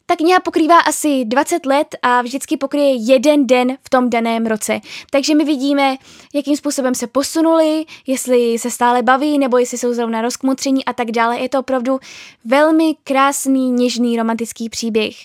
ta 0.06 0.16
kniha 0.16 0.40
pokrývá 0.40 0.80
asi 0.80 1.26
20 1.26 1.66
let 1.66 1.88
a 2.02 2.22
vždycky 2.22 2.58
pokryje 2.58 2.96
jeden 2.96 3.48
den 3.48 3.78
v 3.84 3.90
tom 3.90 4.10
daném 4.10 4.46
roce. 4.46 4.80
Takže 5.10 5.36
my 5.36 5.46
vidíme, 5.46 5.98
jakým 6.34 6.58
způsobem 6.58 6.96
se 6.96 7.08
posunuli, 7.08 7.86
jestli 8.08 8.60
se 8.60 8.72
stále 8.72 9.04
baví, 9.04 9.40
nebo 9.40 9.58
jestli 9.58 9.78
jsou 9.78 9.94
zrovna 9.94 10.22
rozkmutření 10.22 10.86
a 10.86 10.94
tak 10.94 11.12
dále. 11.12 11.40
Je 11.40 11.50
to 11.50 11.60
opravdu 11.60 12.00
velmi 12.46 12.96
krásný, 13.04 13.72
něžný, 13.72 14.18
romantický 14.18 14.70
příběh 14.70 15.16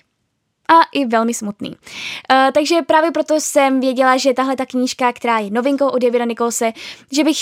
a 0.69 0.75
i 0.93 1.07
velmi 1.07 1.35
smutný. 1.35 1.71
Uh, 1.71 1.77
takže 2.55 2.83
právě 2.83 3.11
proto 3.11 3.35
jsem 3.35 3.81
věděla, 3.81 4.17
že 4.17 4.35
tahle 4.35 4.57
ta 4.57 4.67
knížka, 4.67 5.13
která 5.13 5.39
je 5.39 5.51
novinkou 5.51 5.89
od 5.89 6.03
Davida 6.03 6.25
Nicholse, 6.25 6.73
že 7.13 7.25
bych 7.25 7.37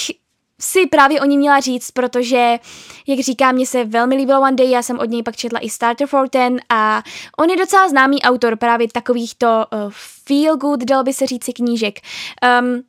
si 0.61 0.87
právě 0.87 1.21
o 1.21 1.25
ní 1.25 1.38
měla 1.38 1.61
říct, 1.61 1.90
protože, 1.90 2.59
jak 3.07 3.21
říká, 3.21 3.53
mně 3.53 3.66
se 3.66 3.85
velmi 3.85 4.16
líbilo 4.16 4.40
One 4.40 4.57
Day, 4.57 4.71
já 4.71 4.83
jsem 4.83 4.99
od 4.99 5.11
něj 5.11 5.23
pak 5.23 5.37
četla 5.37 5.61
i 5.61 5.71
Starter 5.71 6.07
for 6.07 6.29
Ten 6.29 6.61
a 6.69 7.03
on 7.38 7.51
je 7.51 7.57
docela 7.57 7.88
známý 7.88 8.23
autor 8.23 8.57
právě 8.57 8.88
takovýchto 8.92 9.47
uh, 9.47 9.92
feel 10.25 10.57
good, 10.57 10.85
dal 10.85 11.05
by 11.05 11.12
se 11.12 11.27
říci, 11.27 11.53
knížek. 11.53 11.99
Um, 12.61 12.83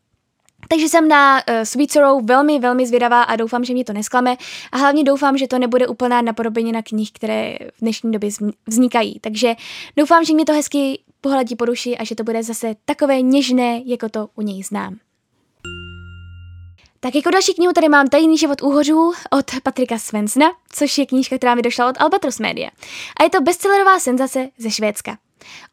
takže 0.69 0.89
jsem 0.89 1.07
na 1.07 1.35
uh, 1.35 1.63
Sweet 1.63 1.91
Sorrow 1.91 2.25
velmi, 2.25 2.59
velmi 2.59 2.87
zvědavá 2.87 3.23
a 3.23 3.35
doufám, 3.35 3.63
že 3.63 3.73
mě 3.73 3.85
to 3.85 3.93
nesklame 3.93 4.37
a 4.71 4.77
hlavně 4.77 5.03
doufám, 5.03 5.37
že 5.37 5.47
to 5.47 5.59
nebude 5.59 5.87
úplná 5.87 6.21
napodobenina 6.21 6.81
knih, 6.81 7.11
které 7.11 7.57
v 7.73 7.81
dnešní 7.81 8.11
době 8.11 8.29
vznikají. 8.67 9.19
Takže 9.19 9.55
doufám, 9.97 10.25
že 10.25 10.33
mě 10.33 10.45
to 10.45 10.53
hezky 10.53 10.99
pohladí 11.21 11.55
po 11.55 11.65
duši 11.65 11.97
a 11.97 12.03
že 12.03 12.15
to 12.15 12.23
bude 12.23 12.43
zase 12.43 12.75
takové 12.85 13.21
něžné, 13.21 13.81
jako 13.85 14.09
to 14.09 14.29
u 14.35 14.41
něj 14.41 14.63
znám. 14.63 14.95
Tak 16.99 17.15
jako 17.15 17.29
další 17.29 17.53
knihu 17.53 17.73
tady 17.73 17.89
mám 17.89 18.07
Tajný 18.07 18.37
život 18.37 18.61
úhořů 18.61 19.13
od 19.31 19.45
Patrika 19.63 19.97
Svensna, 19.97 20.45
což 20.69 20.97
je 20.97 21.05
knížka, 21.05 21.37
která 21.37 21.55
mi 21.55 21.61
došla 21.61 21.89
od 21.89 22.01
Albatros 22.01 22.39
Media. 22.39 22.69
A 23.19 23.23
je 23.23 23.29
to 23.29 23.41
bestsellerová 23.41 23.99
senzace 23.99 24.49
ze 24.57 24.71
Švédska. 24.71 25.17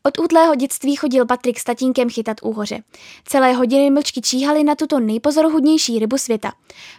Od 0.03 0.19
útlého 0.19 0.55
dětství 0.55 0.97
chodil 0.97 1.27
Patrik 1.27 1.59
s 1.59 1.65
tatínkem 1.65 2.11
chytat 2.11 2.37
úhoře. 2.43 2.83
Celé 3.25 3.53
hodiny 3.53 3.91
mlčky 3.91 4.21
číhali 4.21 4.65
na 4.65 4.75
tuto 4.75 5.01
nejpozoruhodnější 5.01 5.99
rybu 5.99 6.19
světa. 6.19 6.53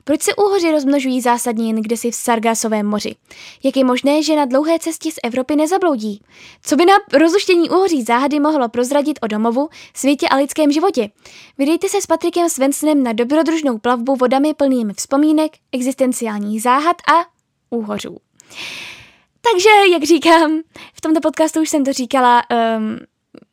Proč 0.04 0.22
se 0.22 0.36
úhoři 0.36 0.72
rozmnožují 0.72 1.22
zásadně 1.22 1.68
jen 1.68 1.82
kdesi 1.82 2.12
v 2.12 2.16
Sargasovém 2.16 2.86
moři? 2.86 3.16
Jak 3.64 3.78
je 3.78 3.84
možné, 3.84 4.24
že 4.24 4.36
na 4.36 4.46
dlouhé 4.46 4.80
cestě 4.80 5.12
z 5.12 5.16
Evropy 5.24 5.56
nezabloudí? 5.56 6.22
Co 6.62 6.76
by 6.76 6.86
na 6.86 6.94
rozuštění 7.14 7.70
úhoří 7.70 8.04
záhady 8.04 8.40
mohlo 8.40 8.70
prozradit 8.70 9.20
o 9.22 9.28
domovu, 9.28 9.70
světě 9.94 10.28
a 10.28 10.36
lidském 10.36 10.72
životě? 10.72 11.10
Vydejte 11.58 11.90
se 11.90 12.02
s 12.02 12.06
Patrikem 12.06 12.50
Svensenem 12.50 13.04
na 13.04 13.14
dobrodružnou 13.14 13.78
plavbu 13.78 14.16
vodami 14.16 14.54
plnými 14.54 14.94
vzpomínek, 14.94 15.52
existenciálních 15.72 16.62
záhad 16.62 16.96
a 17.08 17.26
úhořů. 17.70 18.18
Takže, 19.52 19.70
jak 19.92 20.04
říkám, 20.04 20.62
v 20.94 21.02
tomto 21.02 21.22
podcastu 21.22 21.62
už 21.62 21.70
jsem 21.70 21.84
to 21.84 21.94
říkala, 21.94 22.44
um, 22.78 22.98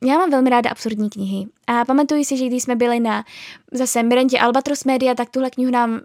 já 0.09 0.19
mám 0.19 0.31
velmi 0.31 0.51
ráda 0.51 0.71
absurdní 0.71 1.11
knihy. 1.11 1.47
A 1.67 1.85
pamatuju 1.85 2.25
si, 2.25 2.37
že 2.37 2.47
když 2.47 2.63
jsme 2.63 2.77
byli 2.77 3.01
na 3.01 3.25
zase 3.73 4.03
Mirentě 4.03 4.39
Albatros 4.39 4.85
Media, 4.85 5.15
tak 5.15 5.31
tuhle 5.31 5.51
knihu 5.51 5.71
nám 5.71 6.01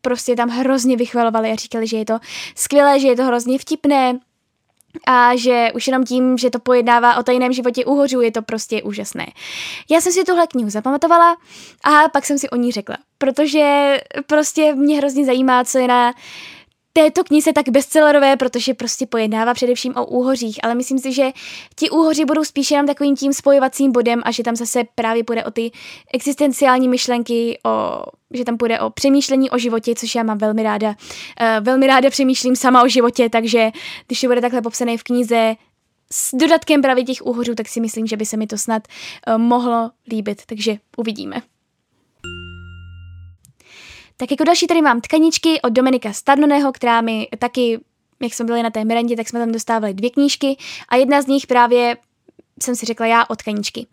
prostě 0.00 0.36
tam 0.36 0.48
hrozně 0.48 0.96
vychvalovali 0.96 1.50
a 1.50 1.54
říkali, 1.54 1.86
že 1.86 1.96
je 1.96 2.04
to 2.04 2.18
skvělé, 2.54 3.00
že 3.00 3.08
je 3.08 3.16
to 3.16 3.24
hrozně 3.24 3.58
vtipné 3.58 4.18
a 5.06 5.36
že 5.36 5.68
už 5.74 5.86
jenom 5.86 6.04
tím, 6.04 6.38
že 6.38 6.50
to 6.50 6.58
pojednává 6.58 7.16
o 7.16 7.22
tajném 7.22 7.52
životě 7.52 7.84
uhořů, 7.84 8.20
je 8.20 8.32
to 8.32 8.42
prostě 8.42 8.82
úžasné. 8.82 9.26
Já 9.90 10.00
jsem 10.00 10.12
si 10.12 10.24
tuhle 10.24 10.46
knihu 10.46 10.70
zapamatovala 10.70 11.36
a 11.84 12.08
pak 12.08 12.26
jsem 12.26 12.38
si 12.38 12.50
o 12.50 12.56
ní 12.56 12.72
řekla, 12.72 12.96
protože 13.18 13.96
prostě 14.26 14.74
mě 14.74 14.96
hrozně 14.96 15.24
zajímá, 15.24 15.64
co 15.64 15.78
je 15.78 15.88
na 15.88 16.12
této 16.96 17.24
knize 17.24 17.52
tak 17.52 17.68
bestsellerové, 17.68 18.36
protože 18.36 18.74
prostě 18.74 19.06
pojednává 19.06 19.54
především 19.54 19.96
o 19.96 20.06
úhořích, 20.06 20.58
ale 20.62 20.74
myslím 20.74 20.98
si, 20.98 21.12
že 21.12 21.30
ti 21.74 21.90
úhoři 21.90 22.24
budou 22.24 22.44
spíše 22.44 22.74
jenom 22.74 22.86
takovým 22.86 23.16
tím 23.16 23.32
spojovacím 23.32 23.92
bodem 23.92 24.22
a 24.24 24.30
že 24.30 24.42
tam 24.42 24.56
zase 24.56 24.84
právě 24.94 25.24
půjde 25.24 25.44
o 25.44 25.50
ty 25.50 25.70
existenciální 26.14 26.88
myšlenky, 26.88 27.58
o, 27.66 28.02
že 28.34 28.44
tam 28.44 28.56
půjde 28.56 28.80
o 28.80 28.90
přemýšlení 28.90 29.50
o 29.50 29.58
životě, 29.58 29.94
což 29.94 30.14
já 30.14 30.22
mám 30.22 30.38
velmi 30.38 30.62
ráda. 30.62 30.88
Uh, 30.88 30.94
velmi 31.64 31.86
ráda 31.86 32.10
přemýšlím 32.10 32.56
sama 32.56 32.82
o 32.82 32.88
životě, 32.88 33.28
takže 33.28 33.70
když 34.06 34.20
to 34.20 34.26
bude 34.26 34.40
takhle 34.40 34.62
popsané 34.62 34.98
v 34.98 35.02
knize, 35.02 35.54
s 36.12 36.34
dodatkem 36.34 36.82
právě 36.82 37.04
těch 37.04 37.26
úhořů, 37.26 37.54
tak 37.54 37.68
si 37.68 37.80
myslím, 37.80 38.06
že 38.06 38.16
by 38.16 38.26
se 38.26 38.36
mi 38.36 38.46
to 38.46 38.58
snad 38.58 38.82
uh, 39.28 39.38
mohlo 39.38 39.90
líbit, 40.08 40.42
takže 40.46 40.76
uvidíme. 40.96 41.42
Tak 44.16 44.30
jako 44.30 44.44
další 44.44 44.66
tady 44.66 44.82
mám 44.82 45.00
tkaničky 45.00 45.60
od 45.62 45.72
Dominika 45.72 46.12
Starnoného, 46.12 46.72
která 46.72 47.00
mi 47.00 47.28
taky, 47.38 47.80
jak 48.22 48.34
jsme 48.34 48.44
byli 48.44 48.62
na 48.62 48.70
té 48.70 48.84
merendě, 48.84 49.16
tak 49.16 49.28
jsme 49.28 49.40
tam 49.40 49.52
dostávali 49.52 49.94
dvě 49.94 50.10
knížky 50.10 50.56
a 50.88 50.96
jedna 50.96 51.22
z 51.22 51.26
nich 51.26 51.46
právě 51.46 51.96
jsem 52.62 52.76
si 52.76 52.86
řekla 52.86 53.06
já 53.06 53.24
od 53.28 53.38
tkaničky. 53.38 53.86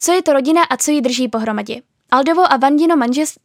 Co 0.00 0.12
je 0.12 0.22
to 0.22 0.32
rodina 0.32 0.62
a 0.62 0.76
co 0.76 0.90
ji 0.90 1.00
drží 1.00 1.28
pohromadě? 1.28 1.82
Aldovo 2.12 2.52
a 2.52 2.56
Vandino 2.56 2.96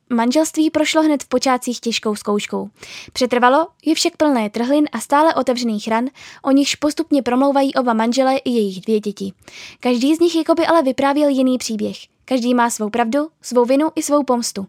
manželství 0.10 0.70
prošlo 0.70 1.02
hned 1.02 1.24
v 1.24 1.28
počátcích 1.28 1.80
těžkou 1.80 2.16
zkouškou. 2.16 2.70
Přetrvalo, 3.14 3.68
je 3.86 3.96
však 3.96 4.18
plné 4.18 4.50
trhlin 4.50 4.90
a 4.92 5.00
stále 5.00 5.36
otevřených 5.36 5.88
ran, 5.88 6.06
o 6.42 6.52
nichž 6.52 6.76
postupně 6.76 7.22
promlouvají 7.22 7.74
oba 7.74 7.94
manžele 7.94 8.38
i 8.38 8.50
jejich 8.50 8.82
dvě 8.82 9.00
děti. 9.00 9.34
Každý 9.80 10.16
z 10.16 10.20
nich 10.20 10.36
jakoby 10.36 10.66
ale 10.66 10.84
vyprávěl 10.84 11.30
jiný 11.30 11.58
příběh. 11.58 11.98
Každý 12.26 12.54
má 12.54 12.70
svou 12.70 12.90
pravdu, 12.90 13.28
svou 13.42 13.66
vinu 13.66 13.90
i 13.96 14.04
svou 14.04 14.24
pomstu. 14.24 14.68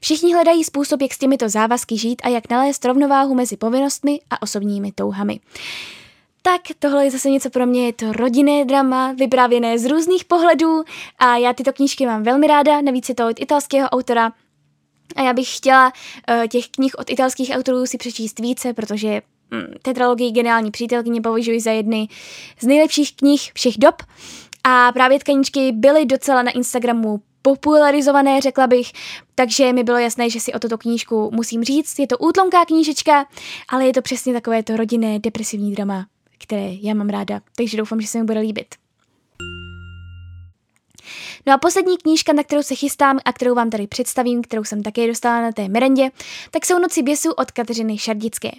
Všichni 0.00 0.34
hledají 0.34 0.64
způsob, 0.64 1.02
jak 1.02 1.14
s 1.14 1.18
těmito 1.18 1.48
závazky 1.48 1.98
žít 1.98 2.22
a 2.24 2.28
jak 2.28 2.50
nalézt 2.50 2.84
rovnováhu 2.84 3.34
mezi 3.34 3.56
povinnostmi 3.56 4.20
a 4.30 4.42
osobními 4.42 4.92
touhami. 4.92 5.40
Tak 6.42 6.60
tohle 6.78 7.04
je 7.04 7.10
zase 7.10 7.30
něco 7.30 7.50
pro 7.50 7.66
mě, 7.66 7.86
je 7.86 7.92
to 7.92 8.12
rodinné 8.12 8.64
drama, 8.64 9.12
vyprávěné 9.12 9.78
z 9.78 9.84
různých 9.84 10.24
pohledů 10.24 10.84
a 11.18 11.36
já 11.36 11.52
tyto 11.52 11.72
knížky 11.72 12.06
mám 12.06 12.22
velmi 12.22 12.46
ráda, 12.46 12.80
navíc 12.80 13.08
je 13.08 13.14
to 13.14 13.28
od 13.28 13.40
italského 13.40 13.88
autora 13.88 14.32
a 15.16 15.22
já 15.22 15.32
bych 15.32 15.56
chtěla 15.56 15.92
uh, 16.30 16.46
těch 16.46 16.68
knih 16.68 16.94
od 16.98 17.10
italských 17.10 17.50
autorů 17.54 17.86
si 17.86 17.98
přečíst 17.98 18.38
více, 18.38 18.72
protože 18.72 19.22
mm, 19.50 19.74
tetralogii 19.82 20.30
Geniální 20.30 20.70
přítelkyně 20.70 21.20
považuji 21.20 21.60
za 21.60 21.70
jedny 21.70 22.08
z 22.60 22.66
nejlepších 22.66 23.16
knih 23.16 23.50
všech 23.54 23.78
dob 23.78 24.02
a 24.64 24.92
právě 24.92 25.18
tkaničky 25.18 25.72
byly 25.72 26.06
docela 26.06 26.42
na 26.42 26.50
Instagramu 26.50 27.20
popularizované, 27.42 28.40
řekla 28.40 28.66
bych, 28.66 28.92
takže 29.34 29.72
mi 29.72 29.84
bylo 29.84 29.98
jasné, 29.98 30.30
že 30.30 30.40
si 30.40 30.52
o 30.52 30.58
toto 30.58 30.78
knížku 30.78 31.30
musím 31.34 31.64
říct. 31.64 31.98
Je 31.98 32.06
to 32.06 32.18
útlomká 32.18 32.64
knížečka, 32.64 33.26
ale 33.68 33.86
je 33.86 33.92
to 33.92 34.02
přesně 34.02 34.32
takové 34.32 34.62
to 34.62 34.76
rodinné 34.76 35.18
depresivní 35.18 35.72
drama, 35.72 36.06
které 36.38 36.74
já 36.82 36.94
mám 36.94 37.08
ráda, 37.08 37.40
takže 37.56 37.76
doufám, 37.76 38.00
že 38.00 38.06
se 38.06 38.18
mi 38.18 38.24
bude 38.24 38.40
líbit. 38.40 38.66
No 41.46 41.54
a 41.54 41.58
poslední 41.58 41.98
knížka, 41.98 42.32
na 42.32 42.42
kterou 42.42 42.62
se 42.62 42.74
chystám 42.74 43.18
a 43.24 43.32
kterou 43.32 43.54
vám 43.54 43.70
tady 43.70 43.86
představím, 43.86 44.42
kterou 44.42 44.64
jsem 44.64 44.82
také 44.82 45.06
dostala 45.06 45.40
na 45.42 45.52
té 45.52 45.68
merendě, 45.68 46.10
tak 46.50 46.66
jsou 46.66 46.78
Noci 46.78 47.02
běsů 47.02 47.32
od 47.32 47.50
Kateřiny 47.50 47.98
Šardické. 47.98 48.50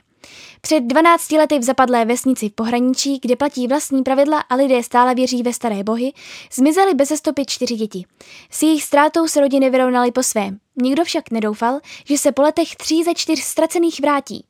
Před 0.61 0.83
12 0.83 1.31
lety 1.31 1.59
v 1.59 1.63
zapadlé 1.63 2.05
vesnici 2.05 2.49
v 2.49 2.53
pohraničí, 2.53 3.19
kde 3.21 3.35
platí 3.35 3.67
vlastní 3.67 4.03
pravidla 4.03 4.39
a 4.39 4.55
lidé 4.55 4.83
stále 4.83 5.15
věří 5.15 5.43
ve 5.43 5.53
staré 5.53 5.83
bohy, 5.83 6.13
zmizely 6.53 6.93
bez 6.93 7.09
stopy 7.09 7.45
čtyři 7.45 7.75
děti. 7.75 8.05
S 8.49 8.63
jejich 8.63 8.83
ztrátou 8.83 9.27
se 9.27 9.41
rodiny 9.41 9.69
vyrovnaly 9.69 10.11
po 10.11 10.23
svém. 10.23 10.59
Nikdo 10.81 11.03
však 11.03 11.31
nedoufal, 11.31 11.79
že 12.05 12.17
se 12.17 12.31
po 12.31 12.41
letech 12.41 12.75
tří 12.75 13.03
ze 13.03 13.13
čtyř 13.13 13.39
ztracených 13.39 13.99
vrátí. 14.01 14.45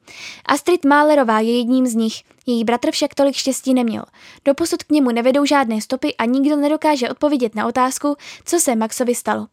Astrid 0.46 0.86
Málerová 0.86 1.40
je 1.40 1.58
jedním 1.58 1.88
z 1.88 1.96
nich, 1.96 2.24
její 2.46 2.64
bratr 2.64 2.92
však 2.92 3.16
tolik 3.16 3.36
štěstí 3.36 3.74
neměl. 3.74 4.04
Doposud 4.46 4.84
k 4.84 4.92
němu 4.92 5.12
nevedou 5.12 5.46
žádné 5.46 5.82
stopy 5.82 6.16
a 6.16 6.26
nikdo 6.26 6.56
nedokáže 6.56 7.10
odpovědět 7.10 7.56
na 7.56 7.68
otázku, 7.68 8.16
co 8.46 8.60
se 8.60 8.76
Maxovi 8.76 9.16
stalo. 9.16 9.48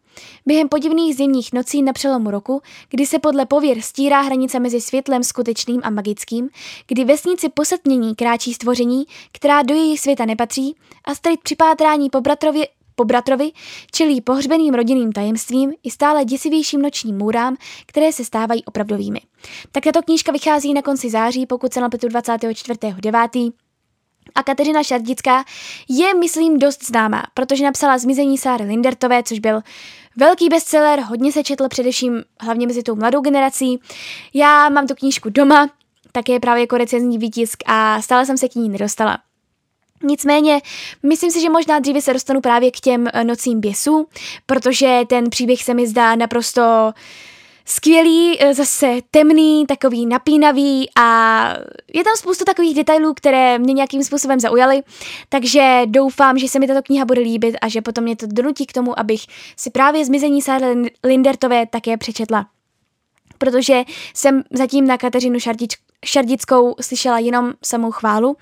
Během 0.47 0.69
podivných 0.69 1.17
zimních 1.17 1.53
nocí 1.53 1.83
na 1.83 1.93
přelomu 1.93 2.31
roku, 2.31 2.63
kdy 2.91 3.07
se 3.07 3.19
podle 3.19 3.47
pověr 3.47 3.81
stírá 3.81 4.21
hranice 4.21 4.61
mezi 4.61 4.81
světlem 4.81 5.25
skutečným 5.25 5.81
a 5.85 5.91
magickým, 5.91 6.49
kdy 6.87 7.05
vesnici 7.05 7.49
posetmění 7.49 8.15
kráčí 8.15 8.55
stvoření, 8.55 9.05
která 9.33 9.63
do 9.63 9.75
jejich 9.75 10.01
světa 10.01 10.25
nepatří, 10.25 10.77
Astrid 11.05 11.41
při 11.41 11.57
pátrání 11.57 12.11
po 12.11 12.21
bratrově 12.21 12.67
po 12.99 13.05
bratrovi 13.05 13.53
čelí 13.91 14.21
pohřbeným 14.21 14.75
rodinným 14.75 15.13
tajemstvím 15.13 15.73
i 15.83 15.91
stále 15.91 16.25
děsivějším 16.25 16.83
nočním 16.83 17.17
můrám, 17.17 17.57
které 17.87 18.13
se 18.13 18.25
stávají 18.25 18.65
opravdovými. 18.65 19.21
Tak 19.73 19.85
tato 19.85 20.03
knížka 20.03 20.33
vychází 20.33 20.75
na 20.75 20.83
konci 20.83 21.11
září, 21.11 21.47
pokud 21.47 21.73
se 21.73 21.81
napletu 21.81 22.07
24.9. 22.09 23.53
A 24.35 24.43
Kateřina 24.43 24.83
Šardická 24.83 25.45
je, 25.89 26.15
myslím, 26.15 26.59
dost 26.59 26.87
známá, 26.87 27.23
protože 27.35 27.65
napsala 27.65 27.99
Zmizení 27.99 28.39
Sáry 28.39 28.65
Lindertové, 28.65 29.23
což 29.23 29.39
byl 29.39 29.61
velký 30.17 30.49
bestseller, 30.49 31.01
hodně 31.01 31.33
se 31.33 31.43
četl 31.43 31.69
především 31.69 32.25
hlavně 32.41 32.67
mezi 32.67 32.83
tou 32.83 32.95
mladou 32.95 33.21
generací. 33.21 33.81
Já 34.35 34.69
mám 34.69 34.87
tu 34.87 34.95
knížku 34.95 35.31
doma, 35.31 35.71
také 36.13 36.41
právě 36.41 36.61
jako 36.61 36.77
recenzní 36.77 37.19
výtisk 37.19 37.59
a 37.67 38.03
stále 38.03 38.27
jsem 38.27 38.39
se 38.39 38.49
k 38.49 38.55
ní 38.55 38.69
nedostala. 38.69 39.19
Nicméně, 40.03 40.61
myslím 41.03 41.31
si, 41.31 41.41
že 41.41 41.51
možná 41.51 41.79
dříve 41.79 42.01
se 42.01 42.13
dostanu 42.13 42.41
právě 42.41 42.71
k 42.71 42.81
těm 42.81 43.07
eh, 43.13 43.25
nocím 43.25 43.61
běsů, 43.61 44.09
protože 44.47 45.01
ten 45.07 45.31
příběh 45.31 45.63
se 45.63 45.75
mi 45.75 45.87
zdá 45.87 46.17
naprosto 46.17 46.93
skvělý, 47.67 48.37
eh, 48.41 48.55
zase 48.55 48.99
temný, 49.11 49.67
takový 49.67 50.07
napínavý 50.07 50.91
a 50.97 51.49
je 51.95 52.05
tam 52.05 52.17
spoustu 52.17 52.45
takových 52.45 52.75
detailů, 52.75 53.15
které 53.15 53.59
mě 53.59 53.73
nějakým 53.73 54.05
způsobem 54.05 54.41
zaujaly, 54.41 54.83
takže 55.29 55.83
doufám, 55.87 56.39
že 56.39 56.49
se 56.49 56.59
mi 56.59 56.67
tato 56.67 56.83
kniha 56.83 57.05
bude 57.05 57.21
líbit 57.21 57.57
a 57.63 57.69
že 57.69 57.83
potom 57.83 58.05
mě 58.05 58.17
to 58.17 58.27
donutí 58.31 58.67
k 58.67 58.73
tomu, 58.73 58.99
abych 58.99 59.21
si 59.57 59.71
právě 59.71 60.05
zmizení 60.05 60.43
Sáry 60.43 60.93
Lindertové 61.05 61.67
také 61.67 61.97
přečetla. 61.97 62.47
Protože 63.39 63.83
jsem 64.15 64.43
zatím 64.51 64.87
na 64.87 64.99
Kateřinu 64.99 65.41
Šardič, 65.41 65.77
Šardickou 66.05 66.75
slyšela 66.81 67.19
jenom 67.19 67.53
samou 67.65 67.91
chválu, 67.91 68.37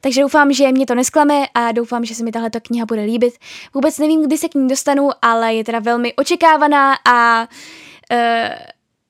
takže 0.00 0.20
doufám, 0.20 0.52
že 0.52 0.72
mě 0.72 0.86
to 0.86 0.94
nesklame 0.94 1.46
a 1.54 1.72
doufám, 1.72 2.04
že 2.04 2.14
se 2.14 2.24
mi 2.24 2.32
tahle 2.32 2.50
kniha 2.50 2.86
bude 2.86 3.02
líbit. 3.02 3.34
Vůbec 3.74 3.98
nevím, 3.98 4.26
kdy 4.26 4.38
se 4.38 4.48
k 4.48 4.54
ní 4.54 4.68
dostanu, 4.68 5.10
ale 5.22 5.54
je 5.54 5.64
teda 5.64 5.78
velmi 5.78 6.14
očekávaná 6.14 6.94
a 7.08 7.48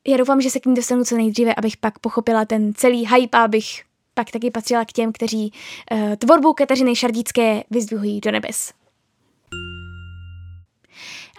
já 0.07 0.17
doufám, 0.17 0.41
že 0.41 0.51
se 0.51 0.61
k 0.61 0.67
ní 0.67 0.75
dostanu 0.75 1.05
co 1.05 1.17
nejdříve, 1.17 1.55
abych 1.55 1.77
pak 1.77 1.99
pochopila 1.99 2.45
ten 2.45 2.75
celý 2.75 3.07
hype 3.07 3.39
a 3.39 3.45
abych 3.45 3.83
pak 4.15 4.31
taky 4.31 4.51
patřila 4.51 4.85
k 4.85 4.93
těm, 4.93 5.13
kteří 5.13 5.53
uh, 5.93 6.17
tvorbu 6.17 6.53
Kateřiny 6.53 6.97
Šardické 6.97 7.65
vyzdvihují 7.71 8.21
do 8.21 8.31
nebes. 8.31 8.73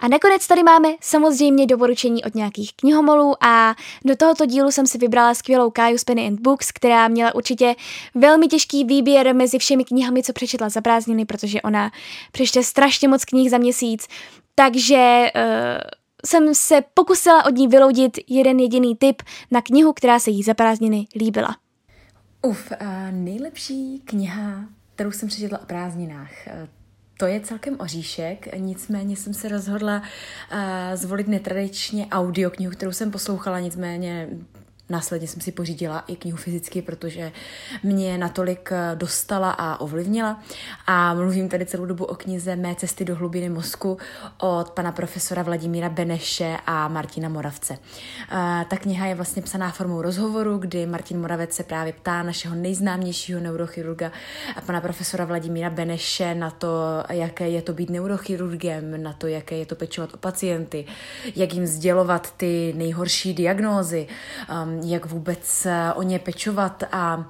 A 0.00 0.08
nakonec 0.08 0.46
tady 0.46 0.62
máme 0.62 0.88
samozřejmě 1.00 1.66
doporučení 1.66 2.24
od 2.24 2.34
nějakých 2.34 2.72
knihomolů 2.76 3.44
a 3.44 3.74
do 4.04 4.16
tohoto 4.16 4.46
dílu 4.46 4.70
jsem 4.70 4.86
si 4.86 4.98
vybrala 4.98 5.34
skvělou 5.34 5.70
Kaju 5.70 5.98
z 5.98 6.04
Penny 6.04 6.26
and 6.26 6.40
Books, 6.40 6.72
která 6.72 7.08
měla 7.08 7.34
určitě 7.34 7.74
velmi 8.14 8.48
těžký 8.48 8.84
výběr 8.84 9.34
mezi 9.34 9.58
všemi 9.58 9.84
knihami, 9.84 10.22
co 10.22 10.32
přečetla 10.32 10.68
za 10.68 10.80
prázdniny, 10.80 11.24
protože 11.24 11.62
ona 11.62 11.90
přečte 12.32 12.62
strašně 12.62 13.08
moc 13.08 13.24
knih 13.24 13.50
za 13.50 13.58
měsíc, 13.58 14.08
takže 14.54 15.30
uh, 15.34 16.01
jsem 16.26 16.54
se 16.54 16.82
pokusila 16.94 17.44
od 17.44 17.54
ní 17.54 17.68
vyloudit 17.68 18.18
jeden 18.28 18.58
jediný 18.60 18.96
tip 18.96 19.22
na 19.50 19.62
knihu, 19.62 19.92
která 19.92 20.18
se 20.18 20.30
jí 20.30 20.42
za 20.42 20.54
prázdniny 20.54 21.06
líbila. 21.16 21.56
Uf, 22.42 22.72
nejlepší 23.10 24.02
kniha, 24.04 24.64
kterou 24.94 25.10
jsem 25.12 25.28
přečetla 25.28 25.62
o 25.62 25.66
prázdninách, 25.66 26.30
to 27.18 27.26
je 27.26 27.40
celkem 27.40 27.76
oříšek, 27.80 28.48
nicméně 28.56 29.16
jsem 29.16 29.34
se 29.34 29.48
rozhodla 29.48 30.02
uh, 30.52 30.58
zvolit 30.94 31.28
netradičně 31.28 32.06
audioknihu, 32.06 32.72
kterou 32.72 32.92
jsem 32.92 33.10
poslouchala, 33.10 33.60
nicméně 33.60 34.28
Následně 34.90 35.28
jsem 35.28 35.40
si 35.40 35.52
pořídila 35.52 36.04
i 36.06 36.16
knihu 36.16 36.36
fyzicky, 36.36 36.82
protože 36.82 37.32
mě 37.82 38.18
natolik 38.18 38.72
eh, 38.72 38.96
dostala 38.96 39.50
a 39.50 39.80
ovlivnila. 39.80 40.42
A 40.86 41.14
mluvím 41.14 41.48
tady 41.48 41.66
celou 41.66 41.86
dobu 41.86 42.04
o 42.04 42.14
knize 42.14 42.56
Mé 42.56 42.74
cesty 42.74 43.04
do 43.04 43.16
hlubiny 43.16 43.48
mozku 43.48 43.98
od 44.38 44.70
pana 44.70 44.92
profesora 44.92 45.42
Vladimíra 45.42 45.88
Beneše 45.88 46.56
a 46.66 46.88
Martina 46.88 47.28
Moravce. 47.28 47.78
Eh, 48.30 48.64
ta 48.70 48.76
kniha 48.76 49.06
je 49.06 49.14
vlastně 49.14 49.42
psaná 49.42 49.70
formou 49.70 50.02
rozhovoru, 50.02 50.58
kdy 50.58 50.86
Martin 50.86 51.20
Moravec 51.20 51.52
se 51.52 51.62
právě 51.62 51.92
ptá 51.92 52.22
našeho 52.22 52.54
nejznámějšího 52.54 53.40
neurochirurga 53.40 54.12
pana 54.66 54.80
profesora 54.80 55.24
Vladimíra 55.24 55.70
Beneše 55.70 56.34
na 56.34 56.50
to, 56.50 56.68
jaké 57.10 57.48
je 57.48 57.62
to 57.62 57.72
být 57.72 57.90
neurochirurgem, 57.90 59.02
na 59.02 59.12
to, 59.12 59.26
jaké 59.26 59.56
je 59.56 59.66
to 59.66 59.74
pečovat 59.74 60.14
o 60.14 60.16
pacienty, 60.16 60.84
jak 61.36 61.54
jim 61.54 61.66
sdělovat 61.66 62.34
ty 62.36 62.74
nejhorší 62.76 63.34
diagnózy, 63.34 64.06
um, 64.64 64.71
jak 64.82 65.06
vůbec 65.06 65.66
eh, 65.66 65.92
o 65.92 66.02
ně 66.02 66.18
pečovat 66.18 66.82
a 66.92 67.24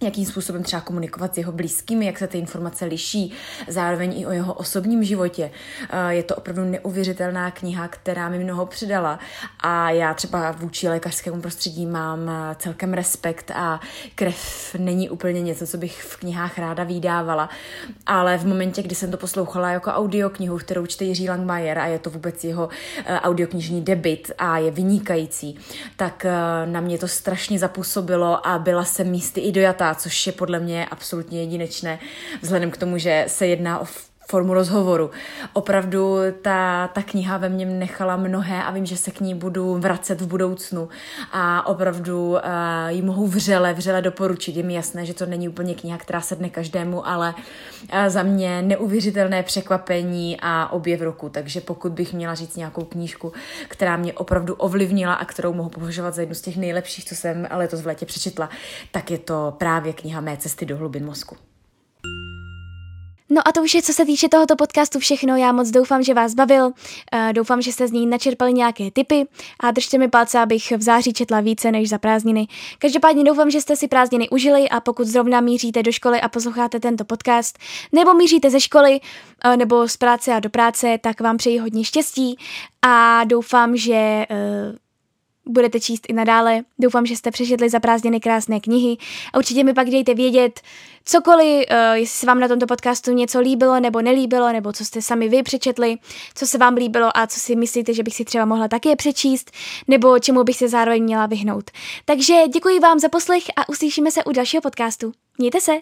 jakým 0.00 0.26
způsobem 0.26 0.62
třeba 0.62 0.82
komunikovat 0.82 1.34
s 1.34 1.38
jeho 1.38 1.52
blízkými, 1.52 2.06
jak 2.06 2.18
se 2.18 2.26
ty 2.26 2.38
informace 2.38 2.84
liší, 2.84 3.32
zároveň 3.68 4.20
i 4.20 4.26
o 4.26 4.30
jeho 4.30 4.54
osobním 4.54 5.04
životě. 5.04 5.50
Eh, 5.90 6.14
je 6.14 6.22
to 6.22 6.36
opravdu 6.36 6.64
neuvěřitelná 6.64 7.50
kniha, 7.50 7.88
která 7.88 8.28
mi 8.28 8.38
mnoho 8.38 8.66
přidala 8.66 9.18
a 9.60 9.90
já 9.90 10.14
třeba 10.14 10.52
vůči 10.52 10.88
lékařskému 10.88 11.40
prostředí 11.40 11.86
mám 11.86 12.28
eh, 12.28 12.56
celkem 12.58 12.94
respekt 12.94 13.50
a 13.54 13.80
krev 14.14 14.74
není 14.78 15.10
úplně 15.10 15.42
něco, 15.42 15.66
co 15.66 15.78
bych 15.78 16.02
v 16.02 16.16
knihách 16.16 16.58
ráda 16.58 16.84
vydávala, 16.84 17.48
ale 18.06 18.38
v 18.38 18.46
momentě, 18.46 18.82
kdy 18.82 18.94
jsem 18.94 19.10
to 19.10 19.16
poslouchala 19.16 19.70
jako 19.70 19.90
audioknihu, 19.90 20.58
kterou 20.58 20.86
čte 20.86 21.04
Jiří 21.04 21.28
Langmajer 21.28 21.78
a 21.78 21.86
je 21.86 21.98
to 21.98 22.10
vůbec 22.10 22.44
jeho 22.44 22.68
eh, 23.04 23.20
audioknižní 23.20 23.82
debit 23.82 24.32
a 24.38 24.58
je 24.58 24.70
vynikající, 24.70 25.58
tak 25.96 26.26
na 26.64 26.80
mě 26.80 26.98
to 26.98 27.08
strašně 27.08 27.58
zapůsobilo 27.58 28.46
a 28.46 28.58
byla 28.58 28.84
jsem 28.84 29.10
místy 29.10 29.40
i 29.40 29.52
dojatá 29.52 29.87
což 29.94 30.26
je 30.26 30.32
podle 30.32 30.60
mě 30.60 30.86
absolutně 30.86 31.40
jedinečné, 31.40 31.98
vzhledem 32.42 32.70
k 32.70 32.76
tomu, 32.76 32.98
že 32.98 33.24
se 33.28 33.46
jedná 33.46 33.78
o 33.78 33.84
formu 34.30 34.54
rozhovoru. 34.54 35.10
Opravdu 35.52 36.16
ta, 36.42 36.88
ta 36.88 37.02
kniha 37.02 37.36
ve 37.36 37.48
mně 37.48 37.66
nechala 37.66 38.16
mnohé 38.16 38.64
a 38.64 38.70
vím, 38.70 38.86
že 38.86 38.96
se 38.96 39.10
k 39.10 39.20
ní 39.20 39.34
budu 39.34 39.74
vracet 39.74 40.20
v 40.20 40.26
budoucnu 40.26 40.88
a 41.32 41.66
opravdu 41.66 42.30
uh, 42.30 42.38
ji 42.88 43.02
mohu 43.02 43.26
vřele, 43.26 43.74
vřele 43.74 44.02
doporučit. 44.02 44.56
Je 44.56 44.62
mi 44.62 44.74
jasné, 44.74 45.06
že 45.06 45.14
to 45.14 45.26
není 45.26 45.48
úplně 45.48 45.74
kniha, 45.74 45.98
která 45.98 46.20
sedne 46.20 46.50
každému, 46.50 47.08
ale 47.08 47.34
uh, 47.34 48.08
za 48.08 48.22
mě 48.22 48.62
neuvěřitelné 48.62 49.42
překvapení 49.42 50.36
a 50.42 50.72
objev 50.72 51.00
roku. 51.00 51.28
Takže 51.28 51.60
pokud 51.60 51.92
bych 51.92 52.14
měla 52.14 52.34
říct 52.34 52.56
nějakou 52.56 52.84
knížku, 52.84 53.32
která 53.68 53.96
mě 53.96 54.12
opravdu 54.12 54.54
ovlivnila 54.54 55.14
a 55.14 55.24
kterou 55.24 55.52
mohu 55.52 55.68
považovat 55.68 56.14
za 56.14 56.22
jednu 56.22 56.34
z 56.34 56.40
těch 56.40 56.56
nejlepších, 56.56 57.04
co 57.04 57.14
jsem 57.14 57.48
letos 57.50 57.80
v 57.80 57.86
létě 57.86 58.06
přečetla, 58.06 58.50
tak 58.90 59.10
je 59.10 59.18
to 59.18 59.54
právě 59.58 59.92
kniha 59.92 60.20
Mé 60.20 60.36
cesty 60.36 60.66
do 60.66 60.76
hlubin 60.76 61.04
mozku. 61.04 61.47
No 63.30 63.48
a 63.48 63.52
to 63.52 63.62
už 63.62 63.74
je, 63.74 63.82
co 63.82 63.92
se 63.92 64.04
týče 64.04 64.28
tohoto 64.28 64.56
podcastu 64.56 64.98
všechno. 64.98 65.36
Já 65.36 65.52
moc 65.52 65.70
doufám, 65.70 66.02
že 66.02 66.14
vás 66.14 66.34
bavil. 66.34 66.66
Uh, 66.66 66.72
doufám, 67.32 67.62
že 67.62 67.72
jste 67.72 67.88
z 67.88 67.92
něj 67.92 68.06
načerpali 68.06 68.52
nějaké 68.52 68.90
tipy 68.90 69.26
a 69.60 69.70
držte 69.70 69.98
mi 69.98 70.08
palce, 70.08 70.38
abych 70.38 70.72
v 70.76 70.82
září 70.82 71.12
četla 71.12 71.40
více 71.40 71.72
než 71.72 71.88
za 71.88 71.98
prázdniny. 71.98 72.46
Každopádně 72.78 73.24
doufám, 73.24 73.50
že 73.50 73.60
jste 73.60 73.76
si 73.76 73.88
prázdniny 73.88 74.28
užili 74.28 74.68
a 74.68 74.80
pokud 74.80 75.06
zrovna 75.06 75.40
míříte 75.40 75.82
do 75.82 75.92
školy 75.92 76.20
a 76.20 76.28
posloucháte 76.28 76.80
tento 76.80 77.04
podcast, 77.04 77.58
nebo 77.92 78.14
míříte 78.14 78.50
ze 78.50 78.60
školy, 78.60 79.00
uh, 79.44 79.56
nebo 79.56 79.88
z 79.88 79.96
práce 79.96 80.34
a 80.34 80.40
do 80.40 80.50
práce, 80.50 80.98
tak 81.00 81.20
vám 81.20 81.36
přeji 81.36 81.58
hodně 81.58 81.84
štěstí 81.84 82.38
a 82.82 83.24
doufám, 83.24 83.76
že 83.76 84.26
uh, 84.30 84.76
budete 85.48 85.80
číst 85.80 86.06
i 86.08 86.12
nadále. 86.12 86.60
Doufám, 86.78 87.06
že 87.06 87.16
jste 87.16 87.30
přečetli 87.30 87.68
za 87.70 87.80
prázdniny 87.80 88.20
krásné 88.20 88.60
knihy 88.60 88.96
a 89.32 89.38
určitě 89.38 89.64
mi 89.64 89.74
pak 89.74 89.90
dejte 89.90 90.14
vědět 90.14 90.60
cokoliv, 91.04 91.66
uh, 91.70 91.94
jestli 91.94 92.18
se 92.18 92.26
vám 92.26 92.40
na 92.40 92.48
tomto 92.48 92.66
podcastu 92.66 93.12
něco 93.12 93.40
líbilo 93.40 93.80
nebo 93.80 94.02
nelíbilo, 94.02 94.52
nebo 94.52 94.72
co 94.72 94.84
jste 94.84 95.02
sami 95.02 95.28
vy 95.28 95.42
přečetli, 95.42 95.96
co 96.34 96.46
se 96.46 96.58
vám 96.58 96.74
líbilo 96.74 97.16
a 97.16 97.26
co 97.26 97.40
si 97.40 97.56
myslíte, 97.56 97.94
že 97.94 98.02
bych 98.02 98.14
si 98.14 98.24
třeba 98.24 98.44
mohla 98.44 98.68
také 98.68 98.96
přečíst, 98.96 99.50
nebo 99.88 100.18
čemu 100.18 100.44
bych 100.44 100.56
se 100.56 100.68
zároveň 100.68 101.02
měla 101.02 101.26
vyhnout. 101.26 101.70
Takže 102.04 102.34
děkuji 102.54 102.80
vám 102.80 102.98
za 102.98 103.08
poslech 103.08 103.42
a 103.56 103.68
uslyšíme 103.68 104.10
se 104.10 104.24
u 104.24 104.32
dalšího 104.32 104.60
podcastu. 104.60 105.12
Mějte 105.38 105.60
se! 105.60 105.72